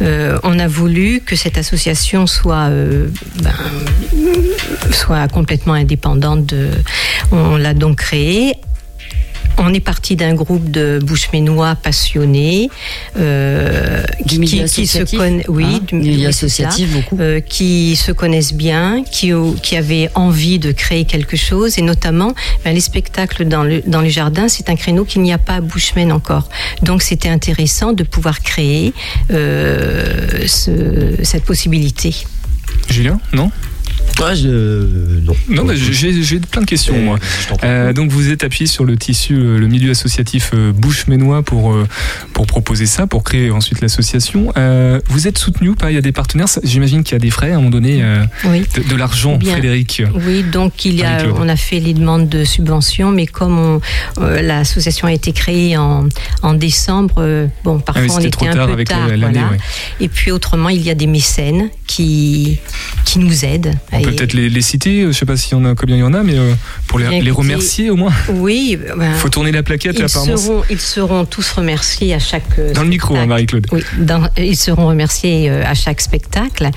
Euh, 0.00 0.38
on 0.42 0.58
a 0.58 0.66
voulu 0.66 1.20
que 1.20 1.36
cette 1.36 1.58
association 1.58 2.26
soit, 2.26 2.68
euh, 2.70 3.08
ben, 3.42 3.52
soit 4.92 5.28
complètement 5.28 5.74
indépendante. 5.74 6.46
De, 6.46 6.70
on 7.30 7.56
l'a 7.56 7.74
donc 7.74 7.98
créée. 7.98 8.54
On 9.62 9.74
est 9.74 9.80
parti 9.80 10.16
d'un 10.16 10.34
groupe 10.34 10.70
de 10.70 10.98
Boucheménois 11.02 11.74
passionnés 11.74 12.70
euh, 13.18 14.02
Du 14.24 14.34
qui, 14.36 14.38
milieu 14.40 14.64
qui 14.64 14.86
se 14.86 15.02
connaissent, 15.16 15.44
oui, 15.48 15.64
hein, 15.66 15.80
du 15.86 15.94
milieu 15.96 16.10
oui, 16.16 16.24
beaucoup. 16.86 17.18
Euh, 17.20 17.40
qui 17.40 17.94
se 17.96 18.10
connaissent 18.10 18.54
bien, 18.54 19.04
qui, 19.04 19.32
avaient 19.76 20.08
envie 20.14 20.58
de 20.58 20.72
créer 20.72 21.04
quelque 21.04 21.36
chose, 21.36 21.78
et 21.78 21.82
notamment 21.82 22.34
ben, 22.64 22.74
les 22.74 22.80
spectacles 22.80 23.44
dans 23.44 23.62
le, 23.62 23.82
dans 23.86 24.00
les 24.00 24.10
jardins, 24.10 24.48
c'est 24.48 24.70
un 24.70 24.76
créneau 24.76 25.04
qu'il 25.04 25.20
n'y 25.22 25.32
a 25.32 25.38
pas 25.38 25.56
à 25.56 25.60
Bushman 25.60 26.10
encore. 26.10 26.48
Donc 26.82 27.02
c'était 27.02 27.28
intéressant 27.28 27.92
de 27.92 28.02
pouvoir 28.02 28.40
créer 28.40 28.94
euh, 29.30 30.46
ce- 30.46 31.22
cette 31.22 31.44
possibilité. 31.44 32.14
Julien, 32.88 33.20
non? 33.34 33.50
Ouais, 34.20 34.36
je... 34.36 34.48
non. 35.22 35.34
Non, 35.48 35.64
bah, 35.64 35.72
j'ai 35.74 36.40
plein 36.40 36.60
de 36.60 36.66
questions, 36.66 36.98
moi. 36.98 37.18
Euh, 37.64 37.92
donc, 37.94 38.10
vous 38.10 38.30
êtes 38.30 38.44
appuyé 38.44 38.66
sur 38.66 38.84
le 38.84 38.96
tissu, 38.96 39.34
euh, 39.34 39.58
le 39.58 39.66
milieu 39.66 39.92
associatif 39.92 40.50
euh, 40.52 40.72
Bouche-Ménois 40.72 41.42
pour, 41.42 41.72
euh, 41.72 41.88
pour 42.34 42.46
proposer 42.46 42.84
ça, 42.84 43.06
pour 43.06 43.24
créer 43.24 43.50
ensuite 43.50 43.80
l'association. 43.80 44.52
Euh, 44.58 45.00
vous 45.08 45.26
êtes 45.26 45.38
soutenu 45.38 45.70
ou 45.70 45.74
pas? 45.74 45.90
Il 45.90 45.94
y 45.94 45.98
a 45.98 46.02
des 46.02 46.12
partenaires? 46.12 46.48
J'imagine 46.62 47.02
qu'il 47.02 47.14
y 47.14 47.16
a 47.16 47.18
des 47.18 47.30
frais 47.30 47.52
à 47.52 47.54
un 47.54 47.58
moment 47.58 47.70
donné, 47.70 48.02
euh, 48.02 48.22
Oui. 48.44 48.66
de, 48.76 48.82
de 48.88 48.96
l'argent. 48.96 49.38
Frédéric. 49.42 50.02
Oui, 50.26 50.42
donc 50.42 50.84
il 50.84 50.96
y 50.96 51.02
a, 51.02 51.24
on 51.36 51.48
a 51.48 51.56
fait 51.56 51.80
les 51.80 51.94
demandes 51.94 52.28
de 52.28 52.44
subventions, 52.44 53.10
mais 53.10 53.26
comme 53.26 53.58
on- 53.58 53.80
euh, 54.20 54.42
l'association 54.42 55.06
a 55.08 55.12
été 55.12 55.32
créée 55.32 55.76
en, 55.78 56.06
en 56.42 56.52
décembre, 56.54 57.14
euh, 57.18 57.46
bon, 57.64 57.78
parfois 57.80 58.02
Ah 58.02 58.06
oui, 58.06 58.10
on 58.10 58.14
c'était 58.16 58.28
était 58.28 58.36
trop 58.36 58.46
un 58.48 58.52
tard 58.52 58.66
peu 58.66 58.72
avec 58.74 58.88
tard, 58.88 59.08
l'année, 59.08 59.18
voilà. 59.18 59.50
ouais. 59.52 59.56
Et 60.00 60.08
puis 60.08 60.30
autrement, 60.30 60.68
il 60.68 60.82
y 60.82 60.90
a 60.90 60.94
des 60.94 61.06
mécènes 61.06 61.70
qui 61.86 62.58
qui 63.06 63.18
nous 63.18 63.44
aident. 63.44 63.74
On 63.92 64.00
peut 64.02 64.12
peut-être 64.12 64.34
les, 64.34 64.48
les 64.48 64.60
citer, 64.60 65.02
je 65.06 65.12
sais 65.12 65.26
pas 65.26 65.36
s'il 65.36 65.52
y 65.52 65.60
en 65.60 65.64
a, 65.64 65.74
combien 65.74 65.96
il 65.96 66.00
y 66.00 66.02
en 66.04 66.14
a, 66.14 66.22
mais 66.22 66.38
euh, 66.38 66.52
pour 66.86 66.98
les, 66.98 67.30
remercier 67.30 67.90
au 67.90 67.96
moins. 67.96 68.12
Oui, 68.28 68.78
ben, 68.96 69.12
Faut 69.14 69.28
tourner 69.28 69.50
la 69.52 69.62
plaquette, 69.64 69.96
ils 69.98 70.04
apparemment. 70.04 70.36
seront, 70.36 70.62
ils 70.70 70.78
seront 70.80 71.24
tous 71.24 71.50
remerciés 71.50 72.14
à 72.14 72.18
chaque 72.20 72.58
euh, 72.58 72.72
Dans 72.72 72.82
le 72.84 72.88
micro, 72.88 73.16
hein, 73.16 73.26
Marie-Claude. 73.26 73.66
Oui, 73.72 73.82
dans- 73.98 74.28
ils 74.36 74.56
seront 74.56 74.86
remerciés 74.86 75.50
euh, 75.50 75.64
à 75.66 75.74
chaque 75.74 76.00
spectacle, 76.00 76.70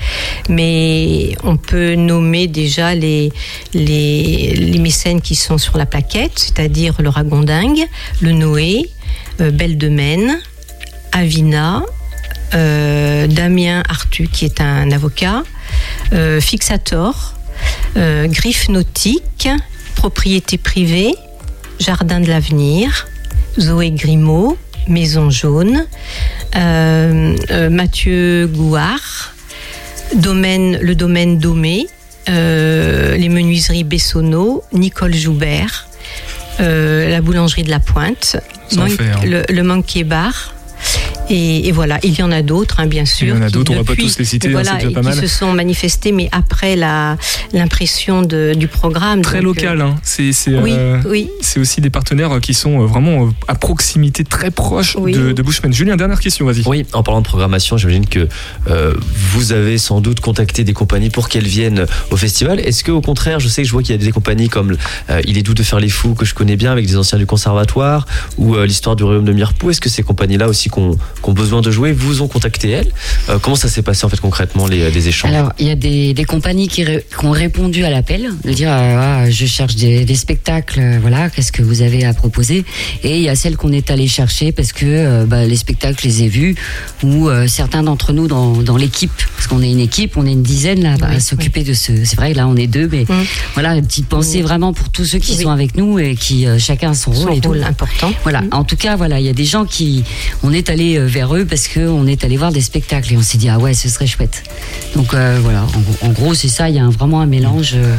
mais 0.48 1.36
on 1.44 1.56
peut 1.56 1.94
nommer 1.94 2.46
déjà 2.48 2.94
les, 2.94 3.32
les, 3.74 4.54
les 4.56 4.78
mécènes 4.78 5.20
qui 5.20 5.34
sont 5.36 5.58
sur 5.58 5.76
la 5.78 5.86
plaquette, 5.86 6.32
c'est-à-dire 6.38 6.94
le 7.00 7.08
Ragondingue, 7.08 7.86
le 8.20 8.32
Noé, 8.32 8.90
euh, 9.40 9.50
Belle 9.50 9.78
de 9.78 9.88
Maine, 9.88 10.38
Avina, 11.12 11.84
euh, 12.54 13.26
Damien 13.26 13.82
Artu, 13.88 14.28
qui 14.28 14.44
est 14.44 14.60
un 14.60 14.90
avocat, 14.90 15.42
Fixator, 16.40 17.34
euh, 17.96 18.26
Griffe 18.26 18.68
Nautique, 18.68 19.48
Propriété 19.96 20.58
privée, 20.58 21.14
Jardin 21.78 22.20
de 22.20 22.28
l'avenir, 22.28 23.06
Zoé 23.58 23.90
Grimaud, 23.90 24.58
Maison 24.88 25.30
Jaune, 25.30 25.86
euh, 26.56 27.36
euh, 27.50 27.70
Mathieu 27.70 28.46
Gouard, 28.52 29.32
domaine, 30.14 30.78
le 30.80 30.94
domaine 30.94 31.38
Domé, 31.38 31.86
euh, 32.28 33.16
les 33.16 33.28
menuiseries 33.28 33.84
Bessonneau, 33.84 34.62
Nicole 34.72 35.14
Joubert, 35.14 35.86
euh, 36.60 37.08
la 37.08 37.20
boulangerie 37.20 37.62
de 37.62 37.70
la 37.70 37.80
Pointe, 37.80 38.36
faire. 38.68 39.24
le, 39.24 39.42
le 39.48 40.04
Bar 40.04 40.54
Et, 41.30 41.68
et 41.68 41.72
voilà, 41.72 41.98
il 42.02 42.18
y 42.18 42.22
en 42.22 42.30
a 42.30 42.42
d'autres, 42.42 42.80
hein, 42.80 42.86
bien 42.86 43.04
sûr. 43.06 43.28
Il 43.28 43.30
y 43.30 43.38
en 43.38 43.42
a 43.42 43.46
qui, 43.46 43.52
d'autres, 43.52 43.72
on 43.72 43.76
va 43.76 43.84
pas 43.84 43.94
tous 43.96 44.18
les 44.18 44.24
citer, 44.24 44.48
hein, 44.48 44.52
Voilà, 44.52 44.72
c'est 44.72 44.76
déjà 44.76 44.90
et 44.90 44.92
pas 44.94 45.00
qui 45.00 45.06
mal. 45.06 45.16
se 45.16 45.26
sont 45.26 45.52
manifestés, 45.52 46.12
mais 46.12 46.28
après 46.32 46.76
la 46.76 47.16
l'impression 47.52 48.22
du 48.22 48.68
programme. 48.68 49.22
Très 49.22 49.38
Donc, 49.40 49.56
local, 49.56 49.80
hein. 49.80 49.94
c'est 50.02 50.32
c'est, 50.32 50.58
Oui, 50.58 50.72
euh, 50.74 51.00
oui. 51.06 51.30
c'est 51.40 51.60
aussi 51.60 51.80
des 51.80 51.90
partenaires 51.90 52.40
qui 52.40 52.52
sont 52.54 52.82
euh, 52.82 52.86
vraiment 52.86 53.26
euh, 53.26 53.30
à 53.48 53.54
proximité 53.54 54.24
très 54.24 54.50
proche 54.50 54.96
Oui. 54.98 55.12
de, 55.12 55.32
de 55.32 55.42
Bushman. 55.42 55.72
Julien, 55.72 55.96
dernière 55.96 56.20
question, 56.20 56.44
vas-y. 56.46 56.62
Oui, 56.66 56.84
en 56.92 57.02
parlant 57.02 57.20
de 57.20 57.26
programmation, 57.26 57.76
j'imagine 57.76 58.06
que 58.06 58.28
euh, 58.68 58.94
vous 59.32 59.52
avez 59.52 59.78
sans 59.78 60.00
doute 60.00 60.20
contacté 60.20 60.64
des 60.64 60.72
compagnies 60.72 61.10
pour 61.10 61.28
qu'elles 61.28 61.46
viennent 61.46 61.86
au 62.10 62.16
festival. 62.16 62.60
Est-ce 62.60 62.84
que 62.84 62.90
au 62.92 63.00
contraire, 63.00 63.40
je 63.40 63.48
sais 63.48 63.62
que 63.62 63.68
je 63.68 63.72
vois 63.72 63.82
qu'il 63.82 63.94
y 63.94 63.98
a 63.98 64.04
des 64.04 64.12
compagnies 64.12 64.48
comme 64.48 64.76
euh, 65.10 65.20
Il 65.26 65.38
est 65.38 65.42
doux 65.42 65.54
de 65.54 65.62
faire 65.62 65.80
les 65.80 65.88
fous 65.88 66.14
que 66.14 66.24
je 66.24 66.34
connais 66.34 66.56
bien 66.56 66.72
avec 66.72 66.86
des 66.86 66.96
anciens 66.96 67.18
du 67.18 67.26
conservatoire 67.26 68.06
ou 68.36 68.54
euh, 68.56 68.66
l'histoire 68.66 68.96
du 68.96 69.04
royaume 69.04 69.24
de 69.24 69.32
Mirepou. 69.32 69.70
Est-ce 69.70 69.80
que 69.80 69.88
ces 69.88 70.02
compagnies-là 70.02 70.48
aussi 70.48 70.68
qui 70.70 70.78
ont, 70.78 70.96
qui 71.24 71.30
ont 71.30 71.32
besoin 71.32 71.62
de 71.62 71.70
jouer 71.70 71.92
vous 71.92 72.20
ont 72.22 72.28
contacté 72.28 72.70
elles 72.70 72.92
Euh, 73.30 73.38
Comment 73.40 73.56
ça 73.56 73.68
s'est 73.68 73.82
passé 73.82 74.04
en 74.04 74.08
fait 74.08 74.20
concrètement 74.20 74.66
les, 74.66 74.90
les 74.90 75.08
échanges 75.08 75.30
Alors, 75.32 75.52
il 75.58 75.66
y 75.66 75.70
a 75.70 75.74
des, 75.74 76.12
des 76.14 76.24
compagnies 76.24 76.68
qui, 76.68 76.84
ré- 76.84 77.04
qui 77.18 77.24
ont 77.24 77.30
répondu 77.30 77.84
à 77.84 77.90
l'appel, 77.90 78.28
de 78.44 78.52
dire 78.52 78.68
euh, 78.70 79.22
Ah, 79.24 79.30
je 79.30 79.46
cherche 79.46 79.74
des, 79.76 80.04
des 80.04 80.14
spectacles, 80.14 80.80
euh, 80.80 80.98
voilà, 81.00 81.30
qu'est-ce 81.30 81.52
que 81.52 81.62
vous 81.62 81.80
avez 81.82 82.04
à 82.04 82.12
proposer? 82.12 82.64
Et 83.02 83.16
il 83.16 83.22
y 83.22 83.28
a 83.28 83.34
celles 83.36 83.56
qu'on 83.56 83.72
est 83.72 83.90
allé 83.90 84.06
chercher 84.06 84.52
parce 84.52 84.72
que 84.72 84.84
euh, 84.86 85.24
bah, 85.26 85.44
les 85.46 85.56
spectacles, 85.56 85.96
je 86.02 86.08
les 86.08 86.22
ai 86.24 86.28
vus, 86.28 86.54
ou 87.02 87.28
euh, 87.28 87.46
certains 87.48 87.82
d'entre 87.82 88.12
nous 88.12 88.26
dans, 88.28 88.52
dans 88.62 88.76
l'équipe, 88.76 89.12
parce 89.36 89.46
qu'on 89.46 89.62
est 89.62 89.70
une 89.70 89.80
équipe, 89.80 90.16
on 90.16 90.26
est 90.26 90.32
une 90.32 90.42
dizaine 90.42 90.82
là, 90.82 90.96
à 91.02 91.20
s'occuper 91.20 91.62
de 91.64 91.72
ce. 91.74 92.04
C'est 92.04 92.16
vrai, 92.16 92.34
là 92.34 92.46
on 92.48 92.56
est 92.56 92.66
deux, 92.66 92.88
mais 92.90 93.06
voilà, 93.54 93.74
une 93.76 93.86
petite 93.86 94.08
pensée 94.08 94.42
vraiment 94.42 94.72
pour 94.72 94.90
tous 94.90 95.04
ceux 95.04 95.18
qui 95.18 95.34
sont 95.36 95.50
avec 95.50 95.76
nous 95.76 95.98
et 95.98 96.14
qui 96.16 96.46
euh, 96.46 96.58
chacun 96.58 96.90
a 96.90 96.94
son 96.94 97.10
rôle. 97.12 97.28
Son 97.28 97.34
et 97.34 97.40
tout. 97.40 97.48
rôle 97.48 97.62
important. 97.62 98.12
Voilà. 98.22 98.42
En 98.52 98.64
tout 98.64 98.76
cas, 98.76 98.96
voilà, 98.96 99.20
il 99.20 99.26
y 99.26 99.30
a 99.30 99.32
des 99.32 99.44
gens 99.44 99.64
qui, 99.64 100.04
on 100.42 100.52
est 100.52 100.68
allé 100.70 100.96
euh, 100.98 101.06
vers 101.14 101.34
eux 101.36 101.44
parce 101.44 101.68
que 101.68 101.80
on 101.88 102.06
est 102.08 102.24
allé 102.24 102.36
voir 102.36 102.50
des 102.50 102.60
spectacles 102.60 103.12
et 103.12 103.16
on 103.16 103.22
s'est 103.22 103.38
dit 103.38 103.48
ah 103.48 103.58
ouais, 103.58 103.72
ce 103.72 103.88
serait 103.88 104.06
chouette. 104.08 104.42
Donc 104.96 105.14
euh, 105.14 105.38
voilà, 105.42 105.62
en, 106.02 106.06
en 106.08 106.10
gros 106.10 106.34
c'est 106.34 106.48
ça, 106.48 106.68
il 106.68 106.74
y 106.74 106.78
a 106.80 106.84
un- 106.84 106.90
vraiment 106.90 107.20
un 107.20 107.26
mélange. 107.26 107.72
euh, 107.74 107.94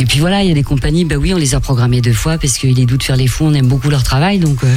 et 0.00 0.04
puis 0.04 0.18
voilà, 0.18 0.42
il 0.42 0.48
y 0.48 0.50
a 0.50 0.54
des 0.54 0.64
compagnies, 0.64 1.04
bah 1.04 1.14
oui, 1.16 1.32
on 1.32 1.38
les 1.38 1.54
a 1.54 1.60
programmées 1.60 2.00
deux 2.00 2.12
fois 2.12 2.38
parce 2.38 2.58
qu'il 2.58 2.78
est 2.80 2.84
doux 2.86 2.96
de 2.96 3.02
faire 3.04 3.16
les 3.16 3.28
fous, 3.28 3.44
on 3.44 3.54
aime 3.54 3.68
beaucoup 3.68 3.88
leur 3.88 4.02
travail, 4.02 4.38
donc 4.40 4.58
euh, 4.64 4.74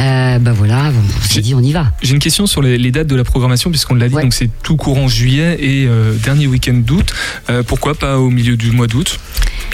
euh, 0.00 0.38
bah 0.38 0.52
voilà, 0.52 0.90
on 0.94 1.28
s'est 1.28 1.42
dit 1.42 1.54
on 1.54 1.60
y 1.60 1.72
va. 1.72 1.92
J'ai 2.02 2.14
une 2.14 2.20
question 2.20 2.46
sur 2.46 2.62
les, 2.62 2.78
les 2.78 2.90
dates 2.90 3.06
de 3.08 3.16
la 3.16 3.24
programmation, 3.24 3.70
puisqu'on 3.70 3.94
l'a 3.96 4.08
dit, 4.08 4.14
donc 4.14 4.32
c'est 4.32 4.48
tout 4.62 4.76
courant 4.76 5.06
juillet 5.08 5.58
et 5.60 5.86
euh, 5.86 6.14
dernier 6.14 6.46
week-end 6.46 6.80
d'août. 6.84 7.06
Euh, 7.50 7.62
pourquoi 7.62 7.94
pas 7.94 8.18
au 8.18 8.30
milieu 8.30 8.56
du 8.56 8.70
mois 8.70 8.86
d'août? 8.86 9.20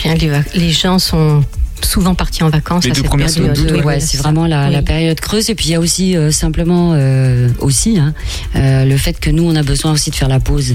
Bien, 0.03 0.15
les 0.55 0.71
gens 0.73 0.99
sont 0.99 1.45
souvent 1.83 2.15
partis 2.15 2.43
en 2.43 2.49
vacances 2.49 2.85
Les 2.85 2.91
à 2.91 2.95
deux 2.95 3.01
cette 3.01 3.07
premières 3.09 3.33
période. 3.33 3.55
semaines 3.57 3.73
d'août, 3.77 3.85
Ouais, 3.85 4.01
c'est 4.01 4.17
vraiment 4.19 4.47
la, 4.47 4.67
Oui. 4.67 4.73
la 4.73 4.83
période 4.83 5.21
creuse. 5.21 5.51
Et 5.51 5.55
puis 5.55 5.67
il 5.67 5.71
y 5.71 5.75
a 5.75 5.81
aussi 5.81 6.17
euh, 6.17 6.31
simplement 6.31 6.93
euh, 6.95 7.49
aussi 7.61 7.99
hein, 7.99 8.15
euh, 8.57 8.85
le 8.85 8.97
fait 8.97 9.19
que 9.21 9.31
nous 9.31 9.45
on 9.45 9.55
a 9.57 9.63
besoin 9.63 9.93
aussi 9.93 10.11
de 10.11 10.17
faire 10.17 10.29
la 10.29 10.41
pause. 10.41 10.75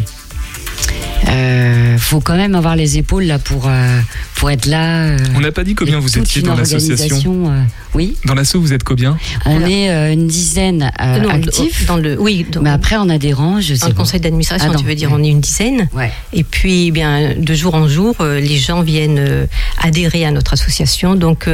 Euh, 1.30 1.98
faut 1.98 2.20
quand 2.20 2.36
même 2.36 2.56
avoir 2.56 2.76
les 2.76 2.98
épaules 2.98 3.24
là 3.26 3.38
pour 3.39 3.67
euh, 3.67 4.00
pour 4.36 4.50
être 4.50 4.65
là. 4.65 5.04
euh, 5.06 5.17
On 5.36 5.39
n'a 5.39 5.52
pas 5.52 5.63
dit 5.63 5.76
combien 5.76 6.00
vous 6.00 6.17
étiez 6.17 6.41
dans 6.41 6.56
l'association. 6.56 7.50
euh, 7.52 7.62
oui. 7.94 8.15
Dans 8.26 8.34
l'asso, 8.34 8.56
vous 8.56 8.74
êtes 8.74 8.84
combien? 8.84 9.17
On 9.46 9.62
est 9.65 9.89
euh, 9.91 10.13
une 10.13 10.28
dizaine 10.28 10.91
euh, 11.00 11.20
Non, 11.20 11.30
actifs. 11.30 11.86
Dans 11.86 11.98
le, 11.98 12.20
oui, 12.20 12.46
dans, 12.52 12.62
Mais 12.62 12.70
après, 12.72 12.96
on 12.98 13.08
a 13.10 13.17
des 13.17 13.34
rangs, 13.34 13.62
je 13.62 13.76
sais 13.76 13.82
dans 13.82 13.88
le 13.89 13.94
conseil 13.94 14.20
d'administration, 14.20 14.72
Ah, 14.74 14.78
tu 14.78 14.84
veux 14.86 14.96
dire, 14.96 15.12
ouais. 15.12 15.17
on 15.20 15.24
est 15.24 15.30
une 15.30 15.41
dizaine. 15.41 15.88
Ouais. 15.94 16.12
Et 16.34 16.44
puis, 16.44 16.88
eh 16.88 16.91
bien, 16.91 17.36
de 17.38 17.54
jour 17.54 17.76
en 17.76 17.88
jour, 17.88 18.15
euh, 18.22 18.39
les 18.39 18.58
gens 18.58 18.82
viennent 18.82 19.20
euh, 19.20 19.46
adhérer 19.82 20.26
à 20.26 20.32
notre 20.32 20.54
association. 20.54 21.15
Donc, 21.15 21.48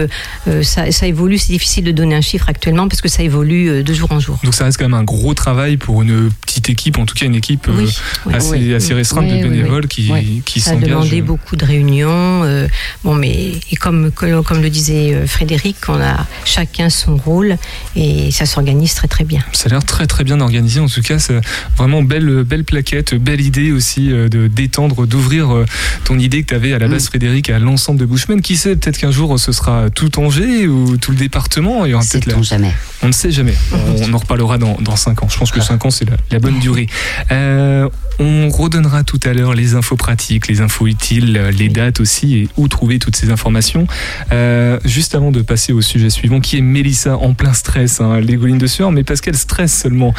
ça, 0.64 0.92
ça 0.92 1.08
évolue. 1.08 1.38
C'est 1.38 1.52
difficile 1.54 1.84
de 1.84 1.92
donner 1.92 2.16
un 2.16 2.22
chiffre 2.22 2.48
actuellement 2.50 2.88
parce 2.88 3.02
que 3.02 3.10
ça 3.10 3.22
évolue 3.24 3.70
euh, 3.70 3.84
de 3.84 3.94
jour 3.94 4.12
en 4.12 4.20
jour. 4.20 4.40
Donc 4.44 4.54
ça 4.54 4.64
reste 4.66 4.78
quand 4.78 4.86
même 4.86 4.94
un 4.94 5.04
gros 5.04 5.34
travail 5.34 5.78
pour 5.78 6.02
une 6.04 6.30
petite 6.46 6.70
équipe, 6.70 6.98
en 7.00 7.06
tout 7.06 7.16
cas 7.16 7.26
une 7.26 7.36
équipe 7.36 7.68
euh, 7.68 7.74
Oui, 7.78 7.98
oui. 8.28 8.34
assez, 8.34 8.52
Oui. 8.52 8.74
assez 8.74 8.94
restreinte 8.94 9.17
Oui, 9.22 9.42
de 9.42 9.48
bénévoles 9.48 9.82
oui. 9.84 9.88
qui, 9.88 10.10
Oui. 10.12 10.42
qui 10.46 10.60
Ça 10.62 10.72
a 10.72 10.76
demandé 10.76 11.22
beaucoup 11.22 11.56
de 11.56 11.66
réunions. 11.66 12.44
euh, 12.44 12.68
bon, 13.04 13.16
mais 13.16 13.52
et 13.72 13.76
comme, 13.76 14.12
comme, 14.12 14.62
le 14.62 14.70
disait 14.70 15.14
euh, 15.14 15.28
Frédéric, 15.28 15.78
on 15.88 16.00
a 16.02 16.26
chacun 16.46 16.90
son 16.90 17.18
rôle 17.18 17.58
et 17.96 18.32
ça 18.32 18.46
s'organise 18.46 18.94
très 18.96 19.08
très 19.08 19.24
bien. 19.24 19.42
Ça 19.54 19.68
a 19.68 19.70
l'air 19.70 19.84
très 19.84 20.08
très 20.08 20.24
bien 20.24 20.40
organisé 20.42 20.80
en 20.80 20.88
tout 20.88 21.02
cas, 21.02 21.20
c'est 21.20 21.40
vraiment 21.78 22.02
belle 22.04 22.44
belle 22.44 22.64
plaquette, 22.64 23.16
belle 23.16 23.42
idée 23.42 23.72
aussi 23.72 24.12
euh, 24.12 24.28
de 24.30 24.48
d'étendre, 24.48 25.06
d'ouvrir 25.08 25.54
euh, 25.56 25.66
ton 26.04 26.18
idée 26.20 26.44
que 26.44 26.50
tu 26.50 26.56
avais 26.56 26.74
à 26.74 26.80
la 26.80 26.88
base 26.88 27.04
Mm. 27.06 27.10
Frédéric 27.10 27.50
à 27.50 27.60
l'ensemble 27.60 28.00
de 28.00 28.06
Bushmen. 28.06 28.42
Qui 28.42 28.58
sait, 28.58 28.76
peut-être 28.76 28.98
qu'un 28.98 29.12
jour 29.12 29.40
ce 29.40 29.52
sera 29.52 29.90
tout 29.90 30.20
Angers 30.20 30.68
ou 30.68 30.98
tout 30.98 31.12
le 31.12 31.18
département. 31.18 31.86
Il 31.86 31.92
y 31.92 31.94
aura 31.94 32.04
peut-être 32.04 32.26
la- 32.26 32.34
Sait-on 32.34 32.44
jamais. 32.44 32.74
On 33.04 33.08
ne 33.08 33.12
sait 33.12 33.32
jamais. 33.32 33.54
On, 33.74 34.10
on 34.10 34.14
en 34.14 34.18
reparlera 34.18 34.58
dans, 34.58 34.76
dans 34.82 34.96
5 34.96 35.24
ans. 35.24 35.28
Je 35.30 35.38
pense 35.38 35.52
que 35.52 35.62
5 35.62 35.86
ans, 35.86 35.90
c'est 35.92 36.10
la, 36.10 36.18
la 36.32 36.40
bonne 36.40 36.60
durée. 36.60 36.88
Euh, 37.32 37.88
on 38.20 38.50
redonnera 38.50 39.04
tout 39.04 39.20
à 39.24 39.34
l'heure 39.34 39.54
les 39.54 39.76
infos 39.76 39.96
pratiques, 39.96 40.48
les 40.48 40.62
infos 40.62 40.88
utiles, 40.88 41.38
euh, 41.38 41.52
les 41.52 41.70
dates 41.70 42.00
aussi 42.00 42.36
et 42.38 42.50
où 42.58 42.68
trouver 42.68 43.00
toutes 43.00 43.16
ces 43.16 43.30
informations. 43.32 43.86
Euh, 44.32 44.80
juste 44.86 45.14
avant 45.16 45.32
de 45.32 45.42
passer 45.42 45.74
au 45.74 45.82
sujet 45.82 46.10
suivant, 46.10 46.40
qui 46.40 46.58
est 46.58 46.62
Mélissa 46.62 47.18
en 47.18 47.34
plein 47.34 47.54
stress, 47.54 48.02
hein, 48.02 48.20
les 48.20 48.38
de 48.58 48.68
sueur, 48.68 48.92
mais 48.92 49.04
parce 49.04 49.22
qu'elle 49.22 49.38
stresse 49.38 49.78
seulement. 49.82 50.14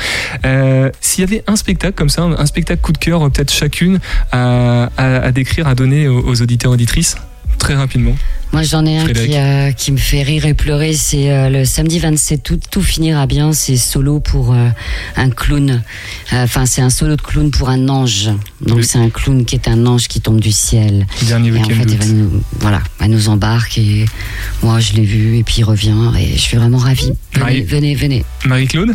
Euh, 0.44 0.90
S'il 1.00 1.22
y 1.24 1.26
avait 1.26 1.42
un 1.46 1.56
spectacle 1.56 1.94
comme 1.94 2.08
ça, 2.08 2.22
un 2.22 2.46
spectacle 2.46 2.80
coup 2.82 2.92
de 2.92 2.98
cœur, 2.98 3.20
peut-être 3.30 3.52
chacune, 3.52 3.98
à, 4.32 4.90
à- 4.96 5.32
décrire, 5.32 5.66
à 5.66 5.74
donner 5.74 6.08
aux, 6.08 6.20
aux 6.20 6.42
auditeurs 6.42 6.72
auditrices, 6.72 7.16
très 7.58 7.74
rapidement. 7.74 8.14
Moi, 8.50 8.62
j'en 8.62 8.86
ai 8.86 8.96
un 8.96 9.04
qui, 9.06 9.36
euh, 9.36 9.72
qui 9.72 9.92
me 9.92 9.98
fait 9.98 10.22
rire 10.22 10.46
et 10.46 10.54
pleurer. 10.54 10.94
C'est 10.94 11.30
euh, 11.30 11.50
le 11.50 11.66
samedi 11.66 11.98
27 11.98 12.48
août. 12.50 12.62
Tout 12.70 12.80
finira 12.80 13.26
bien. 13.26 13.52
C'est 13.52 13.76
solo 13.76 14.20
pour 14.20 14.54
euh, 14.54 14.68
un 15.16 15.28
clown. 15.28 15.82
Euh, 16.32 16.44
Enfin, 16.44 16.64
c'est 16.64 16.80
un 16.80 16.88
solo 16.88 17.16
de 17.16 17.20
clown 17.20 17.50
pour 17.50 17.68
un 17.68 17.90
ange. 17.90 18.30
Donc, 18.62 18.84
c'est 18.84 18.98
un 18.98 19.10
clown 19.10 19.44
qui 19.44 19.54
est 19.54 19.68
un 19.68 19.84
ange 19.86 20.08
qui 20.08 20.22
tombe 20.22 20.40
du 20.40 20.50
ciel. 20.52 21.06
Dernier 21.26 21.50
Et 21.50 21.58
en 21.60 21.64
fait, 21.64 21.94
va 21.94 22.06
nous, 22.06 22.42
voilà, 22.58 22.80
elle 23.02 23.10
nous 23.10 23.28
embarque 23.28 23.76
et 23.76 24.06
moi, 24.62 24.80
je 24.80 24.94
l'ai 24.94 25.04
vu 25.04 25.36
et 25.36 25.42
puis 25.42 25.56
il 25.58 25.64
revient 25.64 25.94
et 26.18 26.32
je 26.34 26.40
suis 26.40 26.56
vraiment 26.56 26.78
ravie. 26.78 27.12
Venez, 27.34 27.44
Marie- 27.44 27.62
venez, 27.62 27.94
venez. 27.94 28.24
Marie-Claude 28.46 28.94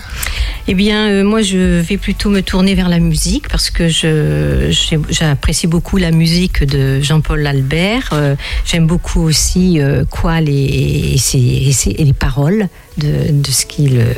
Eh 0.67 0.73
bien, 0.73 1.09
euh, 1.09 1.23
moi, 1.23 1.43
je 1.43 1.79
vais 1.79 1.97
plutôt 1.97 2.29
me 2.31 2.41
tourner 2.41 2.73
vers 2.73 2.89
la 2.89 2.97
musique 2.99 3.47
parce 3.49 3.69
que 3.69 3.87
je 3.87 4.71
j'apprécie 5.09 5.67
beaucoup 5.67 5.97
la 5.97 6.09
musique 6.11 6.63
de 6.63 7.01
Jean-Paul 7.01 7.45
Albert. 7.45 8.09
Euh, 8.53 8.61
J'aime 8.65 8.87
beaucoup 8.87 9.21
aussi 9.21 9.79
euh, 9.79 10.03
et, 10.47 11.17
ses- 11.17 11.37
et 11.39 11.71
ses- 11.71 11.91
et 11.91 12.03
les 12.03 12.13
paroles 12.13 12.67
de, 12.97 13.31
de 13.31 13.51
ce 13.51 13.65
qu'il 13.65 13.97
euh, 13.99 14.13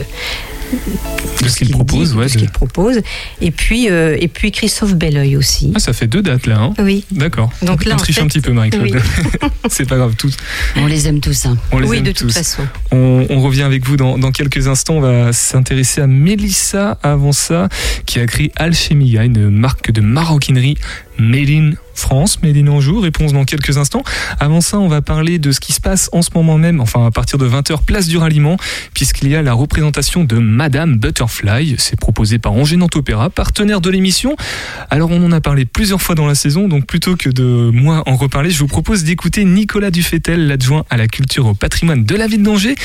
De 1.42 1.48
ce 1.48 1.58
qu'il 1.58 1.70
propose, 1.72 2.12
dit, 2.12 2.18
ouais. 2.18 2.26
de 2.26 2.30
ce 2.30 2.34
de- 2.36 2.40
qu'il 2.42 2.50
propose. 2.50 3.02
Et 3.42 3.52
puis, 3.52 3.90
euh, 3.90 4.18
et 4.20 4.28
puis 4.28 4.52
Christophe 4.52 4.96
Belleuil 4.96 5.38
aussi. 5.38 5.72
Ah, 5.76 5.80
ça 5.80 5.94
fait 5.94 6.08
deux 6.08 6.22
dates 6.22 6.48
là. 6.48 6.58
Hein 6.60 6.74
Oui. 6.80 7.06
D'accord. 7.12 7.52
Donc 7.62 7.86
là, 7.86 7.92
on 7.94 7.96
en 7.96 7.98
triche 8.00 8.16
fait- 8.16 8.22
un 8.22 8.28
petit 8.28 8.42
peu, 8.42 8.52
Marie-Claude. 8.52 8.92
Oui. 8.94 9.50
c'est 9.70 9.88
pas 9.88 9.98
grave, 9.98 10.16
tout. 10.18 10.32
On 10.78 10.88
les 10.88 11.08
aime 11.08 11.20
tous. 11.22 11.46
Hein. 11.46 11.58
On 11.72 11.80
les 11.80 11.88
oui, 11.88 11.98
aime 11.98 12.04
de 12.04 12.12
toute 12.12 12.28
tous. 12.28 12.34
façon. 12.34 12.64
On, 12.92 13.26
on 13.30 13.42
revient 13.42 13.62
avec 13.64 13.86
vous 13.86 13.96
dans, 13.98 14.18
dans 14.18 14.32
quelques 14.32 14.68
instants. 14.68 14.96
On 14.96 15.02
va 15.02 15.34
s'intéresser 15.34 16.02
à 16.02 16.08
Mélissa 16.08 16.98
avant 17.04 17.32
ça, 17.32 17.70
qui 18.06 18.20
a 18.20 18.26
créé 18.26 18.52
Alchemia, 18.56 19.24
une 19.24 19.50
marque 19.50 19.92
de 19.92 20.02
maroquinerie 20.02 20.78
made 21.18 21.50
in 21.50 21.72
France, 21.96 22.40
in 22.44 22.68
Anjou. 22.68 23.00
Réponse 23.00 23.34
dans 23.34 23.46
quelques 23.46 23.78
instants. 23.78 24.04
Avant 24.40 24.62
ça, 24.62 24.80
on 24.80 24.88
va 24.88 25.02
parler 25.02 25.40
de 25.40 25.52
ce 25.52 25.60
qui 25.60 25.74
se 25.74 25.82
passe 25.82 26.10
en 26.12 26.22
ce 26.22 26.30
moment 26.36 26.58
même, 26.58 26.80
enfin 26.80 27.06
à 27.06 27.12
partir 27.12 27.38
de 27.38 27.48
20h, 27.48 27.84
place 27.84 28.08
du 28.08 28.18
ralliement, 28.18 28.58
puisqu'il 28.94 29.30
y 29.30 29.36
a 29.36 29.42
la 29.42 29.54
représentation 29.54 30.24
de 30.24 30.38
Madame 30.38 30.98
Butterfly. 30.98 31.76
C'est 31.78 32.00
proposé 32.00 32.40
par 32.40 32.54
Angers 32.54 32.78
Nantes 32.78 32.96
Opéra, 32.96 33.30
partenaire 33.30 33.82
de 33.82 33.90
l'émission. 33.90 34.36
Alors 34.90 35.12
on 35.12 35.24
en 35.24 35.32
a 35.32 35.42
parlé 35.42 35.66
plusieurs 35.66 36.02
fois 36.02 36.16
dans 36.16 36.28
la 36.28 36.36
saison, 36.36 36.68
donc 36.68 36.86
plutôt 36.86 37.16
que 37.16 37.30
de 37.30 37.72
moi 37.74 38.04
en 38.06 38.16
reparler, 38.16 38.50
je 38.50 38.60
vous 38.60 38.68
propose 38.68 39.04
d'écouter 39.04 39.46
Nicolas 39.46 39.92
Dufetel, 39.92 40.48
l'adjoint 40.48 40.86
à 40.90 40.98
la 40.98 41.08
culture 41.08 41.46
au 41.48 41.54
patrimoine 41.54 42.06
de 42.06 42.16
la 42.16 42.28
ville 42.28 42.44
d'Angers, 42.44 42.76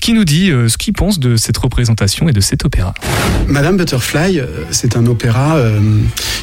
qui 0.00 0.12
nous 0.12 0.24
dit 0.24 0.50
euh, 0.50 0.68
ce 0.68 0.78
qu'il 0.78 0.94
pense 0.94 1.18
de 1.18 1.36
cette 1.36 1.56
représentation 1.58 2.28
et 2.28 2.32
de 2.32 2.40
cet 2.40 2.64
opéra. 2.64 2.94
Madame 3.46 3.76
Butterfly, 3.76 4.38
euh, 4.38 4.46
c'est 4.70 4.96
un 4.96 5.06
opéra 5.06 5.56
euh, 5.56 5.80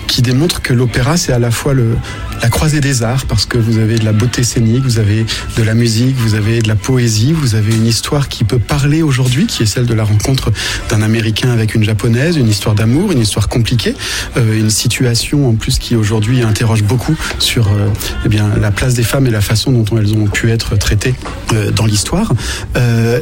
qui 0.07 0.21
démontre 0.21 0.61
que 0.61 0.73
l'opéra, 0.73 1.17
c'est 1.17 1.33
à 1.33 1.39
la 1.39 1.51
fois 1.51 1.73
le, 1.73 1.95
la 2.41 2.49
croisée 2.49 2.81
des 2.81 3.03
arts, 3.03 3.25
parce 3.25 3.45
que 3.45 3.57
vous 3.57 3.79
avez 3.79 3.97
de 3.97 4.05
la 4.05 4.13
beauté 4.13 4.43
scénique, 4.43 4.83
vous 4.83 4.99
avez 4.99 5.25
de 5.57 5.63
la 5.63 5.73
musique, 5.73 6.15
vous 6.17 6.35
avez 6.35 6.61
de 6.61 6.67
la 6.67 6.75
poésie, 6.75 7.33
vous 7.33 7.55
avez 7.55 7.75
une 7.75 7.85
histoire 7.85 8.29
qui 8.29 8.43
peut 8.43 8.59
parler 8.59 9.01
aujourd'hui, 9.01 9.47
qui 9.47 9.63
est 9.63 9.65
celle 9.65 9.85
de 9.85 9.93
la 9.93 10.03
rencontre 10.03 10.51
d'un 10.89 11.01
Américain 11.01 11.51
avec 11.51 11.75
une 11.75 11.83
Japonaise, 11.83 12.37
une 12.37 12.47
histoire 12.47 12.75
d'amour, 12.75 13.11
une 13.11 13.21
histoire 13.21 13.49
compliquée, 13.49 13.95
euh, 14.37 14.59
une 14.59 14.69
situation 14.69 15.49
en 15.49 15.55
plus 15.55 15.79
qui 15.79 15.95
aujourd'hui 15.95 16.41
interroge 16.41 16.83
beaucoup 16.83 17.15
sur 17.39 17.67
euh, 17.67 17.87
eh 18.25 18.29
bien, 18.29 18.49
la 18.59 18.71
place 18.71 18.93
des 18.93 19.03
femmes 19.03 19.27
et 19.27 19.31
la 19.31 19.41
façon 19.41 19.71
dont 19.71 19.97
elles 19.97 20.13
ont 20.13 20.27
pu 20.27 20.51
être 20.51 20.77
traitées 20.77 21.15
euh, 21.53 21.71
dans 21.71 21.85
l'histoire. 21.85 22.31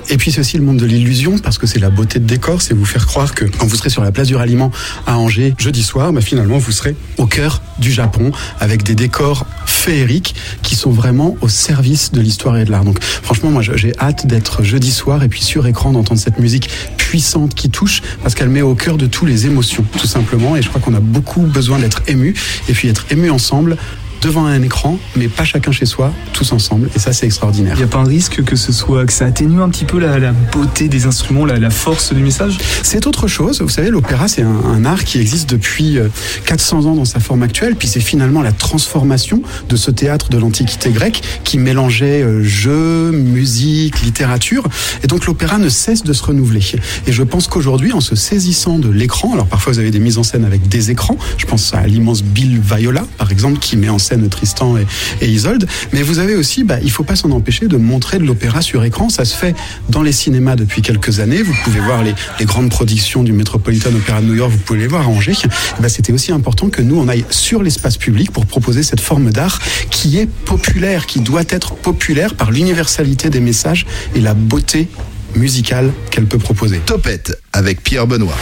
Et 0.10 0.18
puis 0.18 0.32
c'est 0.32 0.42
aussi 0.42 0.58
le 0.58 0.64
monde 0.64 0.78
de 0.78 0.86
l'illusion, 0.86 1.38
parce 1.38 1.58
que 1.58 1.68
c'est 1.68 1.80
la 1.80 1.90
beauté 1.90 2.20
de 2.20 2.26
décor, 2.26 2.62
c'est 2.62 2.74
vous 2.74 2.86
faire 2.86 3.06
croire 3.06 3.34
que 3.34 3.46
quand 3.46 3.66
vous 3.66 3.76
serez 3.76 3.90
sur 3.90 4.04
la 4.04 4.12
place 4.12 4.28
du 4.28 4.36
ralliement 4.36 4.72
à 5.08 5.18
Angers 5.18 5.54
jeudi 5.58 5.84
soir, 5.84 6.12
bah, 6.14 6.22
finalement 6.22 6.58
vous 6.58 6.72
serez 6.72 6.96
au 7.18 7.26
cœur 7.26 7.62
du 7.80 7.92
Japon 7.92 8.32
avec 8.60 8.84
des 8.86 8.96
décors 8.96 9.46
féeriques 9.66 10.36
qui 10.62 10.76
sont 10.76 10.92
vraiment 10.92 11.36
au 11.42 11.50
service 11.50 12.12
de 12.12 12.22
l'histoire 12.22 12.58
et 12.58 12.66
de 12.66 12.72
l'art. 12.72 12.86
Donc 12.86 13.04
franchement, 13.04 13.50
moi 13.50 13.62
j'ai 13.62 13.94
hâte 14.00 14.28
d'être 14.28 14.64
jeudi 14.64 14.92
soir 14.92 15.24
et 15.24 15.28
puis 15.28 15.42
sur 15.42 15.68
écran 15.68 15.92
d'entendre 15.92 16.20
cette 16.20 16.40
musique 16.40 16.70
puissante 16.98 17.56
qui 17.56 17.70
touche 17.70 18.02
parce 18.22 18.36
qu'elle 18.36 18.50
met 18.50 18.62
au 18.62 18.76
cœur 18.76 18.98
de 18.98 19.08
tous 19.08 19.26
les 19.26 19.48
émotions, 19.48 19.84
tout 19.98 20.08
simplement. 20.08 20.56
Et 20.56 20.62
je 20.62 20.70
crois 20.70 20.80
qu'on 20.80 20.94
a 20.94 21.00
beaucoup 21.00 21.42
besoin 21.42 21.80
d'être 21.80 22.04
ému 22.08 22.36
et 22.70 22.74
puis 22.74 22.88
être 22.88 23.06
ému 23.10 23.30
ensemble 23.32 23.78
devant 24.26 24.46
un 24.46 24.62
écran, 24.64 24.98
mais 25.16 25.28
pas 25.28 25.44
chacun 25.44 25.72
chez 25.72 25.86
soi, 25.86 26.12
tous 26.34 26.52
ensemble. 26.52 26.90
Et 26.96 27.00
ça, 27.00 27.14
c'est 27.14 27.28
extraordinaire. 27.28 27.76
Il 27.76 27.78
n'y 27.78 27.84
a 27.84 27.88
pas 27.88 28.00
un 28.00 28.06
risque 28.06 28.44
que 28.44 28.56
ce 28.56 28.72
soit 28.72 29.06
que 29.06 29.14
ça 29.14 29.26
atténue 29.26 29.62
un 29.62 29.70
petit 29.70 29.86
peu 29.86 30.00
la, 30.00 30.32
beauté 30.52 30.88
des 30.88 31.06
instruments, 31.06 31.46
la, 31.46 31.70
force 31.70 32.12
du 32.12 32.24
message? 32.24 32.58
C'est 32.82 33.06
autre 33.06 33.28
chose. 33.28 33.62
Vous 33.62 33.70
savez, 33.70 33.92
l'opéra, 33.92 34.28
c'est 34.28 34.42
un, 34.42 34.84
art 34.84 35.04
qui 35.04 35.20
existe 35.20 35.52
depuis 35.52 36.00
400 36.48 36.86
euh, 36.86 36.90
ans 36.90 36.96
dans 36.96 37.06
sa 37.06 37.20
forme 37.20 37.44
actuelle. 37.44 37.76
Puis 37.76 37.88
c'est 37.88 38.00
finalement 38.00 38.42
la 38.42 38.52
transformation 38.52 39.44
de 39.70 39.76
ce 39.76 39.92
théâtre 39.92 40.30
de 40.30 40.40
l'Antiquité 40.40 40.90
grecque 40.90 41.22
qui 41.44 41.60
mélangeait 41.60 42.24
euh, 42.24 42.44
jeu, 42.44 43.12
musique, 43.12 44.02
littérature. 44.02 44.64
Et 45.04 45.08
donc 45.08 45.28
l'opéra 45.28 45.60
ne 45.60 45.70
cesse 45.70 46.04
de 46.04 46.14
se 46.14 46.24
renouveler. 46.24 46.62
Et 47.06 47.12
je 47.12 47.22
pense 47.22 47.48
qu'aujourd'hui, 47.48 47.94
en 47.94 48.02
se 48.02 48.16
saisissant 48.16 48.80
de 48.80 48.90
l'écran, 48.90 49.34
alors 49.34 49.46
parfois 49.46 49.74
vous 49.74 49.80
avez 49.80 49.92
des 49.92 50.00
mises 50.00 50.18
en 50.18 50.24
scène 50.24 50.46
avec 50.46 50.68
des 50.68 50.90
écrans. 50.90 51.18
Je 51.38 51.46
pense 51.46 51.76
à 51.76 51.86
l'immense 51.86 52.24
Bill 52.24 52.60
Viola, 52.60 53.06
par 53.20 53.32
exemple, 53.32 53.60
qui 53.60 53.78
met 53.78 53.90
en 53.90 54.00
scène 54.00 54.15
Tristan 54.28 54.76
et, 55.22 55.28
Isolde. 55.28 55.68
Mais 55.94 56.02
vous 56.02 56.20
avez 56.20 56.36
aussi, 56.36 56.64
bah, 56.64 56.78
il 56.82 56.92
faut 56.92 57.04
pas 57.04 57.16
s'en 57.16 57.32
empêcher 57.32 57.68
de 57.68 57.78
montrer 57.78 58.20
de 58.20 58.24
l'opéra 58.24 58.62
sur 58.62 58.84
écran. 58.84 59.10
Ça 59.10 59.26
se 59.26 59.36
fait 59.36 59.56
dans 59.90 60.02
les 60.02 60.12
cinémas 60.12 60.56
depuis 60.56 60.82
quelques 60.82 61.20
années. 61.20 61.42
Vous 61.42 61.54
pouvez 61.64 61.80
voir 61.80 62.04
les, 62.04 62.14
grandes 62.46 62.70
productions 62.70 63.24
du 63.24 63.34
Metropolitan 63.34 63.90
Opera 63.90 64.22
de 64.22 64.28
New 64.28 64.36
York. 64.36 64.52
Vous 64.52 64.58
pouvez 64.60 64.80
les 64.80 64.88
voir 64.88 65.04
à 65.04 65.10
Angers. 65.10 65.36
Bah, 65.80 65.90
c'était 65.90 66.14
aussi 66.14 66.32
important 66.32 66.70
que 66.70 66.82
nous 66.82 66.98
on 66.98 67.08
aille 67.08 67.26
sur 67.30 67.64
l'espace 67.64 67.98
public 67.98 68.32
pour 68.32 68.46
proposer 68.46 68.84
cette 68.84 69.02
forme 69.02 69.32
d'art 69.32 69.60
qui 69.90 70.18
est 70.18 70.28
populaire, 70.28 71.06
qui 71.06 71.20
doit 71.20 71.44
être 71.50 71.76
populaire 71.76 72.36
par 72.36 72.52
l'universalité 72.52 73.30
des 73.30 73.40
messages 73.40 73.86
et 74.16 74.22
la 74.22 74.34
beauté 74.34 74.88
musicale 75.36 75.92
qu'elle 76.12 76.26
peut 76.26 76.38
proposer. 76.38 76.80
Topette 76.86 77.40
avec 77.54 77.82
Pierre 77.84 78.08
Benoît. 78.08 78.36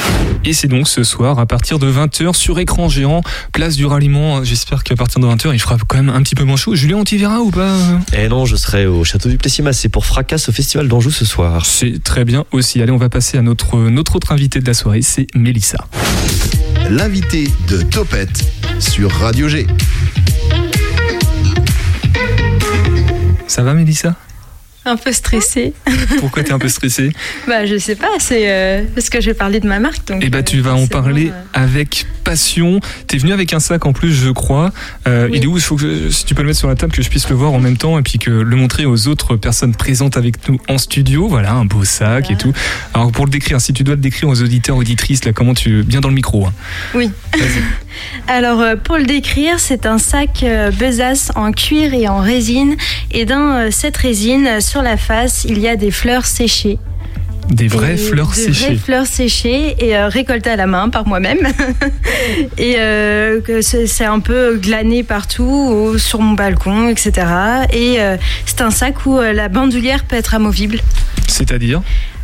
Et 0.46 0.54
c'est 0.54 0.68
donc 0.68 0.88
ce 0.88 1.04
soir 1.04 1.40
à 1.40 1.46
partir 1.46 1.80
de 1.80 1.92
20h 1.92 2.34
sur 2.34 2.60
écran 2.60 2.90
géant, 2.90 3.22
place 3.52 3.76
du 3.76 3.86
ralliement. 3.86 4.44
J'espère 4.44 4.84
qu'à 4.84 4.96
partir 4.96 5.20
de 5.20 5.28
20h, 5.28 5.52
il 5.54 5.60
fera 5.60 5.78
quand 5.88 5.98
même 5.98 6.10
un 6.10 6.22
petit 6.22 6.36
peu 6.36 6.44
moins 6.44 6.56
chaud. 6.56 6.76
Julien, 6.76 6.98
on 6.98 7.04
t'y 7.04 7.18
verra 7.18 7.40
ou 7.42 7.52
pas? 7.52 7.76
Eh 8.14 8.28
non, 8.28 8.46
je 8.46 8.56
serai 8.56 8.86
au 8.86 9.04
château 9.04 9.30
du 9.30 9.38
Plessis. 9.38 9.64
C'est 9.72 9.90
pour 9.90 10.06
Fracasse 10.06 10.50
au 10.50 10.52
festival 10.52 10.88
d'Anjou 10.88 11.12
ce 11.12 11.26
soir. 11.26 11.66
C'est 11.66 12.04
très 12.04 12.26
bien 12.26 12.46
aussi. 12.52 12.82
Allez, 12.82 12.92
on 12.92 12.98
va 12.98 13.10
passer 13.10 13.38
à 13.38 13.42
notre, 13.42 13.78
notre 13.78 14.16
autre 14.16 14.32
invité 14.32 14.60
de 14.60 14.66
la 14.66 14.74
soirée, 14.74 15.02
c'est 15.02 15.28
Mélissa. 15.36 15.88
L'invité 16.90 17.50
de 17.70 17.82
Topette 17.82 18.44
sur 18.80 19.12
Radio 19.12 19.48
G. 19.48 19.68
Ça 23.48 23.64
va 23.64 23.74
Mélissa? 23.74 24.16
Un 24.86 24.98
peu 24.98 25.12
stressée. 25.12 25.74
Pourquoi 26.20 26.44
tu 26.44 26.50
es 26.50 26.54
un 26.54 26.60
peu 26.60 26.68
stressée 26.68 27.12
Bah 27.48 27.66
je 27.66 27.78
sais 27.78 27.96
pas, 27.96 28.10
c'est 28.20 28.52
euh, 28.52 28.84
parce 28.94 29.10
que 29.10 29.22
je 29.22 29.28
vais 29.28 29.34
parler 29.34 29.60
de 29.60 29.68
ma 29.68 29.80
marque. 29.80 30.08
Donc, 30.08 30.22
eh 30.24 30.30
bah 30.30 30.44
tu 30.44 30.60
vas 30.60 30.76
en 30.76 30.88
parler 30.88 31.30
euh. 31.30 31.44
avec 31.54 32.06
passion. 32.24 32.80
Tu 33.08 33.16
es 33.16 33.20
venu 33.20 33.34
avec 33.34 33.54
un 33.54 33.60
sac 33.60 33.86
en 33.86 33.94
plus, 33.94 34.14
je 34.14 34.30
crois. 34.30 34.72
Euh, 35.08 35.30
il 35.32 35.44
est 35.44 35.48
où? 35.48 35.58
Il 35.58 35.64
faut 35.64 35.76
que 35.76 36.10
si 36.10 36.26
tu 36.26 36.36
peux 36.36 36.42
le 36.42 36.48
mettre 36.48 36.60
sur 36.60 36.68
la 36.68 36.76
table 36.76 36.94
que 36.94 37.02
je 37.02 37.10
puisse 37.10 37.30
le 37.30 37.36
voir 37.36 37.52
en 37.52 37.60
même 37.60 37.78
temps 37.78 38.00
et 38.00 38.02
puis 38.02 38.20
que 38.20 38.32
le 38.32 38.56
montrer 38.56 38.86
aux 38.86 39.08
autres 39.08 39.36
personnes 39.36 39.76
présentes 39.76 40.18
avec 40.18 40.48
nous 40.48 40.60
en 40.68 40.78
studio. 40.78 41.28
Voilà, 41.28 41.54
un 41.54 41.66
beau 41.66 41.84
sac 41.84 42.32
et 42.32 42.36
tout. 42.36 42.54
Alors 42.94 43.12
pour 43.12 43.26
le 43.26 43.32
décrire, 43.32 43.62
si 43.62 43.74
tu 43.74 43.84
dois 43.84 43.96
le 43.96 44.02
décrire 44.02 44.30
aux 44.30 44.42
auditeurs 44.42 44.78
auditrices, 44.78 45.26
là 45.26 45.34
comment 45.34 45.54
tu 45.54 45.84
bien 45.84 46.02
dans 46.02 46.10
le 46.10 46.16
micro. 46.16 46.46
Hein. 46.46 46.54
Oui. 46.96 47.12
Alors 48.28 48.64
pour 48.84 48.98
le 48.98 49.06
décrire, 49.06 49.60
c'est 49.60 49.86
un 49.86 49.98
sac 49.98 50.46
besace 50.80 51.32
en 51.36 51.52
cuir 51.52 51.94
et 51.94 52.08
en 52.08 52.20
résine 52.20 52.76
et 53.12 53.26
dans 53.26 53.72
cette 53.72 53.98
résine 53.98 54.62
sur 54.62 54.82
la 54.82 54.98
face, 54.98 55.46
il 55.48 55.60
y 55.60 55.68
a 55.68 55.76
des 55.76 55.92
fleurs 55.92 56.26
séchées. 56.26 56.80
Des 57.50 57.68
vraies 57.68 57.98
fleurs 57.98 58.34
séchées. 58.34 58.70
Des 58.72 58.78
fleurs 58.78 59.06
séchées 59.06 59.76
et 59.80 59.96
euh, 59.98 60.08
récoltées 60.08 60.50
à 60.50 60.56
la 60.56 60.66
main 60.66 60.90
par 60.90 61.08
moi-même. 61.08 61.40
et 62.58 62.76
euh, 62.80 63.42
c'est 63.62 64.06
un 64.06 64.20
peu 64.20 64.58
glané 64.58 65.04
partout, 65.04 65.96
sur 65.98 66.22
mon 66.22 66.34
balcon, 66.34 66.90
etc. 66.90 67.12
Et 67.72 68.00
euh, 68.00 68.18
c'est 68.46 68.62
un 68.62 68.72
sac 68.72 69.06
où 69.06 69.20
la 69.20 69.50
bandoulière 69.50 70.06
peut 70.06 70.16
être 70.16 70.34
amovible. 70.34 70.80
C'est-à-dire? 71.28 71.82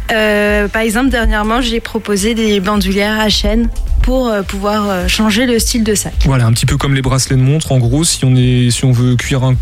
Par 0.08 0.82
exemple, 0.82 1.10
dernièrement, 1.10 1.62
j'ai 1.62 1.80
proposé 1.80 2.34
des 2.34 2.60
bandoulières 2.60 3.20
à 3.20 3.30
chaîne 3.30 3.70
pour 4.02 4.34
pouvoir 4.48 5.08
changer 5.08 5.46
le 5.46 5.60
style 5.60 5.84
de 5.84 5.94
sac. 5.94 6.14
Voilà, 6.26 6.48
un 6.48 6.52
petit 6.52 6.66
peu 6.66 6.78
comme 6.78 6.96
les 6.96 7.04
bracelets 7.04 7.36
de 7.36 7.42
montre. 7.42 7.72
En 7.72 7.78
gros, 7.78 8.04
si 8.04 8.26
on, 8.26 8.36
est, 8.36 8.72
si 8.72 8.86
on 8.86 8.92
veut 8.92 9.16
cuire 9.16 9.44
un 9.44 9.56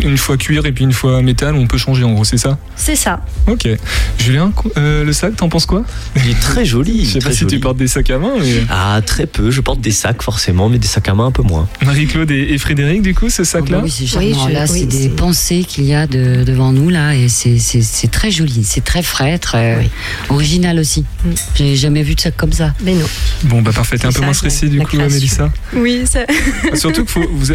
une 0.00 0.18
fois 0.18 0.36
cuir 0.36 0.66
et 0.66 0.72
puis 0.72 0.84
une 0.84 0.92
fois 0.92 1.22
métal, 1.22 1.54
on 1.54 1.66
peut 1.66 1.78
changer 1.78 2.04
en 2.04 2.12
gros, 2.12 2.24
c'est 2.24 2.38
ça 2.38 2.58
C'est 2.76 2.96
ça. 2.96 3.20
Ok. 3.46 3.68
Julien, 4.18 4.52
euh, 4.76 5.04
le 5.04 5.12
sac, 5.12 5.36
t'en 5.36 5.48
penses 5.48 5.66
quoi 5.66 5.84
Il 6.16 6.30
est 6.30 6.40
très 6.40 6.64
joli. 6.64 7.04
Je 7.06 7.12
sais 7.12 7.18
pas 7.18 7.32
si 7.32 7.46
tu 7.46 7.60
portes 7.60 7.76
des 7.76 7.88
sacs 7.88 8.10
à 8.10 8.18
main. 8.18 8.34
Mais... 8.38 8.62
Ah, 8.70 9.00
très 9.04 9.26
peu. 9.26 9.50
Je 9.50 9.60
porte 9.60 9.80
des 9.80 9.90
sacs 9.90 10.22
forcément, 10.22 10.68
mais 10.68 10.78
des 10.78 10.86
sacs 10.86 11.08
à 11.08 11.14
main 11.14 11.26
un 11.26 11.30
peu 11.30 11.42
moins. 11.42 11.68
Marie-Claude 11.84 12.30
et, 12.30 12.58
Frédéric, 12.58 13.02
du 13.02 13.14
coup, 13.14 13.30
ce 13.30 13.44
sac-là 13.44 13.80
Oui, 13.82 13.90
c'est 13.90 14.06
charmant. 14.06 14.48
là, 14.48 14.66
c'est 14.66 14.86
des 14.86 15.08
pensées 15.08 15.64
qu'il 15.66 15.84
y 15.84 15.94
a 15.94 16.06
devant 16.06 16.72
nous, 16.72 16.88
là, 16.90 17.14
et 17.14 17.28
c'est 17.28 18.10
très 18.10 18.30
joli. 18.30 18.64
C'est 18.64 18.84
très 18.84 19.02
frais, 19.02 19.38
très 19.38 19.88
original 20.28 20.78
aussi. 20.78 21.04
Mm. 21.24 21.30
J'ai 21.54 21.76
jamais 21.76 22.02
vu 22.02 22.14
de 22.14 22.20
sac 22.20 22.36
comme 22.36 22.52
ça. 22.52 22.74
Mais 22.82 22.94
non. 22.94 23.06
Bon, 23.44 23.62
bah 23.62 23.72
parfait. 23.72 23.98
T'es 23.98 24.06
un 24.06 24.12
peu 24.12 24.22
moins 24.22 24.32
stressé, 24.32 24.68
du 24.68 24.80
coup, 24.80 24.96
Mélissa 24.96 25.50
Oui, 25.74 26.04
ça. 26.06 26.20
Surtout 26.74 27.04
que 27.04 27.10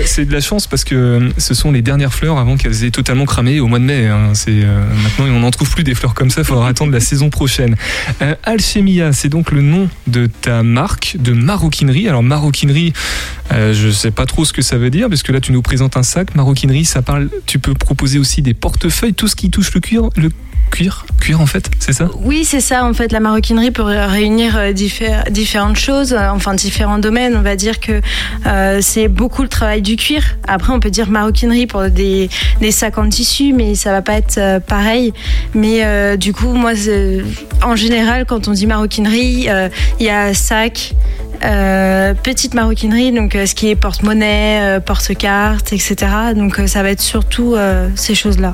c'est 0.06 0.26
de 0.26 0.34
la 0.34 0.42
chance 0.42 0.68
parce 0.68 0.84
que 0.84 0.96
euh, 0.96 1.30
ce 1.38 1.54
sont 1.54 1.72
les 1.72 1.82
dernières 1.82 2.11
fleurs 2.12 2.38
avant 2.38 2.58
qu'elles 2.58 2.84
aient 2.84 2.92
totalement 2.92 3.26
cramé 3.26 3.60
au 3.60 3.68
mois 3.68 3.80
de 3.80 3.84
mai. 3.84 4.08
Hein. 4.08 4.32
C'est 4.34 4.64
euh, 4.64 4.84
maintenant 5.04 5.26
on 5.26 5.40
n'en 5.40 5.52
trouve 5.52 5.70
plus 5.70 5.84
des 5.84 5.96
fleurs 5.96 6.14
comme 6.14 6.30
ça. 6.30 6.42
Il 6.42 6.46
faudra 6.46 6.68
attendre 6.70 6.92
la 6.92 7.00
saison 7.00 7.30
prochaine. 7.30 7.76
Euh, 8.22 8.36
Alchemia, 8.44 9.14
c'est 9.14 9.30
donc 9.30 9.52
le 9.52 9.62
nom 9.62 9.90
de 10.08 10.28
ta 10.28 10.64
marque 10.64 11.18
de 11.20 11.34
maroquinerie. 11.34 12.08
Alors 12.08 12.24
maroquinerie, 12.24 12.94
euh, 13.52 13.74
je 13.74 13.90
sais 13.90 14.12
pas 14.12 14.26
trop 14.26 14.46
ce 14.46 14.54
que 14.54 14.62
ça 14.62 14.78
veut 14.78 14.90
dire 14.90 15.10
parce 15.10 15.24
que 15.24 15.32
là 15.32 15.40
tu 15.40 15.52
nous 15.52 15.62
présentes 15.62 15.98
un 15.98 16.04
sac. 16.04 16.36
Maroquinerie, 16.36 16.86
ça 16.86 17.02
parle. 17.02 17.30
Tu 17.46 17.60
peux 17.60 17.74
proposer 17.74 18.20
aussi 18.20 18.42
des 18.42 18.54
portefeuilles, 18.54 19.14
tout 19.14 19.28
ce 19.28 19.36
qui 19.36 19.50
touche 19.50 19.74
le 19.74 19.80
cuir, 19.80 20.10
le 20.16 20.30
cuir, 20.72 21.06
cuir 21.20 21.40
en 21.42 21.46
fait, 21.46 21.70
c'est 21.80 21.94
ça? 21.94 22.10
Oui, 22.24 22.46
c'est 22.46 22.62
ça. 22.62 22.84
En 22.86 22.94
fait, 22.94 23.12
la 23.12 23.20
maroquinerie 23.20 23.72
peut 23.72 23.84
réunir 23.84 24.58
euh, 24.58 24.72
différentes 24.72 25.76
choses, 25.76 26.14
euh, 26.14 26.30
enfin 26.30 26.56
différents 26.56 26.98
domaines. 26.98 27.36
On 27.36 27.42
va 27.42 27.56
dire 27.56 27.80
que 27.80 28.02
euh, 28.48 28.80
c'est 28.82 29.08
beaucoup 29.08 29.44
le 29.44 29.50
travail 29.50 29.82
du 29.82 29.98
cuir. 29.98 30.24
Après, 30.48 30.74
on 30.74 30.80
peut 30.80 30.90
dire 30.90 31.10
maroquinerie 31.10 31.68
pour 31.68 31.90
des, 31.90 32.30
sacs 32.72 32.98
en 32.98 33.10
tissu, 33.10 33.54
mais 33.54 33.76
ça 33.76 33.92
va 33.92 34.02
pas 34.02 34.14
être 34.14 34.60
pareil. 34.66 35.14
Mais 35.54 36.18
du 36.18 36.34
coup, 36.34 36.54
moi, 36.54 36.72
en 37.64 37.76
général, 37.76 38.26
quand 38.26 38.48
on 38.48 38.52
dit 38.52 38.66
maroquinerie, 38.66 39.48
il 40.00 40.06
y 40.06 40.10
a 40.10 40.34
sac. 40.34 40.94
petite 42.24 42.54
maroquinerie, 42.54 43.12
donc 43.12 43.34
ce 43.34 43.54
qui 43.54 43.70
est 43.70 43.76
porte-monnaie, 43.76 44.80
porte-carte, 44.86 45.74
etc. 45.74 45.96
Donc 46.36 46.62
ça 46.68 46.82
va 46.82 46.92
être 46.92 47.02
surtout 47.02 47.56
ces 47.96 48.16
choses-là. 48.16 48.54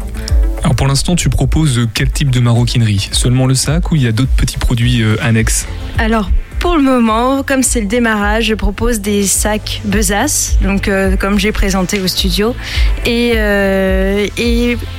Alors 0.63 0.75
pour 0.75 0.87
l'instant, 0.87 1.15
tu 1.15 1.29
proposes 1.29 1.87
quel 1.93 2.11
type 2.11 2.31
de 2.31 2.39
maroquinerie? 2.39 3.09
Seulement 3.11 3.45
le 3.45 3.55
sac 3.55 3.91
ou 3.91 3.95
il 3.95 4.03
y 4.03 4.07
a 4.07 4.11
d'autres 4.11 4.35
petits 4.35 4.57
produits 4.57 5.01
euh, 5.01 5.15
annexes? 5.21 5.67
Alors 5.97 6.29
pour 6.59 6.75
le 6.75 6.81
moment, 6.81 7.43
comme 7.43 7.61
c'est 7.61 7.79
le 7.79 7.85
démarrage, 7.85 8.45
je 8.45 8.55
propose 8.55 8.99
des 8.99 9.27
sacs 9.27 9.79
besace, 9.85 10.57
donc 10.61 10.87
euh, 10.87 11.15
comme 11.15 11.37
j'ai 11.37 11.51
présenté 11.51 11.99
au 11.99 12.07
studio, 12.07 12.55
et, 13.05 13.33
euh, 13.35 14.25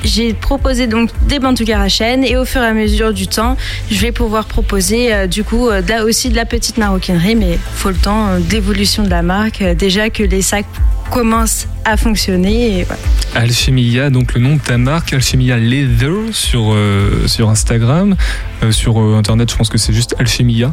j'ai 0.05 0.35
proposé 0.35 0.87
donc 0.87 1.11
des 1.27 1.41
bandoulières 1.41 1.81
à 1.81 1.89
chaîne, 1.89 2.23
et 2.23 2.37
au 2.37 2.45
fur 2.45 2.63
et 2.63 2.67
à 2.67 2.73
mesure 2.73 3.13
du 3.13 3.27
temps, 3.27 3.57
je 3.91 3.99
vais 3.99 4.13
pouvoir 4.13 4.45
proposer 4.45 5.27
du 5.27 5.43
coup 5.43 5.69
là 5.69 6.05
aussi 6.05 6.29
de 6.29 6.37
la 6.37 6.45
petite 6.45 6.79
maroquinerie, 6.79 7.35
mais 7.35 7.59
faut 7.75 7.91
le 7.91 7.97
temps 7.97 8.39
d'évolution 8.39 9.03
de 9.03 9.11
la 9.11 9.23
marque, 9.23 9.63
déjà 9.77 10.11
que 10.11 10.23
les 10.23 10.43
sacs 10.43 10.67
commence 11.11 11.67
à 11.85 11.97
fonctionner. 11.97 12.81
Et 12.81 12.87
Alchemia, 13.35 14.11
donc 14.11 14.35
le 14.35 14.41
nom 14.41 14.57
de 14.57 14.61
ta 14.61 14.79
marque, 14.79 15.13
Alchemia 15.13 15.57
Leather 15.57 16.13
sur, 16.33 16.73
euh, 16.73 17.27
sur 17.27 17.49
Instagram. 17.49 18.17
Euh, 18.63 18.73
sur 18.73 19.01
euh, 19.01 19.17
Internet, 19.17 19.51
je 19.51 19.57
pense 19.57 19.69
que 19.69 19.79
c'est 19.79 19.93
juste 19.93 20.15
Alchemia. 20.19 20.73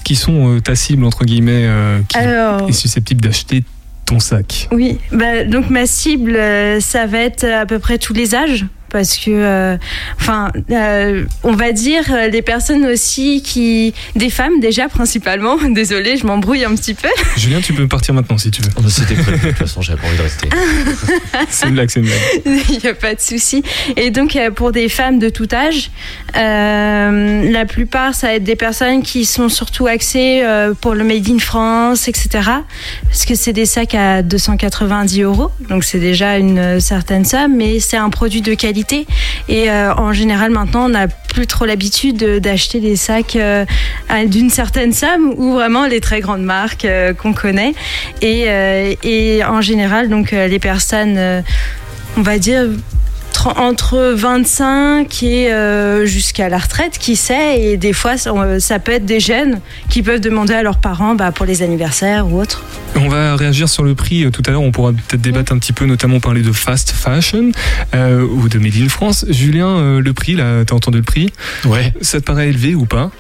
qui 0.05 0.17
sont 0.17 0.57
euh, 0.57 0.61
ta 0.61 0.75
cible 0.75 1.05
entre 1.05 1.25
guillemets 1.25 1.65
euh, 1.67 2.01
qui 2.09 2.19
Alors- 2.19 2.69
est 2.69 2.73
susceptible 2.73 3.21
d'acheter 3.21 3.65
ton 4.05 4.21
sac? 4.21 4.69
Oui, 4.73 4.99
bah, 5.13 5.45
donc 5.45 5.71
ma 5.71 5.87
cible, 5.87 6.39
ça 6.81 7.07
va 7.07 7.19
être 7.19 7.45
à 7.45 7.67
peu 7.67 7.79
près 7.79 7.99
tous 7.99 8.13
les 8.13 8.35
âges. 8.35 8.67
Parce 8.97 9.19
que, 9.19 9.31
euh, 9.31 9.77
enfin, 10.19 10.51
euh, 10.71 11.27
on 11.43 11.53
va 11.53 11.73
dire 11.73 12.05
euh, 12.11 12.29
les 12.29 12.41
personnes 12.41 12.87
aussi 12.87 13.43
qui, 13.43 13.93
des 14.15 14.31
femmes 14.31 14.59
déjà 14.59 14.89
principalement. 14.89 15.59
Désolée, 15.69 16.17
je 16.17 16.27
m'embrouille 16.27 16.65
un 16.65 16.75
petit 16.75 16.95
peu. 16.95 17.11
Julien, 17.37 17.61
tu 17.61 17.75
peux 17.75 17.87
partir 17.87 18.15
maintenant 18.15 18.39
si 18.39 18.51
tu 18.51 18.63
veux. 18.63 18.71
Oh, 18.79 18.81
C'était 18.89 19.15
prévu, 19.15 19.39
de 19.39 19.49
toute 19.51 19.59
façon, 19.59 19.83
j'avais 19.83 20.01
pas 20.01 20.09
envie 20.09 20.17
de 20.17 20.23
rester. 20.23 20.49
c'est 21.51 21.67
une 21.69 21.75
blague, 21.75 21.91
c'est 21.91 22.01
une 22.01 22.07
blague. 22.07 22.65
Il 22.71 22.79
n'y 22.83 22.89
a 22.89 22.95
pas 22.95 23.15
de 23.15 23.21
souci. 23.21 23.63
Et 23.97 24.11
donc, 24.11 24.35
euh, 24.35 24.51
pour 24.51 24.73
des 24.73 24.89
femmes 24.89 25.19
de 25.19 25.29
tout 25.29 25.49
âge, 25.53 25.91
euh, 26.37 27.51
la 27.51 27.67
plupart, 27.67 28.15
ça 28.15 28.29
va 28.29 28.35
être 28.35 28.45
des 28.45 28.57
personnes 28.57 29.03
qui 29.03 29.25
sont 29.25 29.51
surtout 29.51 29.87
axées 29.87 30.41
euh, 30.43 30.73
pour 30.73 30.95
le 30.95 31.05
Made 31.05 31.29
in 31.29 31.39
France, 31.39 32.09
etc. 32.09 32.29
Parce 33.05 33.25
que 33.27 33.35
c'est 33.35 33.53
des 33.53 33.67
sacs 33.67 33.95
à 33.95 34.23
290 34.23 35.21
euros. 35.21 35.51
Donc, 35.69 35.85
c'est 35.85 36.01
déjà 36.01 36.39
une 36.39 36.59
euh, 36.59 36.81
certaine 36.81 37.25
somme, 37.25 37.57
mais 37.57 37.81
c'est 37.81 37.97
un 37.97 38.11
produit 38.11 38.43
de 38.43 38.55
qualité. 38.55 38.86
Et 38.93 39.71
euh, 39.71 39.95
en 39.95 40.13
général, 40.13 40.51
maintenant, 40.51 40.87
on 40.87 40.91
n'a 40.91 41.09
plus 41.09 41.47
trop 41.47 41.65
l'habitude 41.67 42.17
de- 42.17 42.39
d'acheter 42.39 42.81
des 42.81 42.97
sacs 42.97 43.37
euh, 43.37 43.65
d'une 44.27 44.51
certaine 44.51 44.93
somme 44.93 45.35
ou 45.37 45.53
vraiment 45.53 45.87
les 45.87 46.01
très 46.01 46.21
grandes 46.21 46.43
marques 46.43 46.85
euh, 46.85 47.13
qu'on 47.15 47.33
connaît. 47.33 47.75
Et, 48.23 49.43
en 49.45 49.61
général, 49.61 50.09
donc, 50.09 50.31
les 50.33 50.59
personnes. 50.59 51.43
on 52.17 52.23
va 52.23 52.39
dire 52.39 52.65
entre 53.57 54.13
25 54.15 55.23
et 55.23 55.53
euh, 55.53 56.07
jusqu'à 56.07 56.49
la 56.49 56.59
retraite, 56.59 56.99
qui 56.99 57.17
sait, 57.17 57.61
et 57.61 57.77
des 57.77 57.93
fois 57.93 58.17
ça, 58.17 58.31
euh, 58.33 58.59
ça 58.59 58.79
peut 58.79 58.93
être 58.93 59.07
des 59.07 59.21
jeunes 59.21 59.61
qui 59.89 60.03
peuvent 60.03 60.21
demander 60.21 60.55
à 60.55 60.63
leurs 60.63 60.79
parents 60.79 61.15
bah, 61.15 61.33
pour 61.33 61.47
les 61.47 61.63
anniversaires 61.63 62.27
ou 62.27 62.41
autre. 62.41 62.65
On 62.97 63.09
va 63.09 63.37
réagir 63.37 63.69
sur 63.69 63.85
le 63.85 63.95
prix 63.95 64.25
euh, 64.25 64.31
tout 64.31 64.43
à 64.47 64.51
l'heure. 64.51 64.63
On 64.63 64.73
pourra 64.73 64.93
peut-être 64.93 65.21
débattre 65.21 65.53
un 65.53 65.59
petit 65.59 65.73
peu, 65.73 65.87
notamment 65.87 66.21
parler 66.21 66.43
de 66.43 66.53
fast 66.53 66.91
fashion 66.91 67.53
euh, 67.95 68.27
ou 68.27 68.49
de 68.49 68.59
Made 68.59 68.77
in 68.81 68.89
France. 68.89 69.27
Julien, 69.29 69.69
euh, 69.69 70.01
le 70.01 70.13
prix, 70.13 70.35
là, 70.35 70.65
t'as 70.65 70.75
entendu 70.75 70.99
le 70.99 71.05
prix? 71.05 71.33
Ouais. 71.65 71.93
Ça 72.01 72.21
te 72.21 72.25
paraît 72.25 72.49
élevé 72.49 72.75
ou 72.75 72.87
pas? 72.87 73.11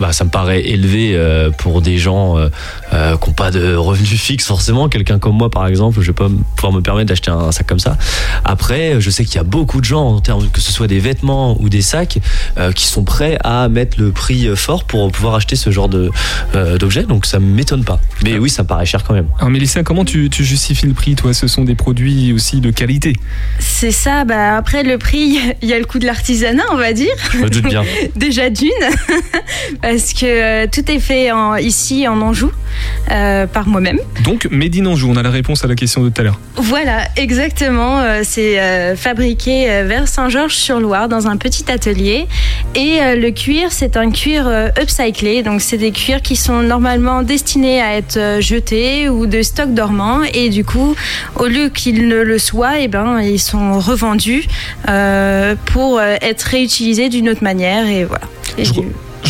Bah, 0.00 0.14
ça 0.14 0.24
me 0.24 0.30
paraît 0.30 0.66
élevé 0.66 1.12
euh, 1.14 1.50
pour 1.50 1.82
des 1.82 1.98
gens 1.98 2.38
euh, 2.38 2.48
euh, 2.92 3.16
qui 3.16 3.28
n'ont 3.28 3.34
pas 3.34 3.50
de 3.50 3.74
revenus 3.74 4.20
fixes 4.20 4.46
forcément. 4.46 4.88
Quelqu'un 4.88 5.18
comme 5.18 5.36
moi, 5.36 5.50
par 5.50 5.66
exemple, 5.66 6.00
je 6.00 6.06
vais 6.08 6.12
pas 6.12 6.28
pouvoir 6.56 6.72
me 6.72 6.80
permettre 6.80 7.08
d'acheter 7.08 7.30
un 7.30 7.52
sac 7.52 7.66
comme 7.66 7.78
ça. 7.78 7.96
Après, 8.44 9.00
je 9.00 9.10
sais 9.10 9.24
qu'il 9.24 9.36
y 9.36 9.38
a 9.38 9.44
beaucoup 9.44 9.80
de 9.80 9.84
gens, 9.84 10.06
en 10.16 10.20
termes 10.20 10.48
que 10.50 10.60
ce 10.60 10.72
soit 10.72 10.86
des 10.86 10.98
vêtements 10.98 11.56
ou 11.60 11.68
des 11.68 11.82
sacs, 11.82 12.18
euh, 12.58 12.72
qui 12.72 12.86
sont 12.86 13.04
prêts 13.04 13.38
à 13.44 13.68
mettre 13.68 14.00
le 14.00 14.10
prix 14.10 14.46
euh, 14.48 14.56
fort 14.56 14.84
pour 14.84 15.10
pouvoir 15.12 15.34
acheter 15.34 15.56
ce 15.56 15.70
genre 15.70 15.88
de 15.88 16.10
euh, 16.54 16.78
d'objet. 16.78 17.04
Donc 17.04 17.26
ça 17.26 17.38
m'étonne 17.38 17.84
pas. 17.84 18.00
Mais 18.24 18.38
oui, 18.38 18.50
ça 18.50 18.62
me 18.62 18.68
paraît 18.68 18.86
cher 18.86 19.04
quand 19.04 19.14
même. 19.14 19.26
Alors 19.38 19.50
Mélissa, 19.50 19.82
comment 19.82 20.04
tu, 20.04 20.30
tu 20.30 20.44
justifies 20.44 20.86
le 20.86 20.94
prix 20.94 21.14
Toi, 21.14 21.34
ce 21.34 21.46
sont 21.46 21.64
des 21.64 21.74
produits 21.74 22.32
aussi 22.32 22.60
de 22.60 22.70
qualité. 22.70 23.14
C'est 23.58 23.92
ça, 23.92 24.24
bah, 24.24 24.56
après 24.56 24.82
le 24.82 24.98
prix, 24.98 25.38
il 25.62 25.68
y 25.68 25.72
a 25.72 25.78
le 25.78 25.84
coût 25.84 25.98
de 25.98 26.06
l'artisanat, 26.06 26.62
on 26.72 26.76
va 26.76 26.92
dire. 26.92 27.12
Je 27.32 27.38
me 27.38 27.50
doute 27.50 27.64
bien. 27.64 27.82
Déjà 28.16 28.50
d'une, 28.50 28.70
parce 29.82 30.12
que 30.12 30.24
euh, 30.64 30.66
tout 30.70 30.90
est 30.90 30.98
fait 31.00 31.30
en- 31.32 31.56
ici 31.56 32.06
en 32.08 32.20
Anjou, 32.20 32.50
euh, 33.10 33.46
par 33.46 33.66
moi-même. 33.68 33.98
Donc, 34.24 34.46
Made 34.50 34.76
in 34.76 34.86
Anjou, 34.86 35.10
on 35.10 35.16
a 35.16 35.22
la 35.22 35.30
réponse 35.30 35.64
à 35.64 35.68
la 35.68 35.74
question 35.74 36.02
de 36.02 36.08
tout 36.08 36.20
à 36.20 36.24
l'heure. 36.24 36.38
Voilà, 36.56 37.04
exactement. 37.16 38.00
euh, 38.00 38.20
C'est 38.24 38.60
euh, 38.60 38.96
fabriqué 38.96 39.82
vers 39.84 40.08
Saint-Georges-sur-Loire 40.08 41.08
dans 41.08 41.26
un 41.28 41.36
petit 41.36 41.70
atelier. 41.70 42.26
Et 42.74 42.98
le 43.16 43.30
cuir, 43.30 43.72
c'est 43.72 43.96
un 43.96 44.10
cuir 44.10 44.48
upcyclé. 44.80 45.42
Donc, 45.42 45.60
c'est 45.60 45.76
des 45.76 45.92
cuirs 45.92 46.22
qui 46.22 46.36
sont 46.36 46.62
normalement 46.62 47.22
destinés 47.22 47.80
à 47.82 47.96
être 47.96 48.38
jetés 48.40 49.08
ou 49.08 49.26
de 49.26 49.42
stock 49.42 49.74
dormant. 49.74 50.20
Et 50.34 50.50
du 50.50 50.64
coup, 50.64 50.94
au 51.36 51.46
lieu 51.46 51.68
qu'ils 51.68 52.06
ne 52.06 52.20
le 52.22 52.38
soient, 52.38 52.78
eh 52.78 52.88
ben, 52.88 53.20
ils 53.20 53.40
sont 53.40 53.78
revendus 53.78 54.44
euh, 54.88 55.54
pour 55.66 56.00
être 56.00 56.42
réutilisés 56.42 57.08
d'une 57.08 57.28
autre 57.28 57.42
manière. 57.42 57.86
Et 57.86 58.04
voilà. 58.04 58.24
Et 58.58 58.64
Je, 58.64 58.72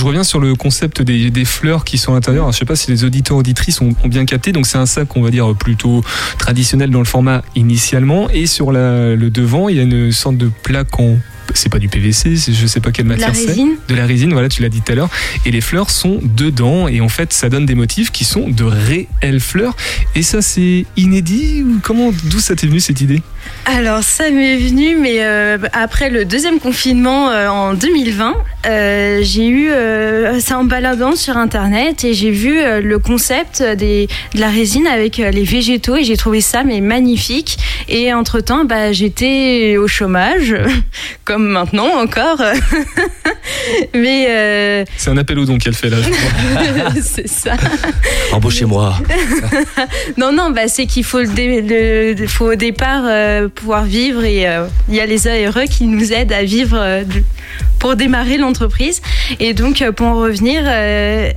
je 0.00 0.04
reviens 0.06 0.24
sur 0.24 0.40
le 0.40 0.54
concept 0.54 1.02
des, 1.02 1.44
fleurs 1.44 1.84
qui 1.84 1.98
sont 1.98 2.12
à 2.12 2.14
l'intérieur. 2.14 2.50
Je 2.52 2.58
sais 2.58 2.64
pas 2.64 2.74
si 2.74 2.90
les 2.90 3.04
auditeurs 3.04 3.36
auditrices 3.36 3.82
ont, 3.82 3.94
bien 4.06 4.24
capté. 4.24 4.50
Donc 4.50 4.66
c'est 4.66 4.78
un 4.78 4.86
sac, 4.86 5.14
on 5.14 5.20
va 5.20 5.30
dire 5.30 5.54
plutôt 5.54 6.02
traditionnel 6.38 6.88
dans 6.88 7.00
le 7.00 7.04
format 7.04 7.42
initialement, 7.54 8.30
et 8.30 8.46
sur 8.46 8.72
le 8.72 9.28
devant, 9.28 9.68
il 9.68 9.76
y 9.76 9.78
a 9.78 9.82
une 9.82 10.10
sorte 10.10 10.38
de 10.38 10.50
plaque 10.62 10.98
en 10.98 11.18
c'est 11.54 11.68
pas 11.68 11.78
du 11.78 11.88
PVC, 11.88 12.34
je 12.36 12.66
sais 12.66 12.80
pas 12.80 12.92
quelle 12.92 13.06
De 13.06 13.10
la 13.10 13.16
matière 13.16 13.34
c'est. 13.34 13.46
résine. 13.48 13.76
De 13.88 13.94
la 13.94 14.06
résine, 14.06 14.32
voilà, 14.32 14.48
tu 14.48 14.62
l'as 14.62 14.68
dit 14.68 14.80
tout 14.80 14.92
à 14.92 14.94
l'heure. 14.94 15.10
Et 15.46 15.50
les 15.50 15.60
fleurs 15.60 15.90
sont 15.90 16.20
dedans, 16.22 16.88
et 16.88 17.00
en 17.00 17.08
fait, 17.08 17.32
ça 17.32 17.48
donne 17.48 17.66
des 17.66 17.74
motifs 17.74 18.10
qui 18.10 18.24
sont 18.24 18.48
de 18.48 18.64
réelles 18.64 19.40
fleurs. 19.40 19.76
Et 20.14 20.22
ça, 20.22 20.42
c'est 20.42 20.86
inédit 20.96 21.62
ou 21.62 21.80
comment, 21.82 22.12
d'où 22.24 22.40
ça 22.40 22.54
t'est 22.56 22.66
venu 22.66 22.80
cette 22.80 23.00
idée? 23.00 23.22
Alors 23.66 24.02
ça 24.02 24.30
m'est 24.30 24.56
venu, 24.56 24.96
mais 24.96 25.18
euh, 25.20 25.58
après 25.72 26.10
le 26.10 26.24
deuxième 26.24 26.58
confinement 26.58 27.30
euh, 27.30 27.48
en 27.48 27.74
2020, 27.74 28.34
euh, 28.66 29.20
j'ai 29.22 29.48
eu, 29.48 29.70
c'est 30.40 30.54
en 30.54 30.64
baladant 30.64 31.14
sur 31.14 31.36
internet 31.36 32.04
et 32.04 32.14
j'ai 32.14 32.30
vu 32.30 32.58
le 32.82 32.98
concept 32.98 33.62
des, 33.62 34.08
de 34.34 34.40
la 34.40 34.48
résine 34.48 34.86
avec 34.86 35.18
les 35.18 35.44
végétaux 35.44 35.96
et 35.96 36.04
j'ai 36.04 36.16
trouvé 36.16 36.40
ça 36.40 36.64
mais 36.64 36.80
magnifique. 36.80 37.58
Et 37.88 38.12
entre 38.12 38.40
temps, 38.40 38.64
bah, 38.64 38.92
j'étais 38.92 39.76
au 39.78 39.86
chômage, 39.86 40.54
comme 41.24 41.39
maintenant 41.40 41.88
encore. 42.02 42.40
mais 43.94 44.26
euh, 44.28 44.84
C'est 44.96 45.10
un 45.10 45.16
appel 45.16 45.38
au 45.38 45.44
don 45.44 45.58
qu'elle 45.58 45.74
fait 45.74 45.90
là. 45.90 45.96
je 46.02 46.10
crois. 46.10 46.92
c'est 47.02 47.28
ça. 47.28 47.52
Embauchez-moi. 48.32 48.96
Non, 50.16 50.32
non, 50.32 50.50
bah, 50.50 50.68
c'est 50.68 50.86
qu'il 50.86 51.04
faut, 51.04 51.20
le 51.20 51.28
dé- 51.28 52.14
le- 52.14 52.26
faut 52.26 52.52
au 52.52 52.54
départ 52.54 53.02
euh, 53.06 53.48
pouvoir 53.48 53.84
vivre 53.84 54.24
et 54.24 54.46
euh, 54.48 54.66
il 54.88 54.94
y 54.94 55.00
a 55.00 55.06
les 55.06 55.26
ARE 55.26 55.64
qui 55.70 55.84
nous 55.86 56.12
aident 56.12 56.32
à 56.32 56.42
vivre 56.42 56.76
euh, 56.78 57.04
pour 57.78 57.96
démarrer 57.96 58.36
l'entreprise. 58.36 59.00
Et 59.38 59.54
donc, 59.54 59.82
euh, 59.82 59.92
pour 59.92 60.06
en 60.06 60.16
revenir, 60.16 60.62
euh, 60.66 61.30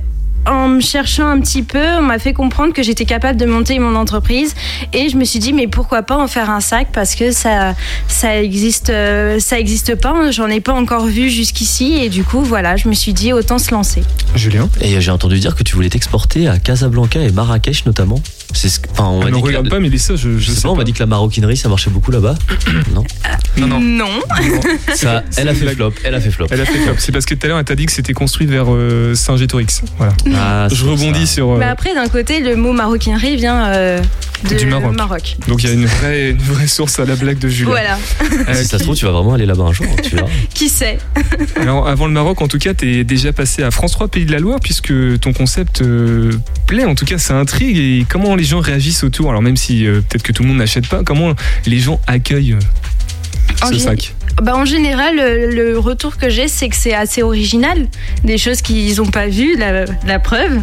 en 0.46 0.68
me 0.68 0.80
cherchant 0.80 1.26
un 1.28 1.40
petit 1.40 1.62
peu, 1.62 1.82
on 1.98 2.02
m'a 2.02 2.18
fait 2.18 2.32
comprendre 2.32 2.72
que 2.72 2.82
j'étais 2.82 3.04
capable 3.04 3.38
de 3.38 3.46
monter 3.46 3.78
mon 3.78 3.94
entreprise 3.96 4.54
et 4.92 5.08
je 5.08 5.16
me 5.16 5.24
suis 5.24 5.38
dit 5.38 5.52
mais 5.52 5.66
pourquoi 5.66 6.02
pas 6.02 6.16
en 6.16 6.26
faire 6.28 6.50
un 6.50 6.60
sac? 6.60 6.88
Parce 6.92 7.14
que 7.14 7.32
ça 7.32 7.74
ça 8.08 8.40
existe 8.42 8.90
euh, 8.90 9.38
ça 9.40 9.58
existe 9.58 9.94
pas, 9.94 10.30
j'en 10.30 10.48
ai 10.48 10.60
pas 10.60 10.72
encore 10.72 11.06
vu 11.06 11.30
jusqu'ici 11.30 11.94
et 12.02 12.08
du 12.08 12.24
coup 12.24 12.42
voilà, 12.42 12.76
je 12.76 12.88
me 12.88 12.94
suis 12.94 13.12
dit 13.12 13.32
autant 13.32 13.58
se 13.58 13.70
lancer. 13.72 14.02
Julien? 14.34 14.68
Et 14.80 15.00
j'ai 15.00 15.10
entendu 15.10 15.38
dire 15.38 15.54
que 15.54 15.62
tu 15.62 15.74
voulais 15.74 15.88
t'exporter 15.90 16.48
à 16.48 16.58
Casablanca 16.58 17.20
et 17.20 17.30
Marrakech 17.32 17.86
notamment. 17.86 18.20
C'est 18.52 18.68
ce 18.68 18.78
que- 18.80 18.88
enfin, 18.92 19.04
on 19.06 19.22
Ah, 19.22 19.30
ne 19.30 19.34
dit 19.34 19.40
regarde 19.40 19.64
la- 19.66 19.70
pas, 19.70 19.80
Mélissa, 19.80 20.14
je, 20.14 20.34
je 20.34 20.38
je 20.38 20.50
sais 20.50 20.56
sais 20.56 20.62
pas, 20.62 20.68
on 20.68 20.76
m'a 20.76 20.84
dit 20.84 20.92
que 20.92 21.00
la 21.00 21.06
maroquinerie 21.06 21.56
ça 21.56 21.68
marchait 21.68 21.90
beaucoup 21.90 22.12
là-bas. 22.12 22.36
non? 22.94 23.04
Non, 23.56 23.66
non. 23.66 23.80
Non. 23.80 24.08
Ça, 24.94 25.22
elle 25.36 25.48
a 25.48 25.54
fait 25.54 25.74
flop. 25.74 25.92
Elle 26.04 26.14
a 26.14 26.20
fait 26.20 26.30
flop. 26.30 26.46
Elle 26.50 26.60
a 26.60 26.64
fait 26.64 26.78
flop. 26.78 26.94
C'est 26.98 27.10
parce 27.12 27.24
que 27.24 27.34
tout 27.34 27.44
à 27.46 27.48
l'heure, 27.48 27.58
elle 27.58 27.64
t'a 27.64 27.74
dit 27.74 27.86
que 27.86 27.92
c'était 27.92 28.12
construit 28.12 28.46
vers 28.46 28.66
euh, 28.68 29.14
Saint-Gétorix. 29.14 29.82
Voilà. 29.98 30.12
Ah, 30.36 30.68
Je 30.72 30.84
rebondis 30.84 31.26
ça. 31.26 31.34
sur. 31.34 31.50
euh, 31.52 31.58
Mais 31.58 31.64
après 31.66 31.94
d'un 31.94 32.08
côté 32.08 32.40
le 32.40 32.56
mot 32.56 32.72
maroquinerie 32.72 33.36
vient 33.36 33.66
euh, 33.66 34.00
de 34.50 34.56
Du 34.56 34.66
Maroc. 34.66 35.36
Donc 35.48 35.62
il 35.62 35.68
y 35.68 35.70
a 35.70 35.74
une 35.74 35.86
vraie, 35.86 36.30
une 36.30 36.38
vraie 36.38 36.66
source 36.66 36.98
à 36.98 37.04
la 37.06 37.16
blague 37.16 37.38
de 37.38 37.48
Julien. 37.48 37.70
Voilà. 37.70 37.98
Euh, 38.48 38.54
Si 38.54 38.66
ça 38.66 38.78
se 38.78 38.82
trouve, 38.84 38.96
tu 38.96 39.04
vas 39.06 39.12
vraiment 39.12 39.34
aller 39.34 39.46
là-bas 39.46 39.64
un 39.64 39.72
jour. 39.72 39.86
Tu 40.02 40.16
verras. 40.16 40.28
Qui 40.54 40.68
sait 40.68 40.98
Alors 41.60 41.88
avant 41.88 42.06
le 42.06 42.12
Maroc, 42.12 42.42
en 42.42 42.48
tout 42.48 42.58
cas, 42.58 42.74
t'es 42.74 43.04
déjà 43.04 43.32
passé 43.32 43.62
à 43.62 43.70
France 43.70 43.92
3 43.92 44.08
Pays 44.08 44.26
de 44.26 44.32
la 44.32 44.38
Loire 44.38 44.60
puisque 44.62 44.92
ton 45.20 45.32
concept 45.32 45.80
euh, 45.82 46.30
plaît. 46.66 46.84
En 46.84 46.94
tout 46.94 47.04
cas, 47.06 47.18
ça 47.18 47.34
intrigue. 47.36 47.78
Et 47.78 48.04
comment 48.08 48.36
les 48.36 48.44
gens 48.44 48.60
réagissent 48.60 49.04
autour? 49.04 49.30
Alors 49.30 49.42
même 49.42 49.56
si 49.56 49.86
euh, 49.86 50.00
peut-être 50.08 50.22
que 50.22 50.32
tout 50.32 50.42
le 50.42 50.48
monde 50.48 50.58
n'achète 50.58 50.88
pas, 50.88 51.02
comment 51.04 51.32
les 51.66 51.78
gens 51.78 52.00
accueillent 52.06 52.52
euh, 52.52 53.62
En 53.62 53.68
ce 53.68 53.78
sac? 53.78 54.14
Bah, 54.42 54.56
en 54.56 54.64
général, 54.64 55.16
le, 55.16 55.50
le 55.50 55.78
retour 55.78 56.16
que 56.16 56.28
j'ai, 56.28 56.48
c'est 56.48 56.68
que 56.68 56.76
c'est 56.76 56.94
assez 56.94 57.22
original, 57.22 57.86
des 58.24 58.38
choses 58.38 58.62
qu'ils 58.62 58.96
n'ont 58.96 59.10
pas 59.10 59.28
vues, 59.28 59.56
la, 59.56 60.18
preuve, 60.18 60.60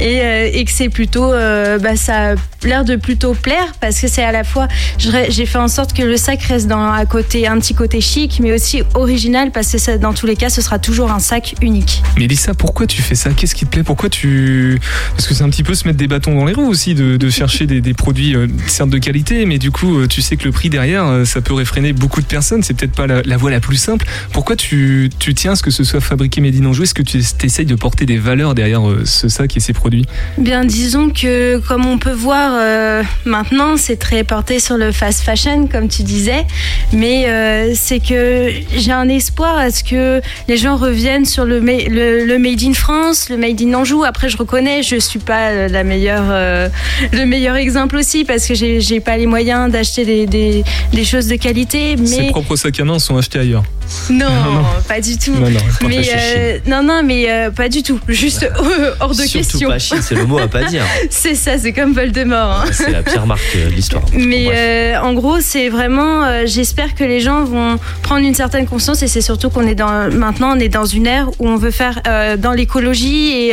et, 0.00 0.20
euh, 0.20 0.50
et 0.52 0.64
que 0.64 0.70
c'est 0.70 0.88
plutôt, 0.88 1.32
euh, 1.32 1.78
bah, 1.78 1.96
ça 1.96 2.32
a 2.32 2.34
l'air 2.66 2.84
de 2.84 2.96
plutôt 2.96 3.34
plaire 3.34 3.72
parce 3.80 4.00
que 4.00 4.08
c'est 4.08 4.22
à 4.22 4.32
la 4.32 4.44
fois, 4.44 4.68
j'ai 4.98 5.46
fait 5.46 5.58
en 5.58 5.68
sorte 5.68 5.92
que 5.92 6.02
le 6.02 6.16
sac 6.16 6.42
reste 6.42 6.66
dans 6.68 6.78
un 6.78 7.04
côté, 7.06 7.46
un 7.46 7.58
petit 7.58 7.74
côté 7.74 8.00
chic, 8.00 8.38
mais 8.40 8.52
aussi 8.52 8.82
original 8.94 9.50
parce 9.50 9.72
que 9.72 9.96
dans 9.96 10.12
tous 10.12 10.26
les 10.26 10.36
cas, 10.36 10.48
ce 10.48 10.60
sera 10.60 10.78
toujours 10.78 11.10
un 11.10 11.18
sac 11.18 11.54
unique. 11.60 12.02
Mélissa, 12.18 12.54
pourquoi 12.54 12.86
tu 12.86 13.02
fais 13.02 13.14
ça? 13.14 13.30
Qu'est-ce 13.30 13.54
qui 13.54 13.64
te 13.64 13.70
plaît? 13.70 13.82
Pourquoi 13.82 14.08
tu 14.08 14.80
Parce 15.16 15.26
que 15.26 15.34
c'est 15.34 15.42
un 15.42 15.50
petit 15.50 15.62
peu 15.62 15.74
se 15.74 15.86
mettre 15.86 15.98
des 15.98 16.08
bâtons 16.08 16.34
dans 16.34 16.44
les 16.44 16.54
roues 16.54 16.68
aussi, 16.68 16.94
de, 16.94 17.30
chercher 17.30 17.66
des, 17.66 17.94
produits 17.94 18.36
euh, 18.36 18.46
certes 18.66 18.90
de 18.90 18.98
qualité, 18.98 19.46
mais 19.46 19.58
du 19.58 19.70
coup, 19.70 19.98
euh, 19.98 20.06
tu 20.06 20.22
sais 20.22 20.36
que 20.36 20.44
le 20.44 20.52
prix 20.52 20.70
derrière, 20.70 21.06
euh, 21.06 21.24
ça 21.24 21.40
peut 21.40 21.54
réfréner 21.54 21.92
beaucoup 21.92 22.20
de 22.20 22.26
personnes. 22.26 22.62
C'est 22.62 22.74
peut-être 22.74 22.92
pas 22.92 23.06
la, 23.16 23.22
la 23.24 23.36
voie 23.36 23.50
la 23.50 23.60
plus 23.60 23.76
simple. 23.76 24.06
Pourquoi 24.32 24.56
tu, 24.56 25.10
tu 25.18 25.34
tiens 25.34 25.52
à 25.52 25.56
ce 25.56 25.62
que 25.62 25.70
ce 25.70 25.84
soit 25.84 26.00
fabriqué 26.00 26.40
Made 26.40 26.54
in 26.60 26.64
Anjou? 26.66 26.82
Est-ce 26.84 26.94
que 26.94 27.02
tu 27.02 27.18
essayes 27.44 27.66
de 27.66 27.74
porter 27.74 28.06
des 28.06 28.18
valeurs 28.18 28.54
derrière 28.54 28.88
euh, 28.88 29.02
ce 29.04 29.28
sac 29.28 29.56
et 29.56 29.60
ces 29.60 29.72
produits 29.72 30.06
Bien, 30.38 30.64
disons 30.64 31.10
que 31.10 31.58
comme 31.58 31.86
on 31.86 31.98
peut 31.98 32.12
voir 32.12 32.52
euh, 32.54 33.02
maintenant, 33.24 33.76
c'est 33.76 33.96
très 33.96 34.24
porté 34.24 34.58
sur 34.60 34.76
le 34.76 34.92
fast 34.92 35.22
fashion, 35.22 35.66
comme 35.66 35.88
tu 35.88 36.02
disais, 36.02 36.44
mais 36.92 37.26
euh, 37.28 37.72
c'est 37.74 38.00
que 38.00 38.50
j'ai 38.76 38.92
un 38.92 39.08
espoir 39.08 39.58
à 39.58 39.70
ce 39.70 39.84
que 39.84 40.20
les 40.48 40.56
gens 40.56 40.76
reviennent 40.76 41.24
sur 41.24 41.44
le, 41.44 41.60
ma- 41.60 41.72
le, 41.88 42.24
le 42.24 42.38
made 42.38 42.62
in 42.62 42.72
France, 42.74 43.28
le 43.28 43.36
made 43.36 43.60
in 43.60 43.74
Anjou. 43.74 44.04
Après, 44.04 44.28
je 44.28 44.36
reconnais, 44.36 44.82
je 44.82 44.96
suis 44.96 45.18
pas 45.18 45.68
la 45.68 45.84
meilleure, 45.84 46.24
euh, 46.30 46.68
le 47.12 47.24
meilleur 47.24 47.56
exemple 47.56 47.96
aussi 47.96 48.24
parce 48.24 48.46
que 48.46 48.54
j'ai 48.54 49.00
pas 49.00 49.16
les 49.16 49.26
moyens 49.26 49.70
d'acheter 49.70 50.04
des, 50.04 50.26
des, 50.26 50.64
des 50.92 51.04
choses 51.04 51.26
de 51.26 51.36
qualité, 51.36 51.96
Ses 52.04 52.22
mais 52.22 52.30
propres 52.30 52.56
sacs 52.56 52.78
à 52.80 52.84
main 52.84 52.98
sont 53.02 53.16
achetés 53.16 53.38
ailleurs. 53.38 53.64
Non, 54.10 54.28
Non. 54.30 54.64
pas 54.88 55.00
du 55.00 55.16
tout. 55.18 55.32
Non, 55.34 55.48
non, 55.50 55.60
mais 55.88 56.08
euh, 56.14 56.58
non, 56.66 56.82
non, 56.82 57.02
mais 57.04 57.30
euh, 57.30 57.50
pas 57.50 57.68
du 57.68 57.82
tout. 57.82 57.98
Juste 58.08 58.42
euh, 58.44 58.94
hors 59.00 59.10
de 59.10 59.14
Surtout 59.22 59.38
question. 59.38 59.68
pas 59.68 59.78
c'est 59.78 60.14
le 60.14 60.26
mot 60.26 60.38
à 60.38 60.48
pas 60.48 60.64
dire. 60.64 60.82
C'est 61.10 61.34
ça, 61.34 61.58
c'est 61.58 61.72
comme 61.72 61.92
Voldemort. 61.92 62.62
hein. 62.62 62.70
C'est 62.72 62.90
la 62.90 63.02
pire 63.02 63.26
marque 63.26 63.40
de 63.56 63.70
l'histoire. 63.70 64.02
Mais 64.12 64.48
euh, 64.52 65.00
en 65.00 65.12
gros, 65.14 65.40
c'est 65.40 65.68
vraiment. 65.68 66.44
J'espère 66.46 66.94
que 66.94 67.04
les 67.04 67.20
gens 67.20 67.44
vont 67.44 67.78
prendre 68.02 68.24
une 68.26 68.34
certaine 68.34 68.66
conscience 68.66 69.02
et 69.02 69.08
c'est 69.08 69.20
surtout 69.20 69.50
qu'on 69.50 69.66
est 69.66 69.74
dans 69.74 70.10
maintenant 70.12 70.56
on 70.56 70.60
est 70.60 70.68
dans 70.68 70.84
une 70.84 71.06
ère 71.06 71.28
où 71.38 71.48
on 71.48 71.56
veut 71.56 71.70
faire 71.70 72.00
dans 72.38 72.52
l'écologie 72.52 73.28
et, 73.32 73.52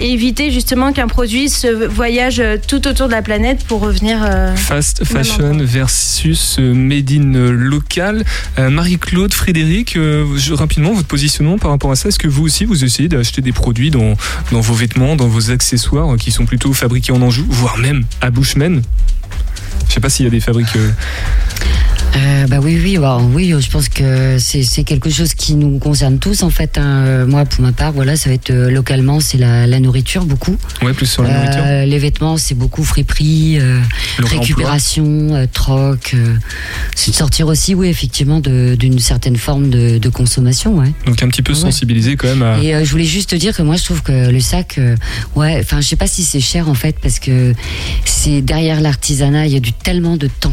et 0.00 0.12
éviter 0.12 0.50
justement 0.50 0.92
qu'un 0.92 1.06
produit 1.08 1.48
se 1.48 1.68
voyage 1.86 2.42
tout 2.68 2.86
autour 2.88 3.06
de 3.08 3.12
la 3.12 3.22
planète 3.22 3.64
pour 3.64 3.80
revenir. 3.80 4.18
Fast 4.56 5.04
fashion 5.04 5.58
versus 5.60 6.58
made 6.58 7.10
in 7.10 7.32
local. 7.52 8.24
Marie-Claude, 8.58 9.32
Frédéric, 9.34 9.79
euh, 9.96 10.24
rapidement 10.52 10.92
votre 10.92 11.08
positionnement 11.08 11.58
par 11.58 11.70
rapport 11.70 11.90
à 11.90 11.96
ça. 11.96 12.08
Est-ce 12.08 12.18
que 12.18 12.28
vous 12.28 12.44
aussi 12.44 12.64
vous 12.64 12.84
essayez 12.84 13.08
d'acheter 13.08 13.42
des 13.42 13.52
produits 13.52 13.90
dans, 13.90 14.14
dans 14.52 14.60
vos 14.60 14.74
vêtements, 14.74 15.16
dans 15.16 15.28
vos 15.28 15.50
accessoires 15.50 16.16
qui 16.16 16.32
sont 16.32 16.46
plutôt 16.46 16.72
fabriqués 16.72 17.12
en 17.12 17.22
Anjou, 17.22 17.46
voire 17.48 17.78
même 17.78 18.04
à 18.20 18.30
Bushman? 18.30 18.82
Je 19.88 19.94
sais 19.94 20.00
pas 20.00 20.10
s'il 20.10 20.24
y 20.24 20.28
a 20.28 20.30
des 20.30 20.40
fabriques. 20.40 20.76
euh, 20.76 20.90
Euh, 22.16 22.46
bah 22.48 22.58
oui, 22.60 22.78
oui, 22.82 22.98
bah, 22.98 23.18
oui, 23.32 23.54
je 23.58 23.70
pense 23.70 23.88
que 23.88 24.36
c'est 24.38 24.82
quelque 24.84 25.10
chose 25.10 25.32
qui 25.34 25.54
nous 25.54 25.78
concerne 25.78 26.18
tous 26.18 26.42
en 26.42 26.50
fait. 26.50 26.76
hein. 26.76 27.04
Euh, 27.06 27.26
Moi, 27.26 27.44
pour 27.44 27.62
ma 27.62 27.70
part, 27.72 27.92
voilà, 27.92 28.16
ça 28.16 28.28
va 28.30 28.34
être 28.34 28.50
euh, 28.50 28.68
localement, 28.70 29.20
c'est 29.20 29.38
la, 29.38 29.66
la 29.66 29.78
nourriture 29.78 30.24
beaucoup. 30.24 30.56
Ouais, 30.82 30.92
plus 30.92 31.06
sur 31.06 31.22
la 31.22 31.30
Euh, 31.30 31.34
nourriture. 31.44 31.86
les 31.86 31.98
vêtements, 31.98 32.36
c'est 32.36 32.56
beaucoup 32.56 32.82
friperie, 32.82 33.58
récupération, 34.18 35.46
troc. 35.52 36.16
c'est 36.96 37.10
de 37.12 37.16
sortir 37.16 37.46
aussi, 37.46 37.74
oui, 37.74 37.88
effectivement, 37.88 38.40
d'une 38.40 38.98
certaine 38.98 39.36
forme 39.36 39.70
de, 39.70 39.98
de 39.98 40.08
consommation, 40.08 40.76
ouais. 40.78 40.92
Donc 41.06 41.22
un 41.22 41.28
petit 41.28 41.42
peu 41.42 41.52
Ouais. 41.52 41.58
sensibilisé 41.58 42.16
quand 42.16 42.28
même 42.28 42.42
à. 42.42 42.58
Et 42.62 42.84
je 42.84 42.90
voulais 42.90 43.04
juste 43.04 43.30
te 43.30 43.36
dire 43.36 43.54
que 43.56 43.62
moi 43.62 43.76
je 43.76 43.84
trouve 43.84 44.02
que 44.02 44.30
le 44.30 44.40
sac, 44.40 44.78
ouais, 45.36 45.58
enfin 45.60 45.80
je 45.80 45.86
sais 45.88 45.96
pas 45.96 46.06
si 46.06 46.22
c'est 46.22 46.40
cher 46.40 46.68
en 46.68 46.74
fait 46.74 46.96
parce 47.02 47.18
que 47.18 47.54
c'est 48.04 48.40
derrière 48.40 48.80
l'artisanat, 48.80 49.46
il 49.46 49.52
y 49.52 49.56
a 49.56 49.60
du 49.60 49.72
tellement 49.72 50.16
de 50.16 50.26
temps. 50.28 50.52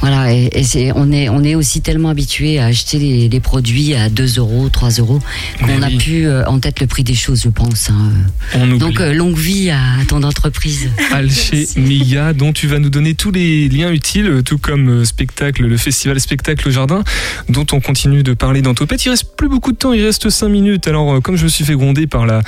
Voilà, 0.00 0.32
et, 0.32 0.48
et 0.52 0.64
c'est, 0.64 0.92
on, 0.94 1.12
est, 1.12 1.28
on 1.28 1.42
est 1.44 1.54
aussi 1.54 1.80
tellement 1.82 2.08
habitué 2.10 2.58
à 2.58 2.66
acheter 2.66 2.98
des, 2.98 3.28
des 3.28 3.40
produits 3.40 3.94
à 3.94 4.08
2 4.08 4.38
euros, 4.38 4.68
3 4.70 4.90
euros, 4.98 5.20
qu'on 5.60 5.82
a 5.82 5.88
oui. 5.88 5.96
plus 5.98 6.26
euh, 6.26 6.44
en 6.46 6.58
tête 6.58 6.80
le 6.80 6.86
prix 6.86 7.04
des 7.04 7.14
choses, 7.14 7.42
je 7.42 7.48
pense. 7.50 7.90
hein. 7.90 8.10
On. 8.54 8.66
Donc 8.76 9.00
euh, 9.00 9.12
longue 9.12 9.36
vie 9.36 9.70
à, 9.70 9.78
à 10.00 10.04
ton 10.06 10.22
entreprise. 10.22 10.90
Alchemia, 11.12 12.32
dont 12.32 12.52
tu 12.52 12.66
vas 12.66 12.78
nous 12.78 12.90
donner 12.90 13.14
tous 13.14 13.30
les 13.30 13.68
liens 13.68 13.90
utiles, 13.92 14.42
tout 14.44 14.58
comme 14.58 14.88
euh, 15.00 15.04
spectacle, 15.04 15.66
le 15.66 15.76
festival 15.76 16.18
Spectacle 16.20 16.68
au 16.68 16.70
Jardin, 16.70 17.02
dont 17.48 17.66
on 17.72 17.80
continue 17.80 18.22
de 18.22 18.32
parler 18.34 18.62
dans 18.62 18.74
Topette. 18.74 19.04
Il 19.04 19.10
reste 19.10 19.36
plus 19.36 19.48
beaucoup 19.48 19.72
de 19.72 19.76
temps, 19.76 19.92
il 19.92 20.04
reste 20.04 20.30
5 20.30 20.48
minutes. 20.48 20.86
Alors, 20.88 21.12
euh, 21.14 21.20
comme 21.20 21.36
je 21.36 21.44
me 21.44 21.48
suis 21.48 21.64
fait 21.64 21.74
gronder 21.74 22.06
par 22.06 22.26
la, 22.26 22.42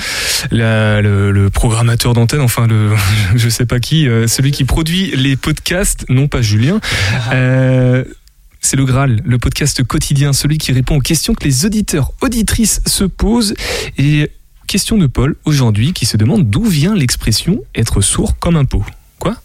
la- 0.51 1.01
le, 1.03 1.30
le 1.33 1.51
programmateur 1.51 2.12
d'antenne, 2.14 2.41
enfin, 2.41 2.66
le, 2.66 2.91
je 3.37 3.49
sais 3.49 3.66
pas 3.66 3.80
qui, 3.80 4.09
euh, 4.09 4.26
celui 4.26 4.51
qui 4.51 4.64
produit 4.64 5.12
les 5.16 5.37
podcasts, 5.37 6.05
non 6.09 6.28
pas 6.28 6.43
Julien, 6.43 6.80
euh, 7.32 8.04
c'est 8.60 8.76
le 8.76 8.84
Graal, 8.84 9.20
le 9.24 9.38
podcast 9.38 9.82
quotidien, 9.82 10.32
celui 10.32 10.58
qui 10.58 10.72
répond 10.72 10.96
aux 10.96 11.00
questions 11.00 11.34
que 11.34 11.44
les 11.44 11.66
auditeurs, 11.66 12.12
auditrices 12.20 12.80
se 12.86 13.04
posent. 13.04 13.54
Et 13.98 14.30
question 14.66 14.96
de 14.96 15.06
Paul 15.06 15.36
aujourd'hui 15.44 15.92
qui 15.92 16.06
se 16.06 16.16
demande 16.16 16.48
d'où 16.48 16.64
vient 16.64 16.94
l'expression 16.94 17.62
être 17.74 18.00
sourd 18.00 18.38
comme 18.38 18.56
un 18.56 18.64
pot. 18.64 18.84
Quoi? 19.18 19.36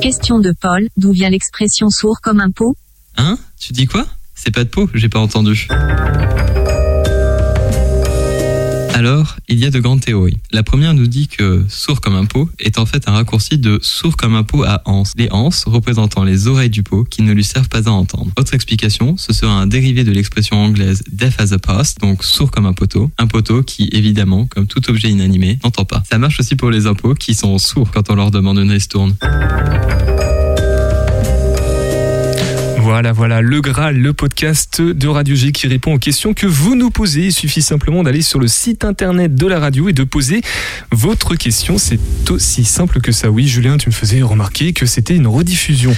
Question 0.00 0.38
de 0.38 0.52
Paul, 0.60 0.88
d'où 0.96 1.12
vient 1.12 1.30
l'expression 1.30 1.90
sourd 1.90 2.20
comme 2.20 2.40
un 2.40 2.50
pot? 2.50 2.76
Hein? 3.16 3.38
Tu 3.58 3.72
dis 3.72 3.86
quoi? 3.86 4.06
C'est 4.34 4.54
pas 4.54 4.64
de 4.64 4.68
peau, 4.68 4.88
j'ai 4.94 5.08
pas 5.08 5.18
entendu. 5.18 5.66
Alors, 8.96 9.36
il 9.46 9.58
y 9.58 9.66
a 9.66 9.70
de 9.70 9.78
grandes 9.78 10.00
théories. 10.00 10.38
La 10.52 10.62
première 10.62 10.94
nous 10.94 11.06
dit 11.06 11.28
que 11.28 11.66
sourd 11.68 12.00
comme 12.00 12.14
un 12.14 12.24
pot 12.24 12.48
est 12.58 12.78
en 12.78 12.86
fait 12.86 13.06
un 13.10 13.12
raccourci 13.12 13.58
de 13.58 13.78
sourd 13.82 14.16
comme 14.16 14.34
un 14.34 14.42
pot 14.42 14.64
à 14.64 14.80
anse. 14.86 15.12
Les 15.18 15.28
anses 15.32 15.64
représentant 15.66 16.24
les 16.24 16.46
oreilles 16.46 16.70
du 16.70 16.82
pot 16.82 17.04
qui 17.04 17.20
ne 17.20 17.34
lui 17.34 17.44
servent 17.44 17.68
pas 17.68 17.90
à 17.90 17.92
entendre. 17.92 18.30
Autre 18.38 18.54
explication, 18.54 19.18
ce 19.18 19.34
sera 19.34 19.52
un 19.52 19.66
dérivé 19.66 20.02
de 20.02 20.12
l'expression 20.12 20.56
anglaise 20.56 21.02
deaf 21.12 21.38
as 21.38 21.52
a 21.52 21.58
post, 21.58 22.00
donc 22.00 22.24
sourd 22.24 22.50
comme 22.50 22.64
un 22.64 22.72
poteau. 22.72 23.10
Un 23.18 23.26
poteau 23.26 23.62
qui, 23.62 23.90
évidemment, 23.92 24.46
comme 24.46 24.66
tout 24.66 24.88
objet 24.88 25.10
inanimé, 25.10 25.58
n'entend 25.62 25.84
pas. 25.84 26.02
Ça 26.10 26.16
marche 26.16 26.40
aussi 26.40 26.56
pour 26.56 26.70
les 26.70 26.86
impôts 26.86 27.12
qui 27.12 27.34
sont 27.34 27.58
sourds 27.58 27.90
quand 27.90 28.08
on 28.08 28.14
leur 28.14 28.30
demande 28.30 28.56
une 28.56 28.70
ristourne. 28.70 29.14
Voilà, 32.88 33.10
voilà, 33.10 33.40
le 33.40 33.60
Graal, 33.60 33.96
le 33.96 34.12
podcast 34.12 34.80
de 34.80 35.08
Radio 35.08 35.34
G 35.34 35.50
qui 35.50 35.66
répond 35.66 35.94
aux 35.94 35.98
questions 35.98 36.34
que 36.34 36.46
vous 36.46 36.76
nous 36.76 36.90
posez. 36.90 37.22
Il 37.22 37.32
suffit 37.32 37.60
simplement 37.60 38.04
d'aller 38.04 38.22
sur 38.22 38.38
le 38.38 38.46
site 38.46 38.84
internet 38.84 39.34
de 39.34 39.46
la 39.48 39.58
radio 39.58 39.88
et 39.88 39.92
de 39.92 40.04
poser 40.04 40.40
votre 40.92 41.34
question. 41.34 41.78
C'est 41.78 41.98
aussi 42.30 42.64
simple 42.64 43.00
que 43.00 43.10
ça. 43.10 43.28
Oui, 43.28 43.48
Julien, 43.48 43.76
tu 43.76 43.88
me 43.88 43.92
faisais 43.92 44.22
remarquer 44.22 44.72
que 44.72 44.86
c'était 44.86 45.16
une 45.16 45.26
rediffusion. 45.26 45.96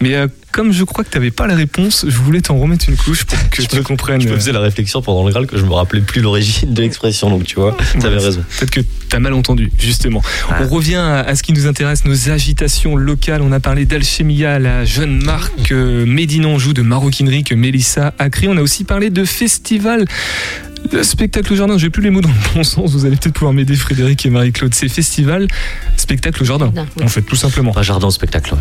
Mais 0.00 0.16
euh, 0.16 0.26
comme 0.54 0.70
je 0.72 0.84
crois 0.84 1.02
que 1.02 1.10
tu 1.10 1.18
n'avais 1.18 1.32
pas 1.32 1.48
la 1.48 1.56
réponse, 1.56 2.06
je 2.08 2.16
voulais 2.16 2.40
t'en 2.40 2.56
remettre 2.56 2.88
une 2.88 2.96
couche 2.96 3.24
pour 3.24 3.36
que 3.50 3.60
tu 3.60 3.82
comprennes. 3.82 4.20
Je 4.20 4.28
me 4.28 4.36
faisais 4.36 4.52
la 4.52 4.60
réflexion 4.60 5.02
pendant 5.02 5.24
le 5.24 5.32
Graal 5.32 5.48
que 5.48 5.58
je 5.58 5.64
me 5.64 5.72
rappelais 5.72 6.00
plus 6.00 6.20
l'origine 6.20 6.72
de 6.72 6.80
l'expression, 6.80 7.28
donc 7.28 7.42
tu 7.42 7.56
vois, 7.56 7.76
t'avais 7.98 8.18
Ouais, 8.18 8.24
raison. 8.24 8.44
Peut-être 8.60 8.70
que 8.70 8.80
tu 8.80 9.16
as 9.16 9.18
mal 9.18 9.32
entendu, 9.32 9.72
justement. 9.76 10.22
On 10.60 10.68
revient 10.68 10.94
à, 10.94 11.22
à 11.22 11.34
ce 11.34 11.42
qui 11.42 11.52
nous 11.52 11.66
intéresse, 11.66 12.04
nos 12.04 12.30
agitations 12.30 12.94
locales. 12.94 13.42
On 13.42 13.50
a 13.50 13.58
parlé 13.58 13.84
d'Alchemia, 13.84 14.60
la 14.60 14.84
jeune 14.84 15.24
marque 15.24 15.72
euh, 15.72 16.06
Anjou 16.44 16.72
de 16.72 16.82
maroquinerie 16.82 17.42
que 17.42 17.56
Mélissa 17.56 18.14
a 18.20 18.30
créée. 18.30 18.48
On 18.48 18.56
a 18.56 18.62
aussi 18.62 18.84
parlé 18.84 19.10
de 19.10 19.24
festival. 19.24 20.04
Le 20.92 21.02
spectacle 21.02 21.52
au 21.52 21.56
jardin, 21.56 21.78
j'ai 21.78 21.90
plus 21.90 22.02
les 22.02 22.10
mots 22.10 22.20
dans 22.20 22.28
le 22.28 22.54
bon 22.54 22.62
sens, 22.62 22.92
vous 22.92 23.04
allez 23.06 23.16
peut-être 23.16 23.34
pouvoir 23.34 23.52
m'aider 23.52 23.74
Frédéric 23.74 24.24
et 24.26 24.30
Marie-Claude. 24.30 24.74
C'est 24.74 24.88
festival, 24.88 25.48
spectacle 25.96 26.42
au 26.42 26.46
jardin, 26.46 26.72
oui. 26.76 27.02
en 27.04 27.08
fait, 27.08 27.22
tout 27.22 27.36
simplement. 27.36 27.72
Pas 27.72 27.82
jardin 27.82 28.06
au 28.08 28.10
spectacle, 28.10 28.54
ouais. 28.54 28.60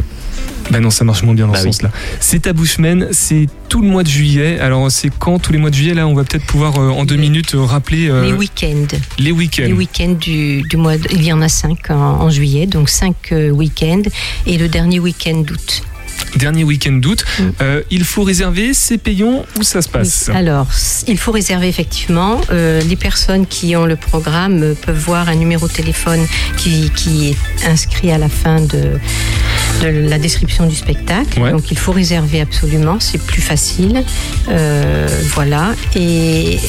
Bah 0.71 0.79
non, 0.79 0.89
ça 0.89 1.03
marche 1.03 1.23
moins 1.23 1.33
bien 1.35 1.45
dans 1.47 1.53
Bah 1.53 1.59
ce 1.59 1.65
oui. 1.65 1.73
sens-là. 1.73 1.91
C'est 2.21 2.47
à 2.47 2.53
Bushman, 2.53 3.07
c'est 3.11 3.47
tout 3.67 3.81
le 3.81 3.87
mois 3.89 4.03
de 4.03 4.07
juillet. 4.07 4.59
Alors 4.59 4.89
c'est 4.89 5.11
quand 5.19 5.37
tous 5.39 5.51
les 5.51 5.57
mois 5.57 5.69
de 5.69 5.75
juillet 5.75 5.93
Là, 5.93 6.07
on 6.07 6.13
va 6.13 6.23
peut-être 6.23 6.45
pouvoir 6.45 6.77
euh, 6.79 6.89
en 6.89 7.03
deux 7.03 7.17
minutes 7.17 7.53
euh, 7.55 7.61
rappeler 7.63 8.09
euh, 8.09 8.23
Les 8.25 8.33
week-ends. 8.33 8.87
les 9.19 9.31
week-ends. 9.33 9.63
Les 9.65 9.73
week-ends 9.73 10.15
du, 10.19 10.61
du 10.61 10.77
mois, 10.77 10.97
de- 10.97 11.07
il 11.11 11.23
y 11.23 11.33
en 11.33 11.41
a 11.41 11.49
cinq 11.49 11.89
en, 11.91 11.95
en 11.95 12.29
juillet, 12.29 12.65
donc 12.65 12.89
cinq 12.89 13.15
euh, 13.33 13.49
week-ends, 13.49 14.03
et 14.47 14.57
le 14.57 14.69
dernier 14.69 14.99
week-end 14.99 15.41
d'août. 15.41 15.83
Dernier 16.43 16.65
week-end 16.65 16.91
d'août. 16.91 17.23
Mm. 17.39 17.43
Euh, 17.61 17.81
il 17.89 18.03
faut 18.03 18.23
réserver, 18.23 18.73
c'est 18.73 18.97
payant 18.97 19.45
ou 19.57 19.63
ça 19.63 19.81
se 19.81 19.87
passe 19.87 20.25
Oui. 20.27 20.35
Alors, 20.35 20.67
il 21.07 21.17
faut 21.17 21.31
réserver 21.31 21.69
effectivement. 21.69 22.41
Euh, 22.51 22.81
les 22.81 22.97
personnes 22.97 23.47
qui 23.47 23.77
ont 23.77 23.85
le 23.85 23.95
programme 23.95 24.75
peuvent 24.85 24.99
voir 24.99 25.29
un 25.29 25.35
numéro 25.35 25.69
de 25.69 25.71
téléphone 25.71 26.19
qui, 26.57 26.91
qui 26.97 27.29
est 27.29 27.65
inscrit 27.65 28.11
à 28.11 28.17
la 28.17 28.27
fin 28.27 28.59
de, 28.59 28.99
de 29.81 30.07
la 30.09 30.19
description 30.19 30.65
du 30.67 30.75
spectacle. 30.75 31.39
Ouais. 31.39 31.51
Donc, 31.51 31.71
il 31.71 31.77
faut 31.77 31.91
réserver 31.91 32.41
absolument. 32.41 32.97
C'est 32.99 33.21
plus 33.21 33.41
facile. 33.41 34.03
Euh, 34.49 35.07
voilà. 35.33 35.73
Et 35.95 36.59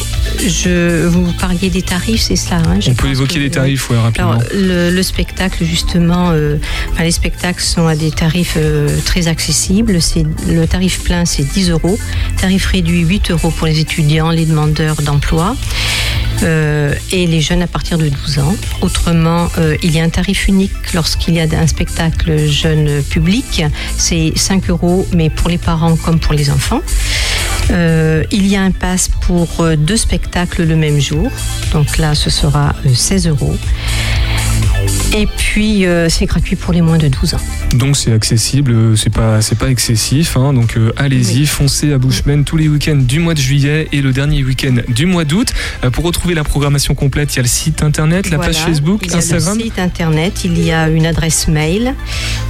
je, 0.47 1.07
vous 1.07 1.33
parliez 1.41 1.71
des 1.71 1.83
tarifs, 1.83 2.23
c'est 2.23 2.37
ça 2.37 2.57
hein, 2.57 2.79
On 2.89 2.95
peut 2.95 3.09
évoquer 3.09 3.37
que- 3.37 3.41
les 3.41 3.51
tarifs 3.51 3.91
ouais, 3.91 3.99
rapidement. 3.99 4.33
alors, 4.33 4.43
le, 4.55 4.91
le 4.91 5.03
spectacle, 5.03 5.65
justement, 5.65 6.31
euh, 6.33 6.57
enfin, 6.93 7.05
les 7.05 7.11
spectacles 7.11 7.63
sont 7.63 7.87
à 7.87 7.97
des 7.97 8.11
tarifs 8.11 8.55
euh, 8.57 8.89
très 9.05 9.29
accessibles. 9.29 10.01
C'est, 10.01 10.25
le 10.49 10.67
tarif 10.67 11.03
plein, 11.03 11.25
c'est 11.25 11.45
10 11.45 11.71
euros. 11.71 11.99
Tarif 12.41 12.67
réduit, 12.67 13.01
8 13.01 13.31
euros 13.31 13.51
pour 13.51 13.67
les 13.67 13.81
étudiants, 13.81 14.31
les 14.31 14.47
demandeurs 14.47 14.97
d'emploi. 15.03 15.57
Euh, 16.43 16.95
et 17.13 17.27
les 17.27 17.41
jeunes 17.41 17.63
à 17.63 17.67
partir 17.67 17.99
de 17.99 18.09
12 18.09 18.39
ans. 18.39 18.55
Autrement, 18.81 19.49
euh, 19.59 19.77
il 19.83 19.95
y 19.95 20.01
a 20.01 20.03
un 20.03 20.09
tarif 20.09 20.49
unique 20.49 20.93
lorsqu'il 20.93 21.35
y 21.35 21.41
a 21.41 21.47
un 21.59 21.67
spectacle 21.67 22.47
jeune 22.49 23.03
public. 23.03 23.63
C'est 23.97 24.33
5 24.37 24.71
euros, 24.71 25.07
mais 25.15 25.31
pour 25.31 25.49
les 25.49 25.59
parents 25.59 25.97
comme 25.97 26.19
pour 26.19 26.35
les 26.35 26.51
enfants. 26.51 26.81
Euh, 27.71 28.25
il 28.31 28.47
y 28.47 28.57
a 28.57 28.63
un 28.63 28.71
pass 28.71 29.09
pour 29.23 29.49
deux 29.77 29.97
spectacles 29.97 30.65
le 30.65 30.77
même 30.77 31.01
jour. 31.01 31.31
Donc 31.73 31.99
là, 31.99 32.15
ce 32.15 32.31
sera 32.31 32.75
euh, 32.87 32.95
16 32.95 33.29
euros. 33.29 33.57
Et 35.13 35.27
puis, 35.27 35.87
euh, 35.87 36.09
c'est 36.09 36.27
gratuit 36.27 36.57
pour 36.57 36.73
les 36.73 36.81
moins 36.83 36.99
de 36.99 37.07
12 37.09 37.35
ans. 37.35 37.41
Donc 37.75 37.97
c'est 37.97 38.13
accessible, 38.13 38.73
euh, 38.73 38.97
c'est 38.97 39.11
pas 39.13 39.41
c'est 39.43 39.57
pas 39.57 39.69
excessif. 39.71 40.37
hein. 40.37 40.53
donc 40.53 40.77
euh, 40.77 40.93
allez-y, 40.97 41.47
foncez 41.47 41.93
à 41.93 41.99
Bushman 41.99 42.45
tous 42.45 42.57
les 42.57 42.69
week-ends 42.69 42.97
du 42.97 43.21
mois 43.21 43.35
de 43.35 43.41
juillet 43.41 43.89
et 43.93 44.01
le 44.01 44.13
dernier 44.13 44.43
week-end 44.43 44.75
du 44.89 45.07
mois 45.07 45.25
d'août. 45.25 45.53
Euh, 45.85 45.91
pour 45.91 46.05
retrouver 46.05 46.35
la 46.35 46.43
programmation 46.43 46.95
complète, 46.97 47.33
il 47.35 47.37
y 47.37 47.39
a 47.41 47.43
le 47.43 47.49
site 47.49 47.83
internet, 47.85 48.29
la 48.31 48.37
Voilà. 48.39 48.53
page 48.53 48.63
Facebook, 48.63 49.03
il 49.05 49.11
y 49.13 49.15
a 49.15 49.19
Instagram. 49.19 49.59
le 49.59 49.65
site 49.65 49.79
internet, 49.79 50.45
il 50.45 50.65
y 50.65 50.73
a 50.73 50.89
une 50.89 51.07
adresse 51.07 51.47
mail, 51.47 51.95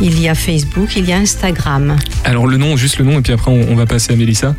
il 0.01 0.19
y 0.21 0.29
a 0.29 0.35
Facebook, 0.35 0.97
il 0.97 1.05
y 1.07 1.13
a 1.13 1.19
Instagram. 1.19 1.97
Alors 2.25 2.47
le 2.47 2.57
nom, 2.57 2.77
juste 2.79 2.99
le 2.99 3.05
nom, 3.05 3.19
et 3.19 3.23
puis 3.23 3.33
après 3.35 3.51
on, 3.51 3.73
on 3.73 3.75
va 3.77 3.85
passer 3.87 4.13
à 4.15 4.17
Mélissa. 4.17 4.55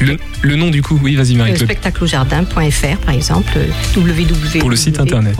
Le, 0.00 0.16
le 0.42 0.56
nom 0.56 0.70
du 0.70 0.82
coup, 0.82 0.98
oui, 1.02 1.16
vas-y 1.16 1.34
Marie-Claude. 1.36 1.64
spectacleaujardin.fr 1.68 2.96
par 3.04 3.14
exemple, 3.14 3.52
www. 3.96 4.58
Pour 4.58 4.70
le 4.70 4.76
site 4.76 5.00
internet. 5.00 5.36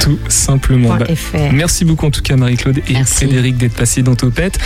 Tout 0.00 0.18
simplement. 0.28 0.96
Bah, 0.96 1.06
merci 1.52 1.84
beaucoup 1.84 2.06
en 2.06 2.10
tout 2.10 2.22
cas 2.22 2.36
Marie-Claude 2.36 2.80
et 2.88 3.04
Frédéric 3.04 3.56
d'être 3.56 3.74
passés 3.74 4.02
dans 4.02 4.14
Topette. 4.14 4.58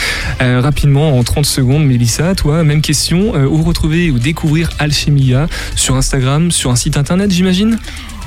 Euh, 0.43 0.61
rapidement, 0.61 1.19
en 1.19 1.23
30 1.23 1.47
secondes, 1.47 1.85
Mélissa, 1.87 2.35
toi, 2.35 2.63
même 2.65 2.83
question. 2.83 3.35
Euh, 3.35 3.47
où 3.47 3.63
retrouver 3.63 4.11
ou 4.11 4.19
découvrir 4.19 4.71
Alchemia? 4.79 5.49
Sur 5.77 5.97
Instagram, 5.97 6.51
sur 6.51 6.71
un 6.71 6.77
site 6.77 6.97
internet 6.97 7.31
j'imagine? 7.31 7.79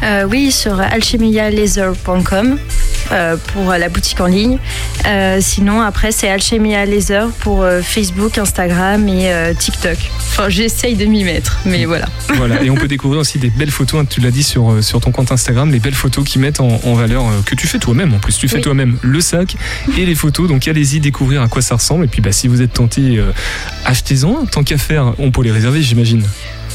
Euh, 0.03 0.25
oui, 0.29 0.51
sur 0.51 0.79
alchemialaser.com 0.79 2.59
euh, 3.11 3.37
pour 3.53 3.71
la 3.71 3.89
boutique 3.89 4.19
en 4.19 4.25
ligne. 4.27 4.57
Euh, 5.05 5.37
sinon, 5.41 5.81
après, 5.81 6.11
c'est 6.11 6.29
Alchemia 6.29 6.85
Laser 6.85 7.29
pour 7.39 7.63
euh, 7.63 7.81
Facebook, 7.81 8.37
Instagram 8.37 9.07
et 9.07 9.31
euh, 9.31 9.53
TikTok. 9.53 9.97
Enfin, 10.19 10.49
j'essaye 10.49 10.95
de 10.95 11.05
m'y 11.05 11.23
mettre, 11.23 11.59
mais 11.65 11.85
voilà. 11.85 12.05
Voilà, 12.35 12.61
et 12.61 12.69
on 12.69 12.75
peut 12.75 12.87
découvrir 12.87 13.21
aussi 13.21 13.39
des 13.39 13.49
belles 13.49 13.71
photos, 13.71 14.01
hein, 14.01 14.05
tu 14.07 14.21
l'as 14.21 14.29
dit 14.29 14.43
sur, 14.43 14.83
sur 14.83 14.99
ton 15.01 15.11
compte 15.11 15.31
Instagram, 15.31 15.71
les 15.71 15.79
belles 15.79 15.95
photos 15.95 16.23
qui 16.23 16.37
mettent 16.37 16.59
en, 16.59 16.79
en 16.83 16.93
valeur, 16.93 17.23
euh, 17.25 17.41
que 17.45 17.55
tu 17.55 17.65
fais 17.65 17.79
toi-même 17.79 18.13
en 18.13 18.19
plus, 18.19 18.37
tu 18.37 18.47
fais 18.47 18.57
Oui. 18.57 18.61
toi-même 18.61 18.97
le 19.01 19.21
sac 19.21 19.55
et 19.97 20.05
les 20.05 20.13
photos, 20.13 20.47
donc 20.47 20.67
allez-y 20.67 20.99
découvrir 20.99 21.41
à 21.41 21.47
quoi 21.47 21.63
ça 21.63 21.75
ressemble, 21.75 22.05
et 22.05 22.07
puis 22.07 22.21
bah, 22.21 22.31
si 22.31 22.47
vous 22.47 22.61
êtes 22.61 22.73
tenté, 22.73 23.17
euh, 23.17 23.31
achetez-en, 23.85 24.45
tant 24.45 24.63
qu'à 24.63 24.77
faire, 24.77 25.13
on 25.17 25.31
peut 25.31 25.41
les 25.41 25.51
réserver 25.51 25.81
j'imagine. 25.81 26.23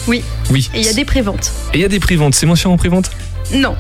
Oui. 0.09 0.22
Oui. 0.50 0.68
Et 0.74 0.80
il 0.80 0.86
y 0.86 0.88
a 0.88 0.92
des 0.92 1.05
préventes. 1.05 1.53
Et 1.72 1.78
il 1.78 1.80
y 1.80 1.84
a 1.84 1.88
des 1.88 2.00
prix-ventes, 2.00 2.34
c'est 2.34 2.46
moins 2.46 2.57
cher 2.57 2.70
en 2.70 2.76
prix-vente 2.76 3.11
Non. 3.55 3.74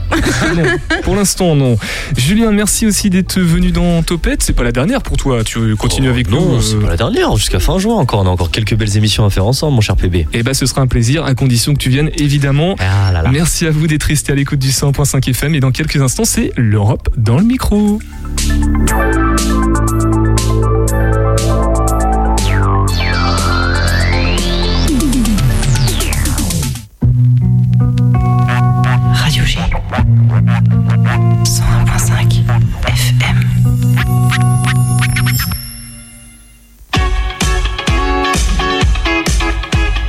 non, 0.56 0.62
pour 1.02 1.16
l'instant, 1.16 1.54
non. 1.56 1.76
Julien, 2.16 2.52
merci 2.52 2.86
aussi 2.86 3.10
d'être 3.10 3.40
venu 3.40 3.70
dans 3.72 4.02
Topette. 4.02 4.42
C'est 4.42 4.52
pas 4.52 4.62
la 4.62 4.72
dernière 4.72 5.02
pour 5.02 5.16
toi. 5.16 5.42
Tu 5.44 5.76
continues 5.76 6.08
avec 6.08 6.30
nous. 6.30 6.40
Non, 6.40 6.56
euh, 6.56 6.60
c'est 6.60 6.76
pas 6.76 6.88
la 6.90 6.96
dernière, 6.96 7.36
jusqu'à 7.36 7.58
fin 7.60 7.78
juin 7.78 7.96
encore. 7.96 8.20
On 8.20 8.26
a 8.26 8.30
encore 8.30 8.50
quelques 8.50 8.74
belles 8.74 8.96
émissions 8.96 9.24
à 9.24 9.30
faire 9.30 9.46
ensemble, 9.46 9.74
mon 9.74 9.80
cher 9.80 9.96
PB. 9.96 10.26
Eh 10.32 10.42
ben, 10.42 10.54
ce 10.54 10.66
sera 10.66 10.80
un 10.82 10.86
plaisir, 10.86 11.24
à 11.24 11.34
condition 11.34 11.74
que 11.74 11.78
tu 11.78 11.90
viennes, 11.90 12.10
évidemment. 12.16 12.76
Ah 12.78 13.22
Merci 13.32 13.66
à 13.66 13.70
vous 13.70 13.86
d'être 13.86 14.04
resté 14.04 14.32
à 14.32 14.34
l'écoute 14.34 14.58
du 14.58 14.70
100.5 14.70 15.28
FM. 15.30 15.54
Et 15.54 15.60
dans 15.60 15.72
quelques 15.72 16.00
instants, 16.00 16.24
c'est 16.24 16.52
l'Europe 16.56 17.08
dans 17.16 17.38
le 17.38 17.44
micro. 17.44 17.98